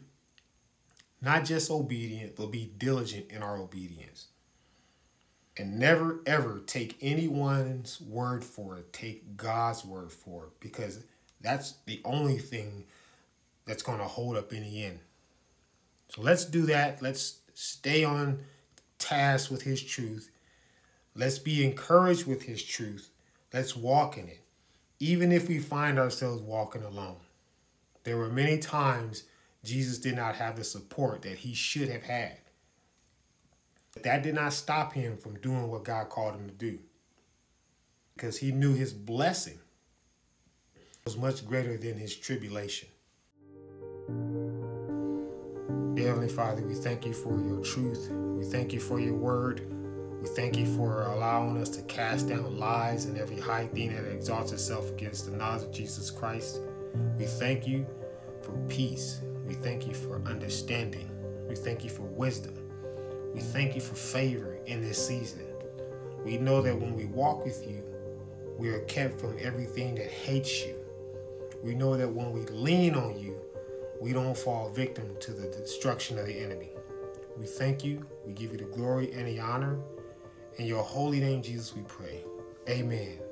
not 1.20 1.45
just 1.45 1.72
obedient, 1.72 2.36
but 2.36 2.51
be 2.51 2.74
diligent 2.78 3.32
in 3.32 3.41
our 3.41 3.57
obedience. 3.57 4.28
And 5.57 5.80
never 5.80 6.20
ever 6.28 6.61
take 6.68 6.95
anyone's 7.01 7.99
word 7.99 8.43
for 8.43 8.78
it. 8.78 8.93
Take 8.93 9.36
God's 9.36 9.84
word 9.84 10.11
for 10.11 10.45
it 10.45 10.59
because 10.59 10.99
that's 11.45 11.75
the 11.85 12.01
only 12.03 12.37
thing 12.37 12.85
that's 13.65 13.83
going 13.83 13.99
to 13.99 14.05
hold 14.05 14.37
up 14.37 14.53
in 14.53 14.63
the 14.63 14.83
end. 14.83 14.99
So 16.09 16.21
let's 16.21 16.45
do 16.45 16.65
that. 16.67 17.01
Let's 17.01 17.39
stay 17.53 18.03
on 18.03 18.39
task 18.99 19.51
with 19.51 19.63
His 19.63 19.81
truth. 19.81 20.31
Let's 21.15 21.39
be 21.39 21.63
encouraged 21.63 22.25
with 22.25 22.43
His 22.43 22.63
truth. 22.63 23.09
Let's 23.53 23.75
walk 23.75 24.17
in 24.17 24.27
it, 24.27 24.41
even 24.99 25.31
if 25.31 25.47
we 25.47 25.59
find 25.59 25.97
ourselves 25.97 26.41
walking 26.41 26.83
alone. 26.83 27.17
There 28.03 28.17
were 28.17 28.29
many 28.29 28.57
times 28.59 29.23
Jesus 29.63 29.97
did 29.97 30.15
not 30.15 30.35
have 30.35 30.55
the 30.55 30.63
support 30.63 31.23
that 31.23 31.39
he 31.39 31.53
should 31.53 31.89
have 31.89 32.03
had. 32.03 32.37
But 33.93 34.03
that 34.03 34.23
did 34.23 34.35
not 34.35 34.53
stop 34.53 34.93
him 34.93 35.17
from 35.17 35.39
doing 35.39 35.69
what 35.69 35.83
God 35.83 36.09
called 36.09 36.35
him 36.35 36.47
to 36.47 36.53
do. 36.53 36.79
Because 38.13 38.37
he 38.37 38.51
knew 38.51 38.73
his 38.73 38.93
blessing 38.93 39.59
was 41.05 41.17
much 41.17 41.45
greater 41.45 41.77
than 41.77 41.95
his 41.95 42.15
tribulation. 42.15 42.89
Dear 45.93 46.07
Heavenly 46.07 46.29
Father, 46.29 46.63
we 46.63 46.73
thank 46.73 47.05
you 47.05 47.13
for 47.13 47.39
your 47.39 47.63
truth. 47.63 48.09
We 48.09 48.43
thank 48.43 48.73
you 48.73 48.79
for 48.79 48.99
your 48.99 49.13
word. 49.13 49.71
We 50.19 50.27
thank 50.29 50.57
you 50.57 50.65
for 50.65 51.03
allowing 51.03 51.61
us 51.61 51.69
to 51.69 51.83
cast 51.83 52.29
down 52.29 52.57
lies 52.57 53.05
and 53.05 53.19
every 53.19 53.39
high 53.39 53.67
thing 53.67 53.93
that 53.93 54.11
exalts 54.11 54.51
itself 54.51 54.89
against 54.89 55.29
the 55.29 55.37
knowledge 55.37 55.61
of 55.61 55.71
Jesus 55.71 56.09
Christ. 56.09 56.61
We 57.19 57.25
thank 57.25 57.67
you 57.67 57.85
for 58.41 58.53
peace. 58.67 59.21
We 59.45 59.53
thank 59.53 59.85
you 59.85 59.93
for 59.93 60.23
understanding. 60.25 61.07
We 61.47 61.53
thank 61.53 61.83
you 61.83 61.91
for 61.91 62.01
wisdom. 62.01 62.57
We 63.31 63.41
thank 63.41 63.75
you 63.75 63.81
for 63.81 63.93
favor 63.93 64.57
in 64.65 64.81
this 64.81 65.07
season. 65.07 65.45
We 66.23 66.39
know 66.39 66.63
that 66.63 66.75
when 66.75 66.95
we 66.95 67.05
walk 67.05 67.45
with 67.45 67.63
you, 67.69 67.83
we 68.57 68.69
are 68.69 68.79
kept 68.85 69.21
from 69.21 69.37
everything 69.39 69.93
that 69.95 70.09
hates 70.09 70.65
you. 70.65 70.74
We 71.66 71.74
know 71.74 71.97
that 71.97 72.07
when 72.07 72.32
we 72.32 72.41
lean 72.41 72.93
on 72.93 73.18
you, 73.18 73.41
we 73.99 74.13
don't 74.13 74.38
fall 74.38 74.70
victim 74.70 75.16
to 75.20 75.32
the 75.32 75.47
destruction 75.47 76.20
of 76.20 76.28
the 76.28 76.39
enemy. 76.39 76.70
We 77.39 77.47
thank 77.47 77.84
you. 77.84 78.05
We 78.24 78.34
give 78.34 78.51
you 78.51 78.59
the 78.59 78.66
glory 78.66 79.11
and 79.13 79.28
the 79.28 79.39
honor. 79.39 79.80
In 80.57 80.68
your 80.68 80.84
holy 80.84 81.20
name, 81.20 81.41
Jesus, 81.41 81.76
we 81.76 81.82
pray. 81.82 82.24
Amen. 82.70 83.24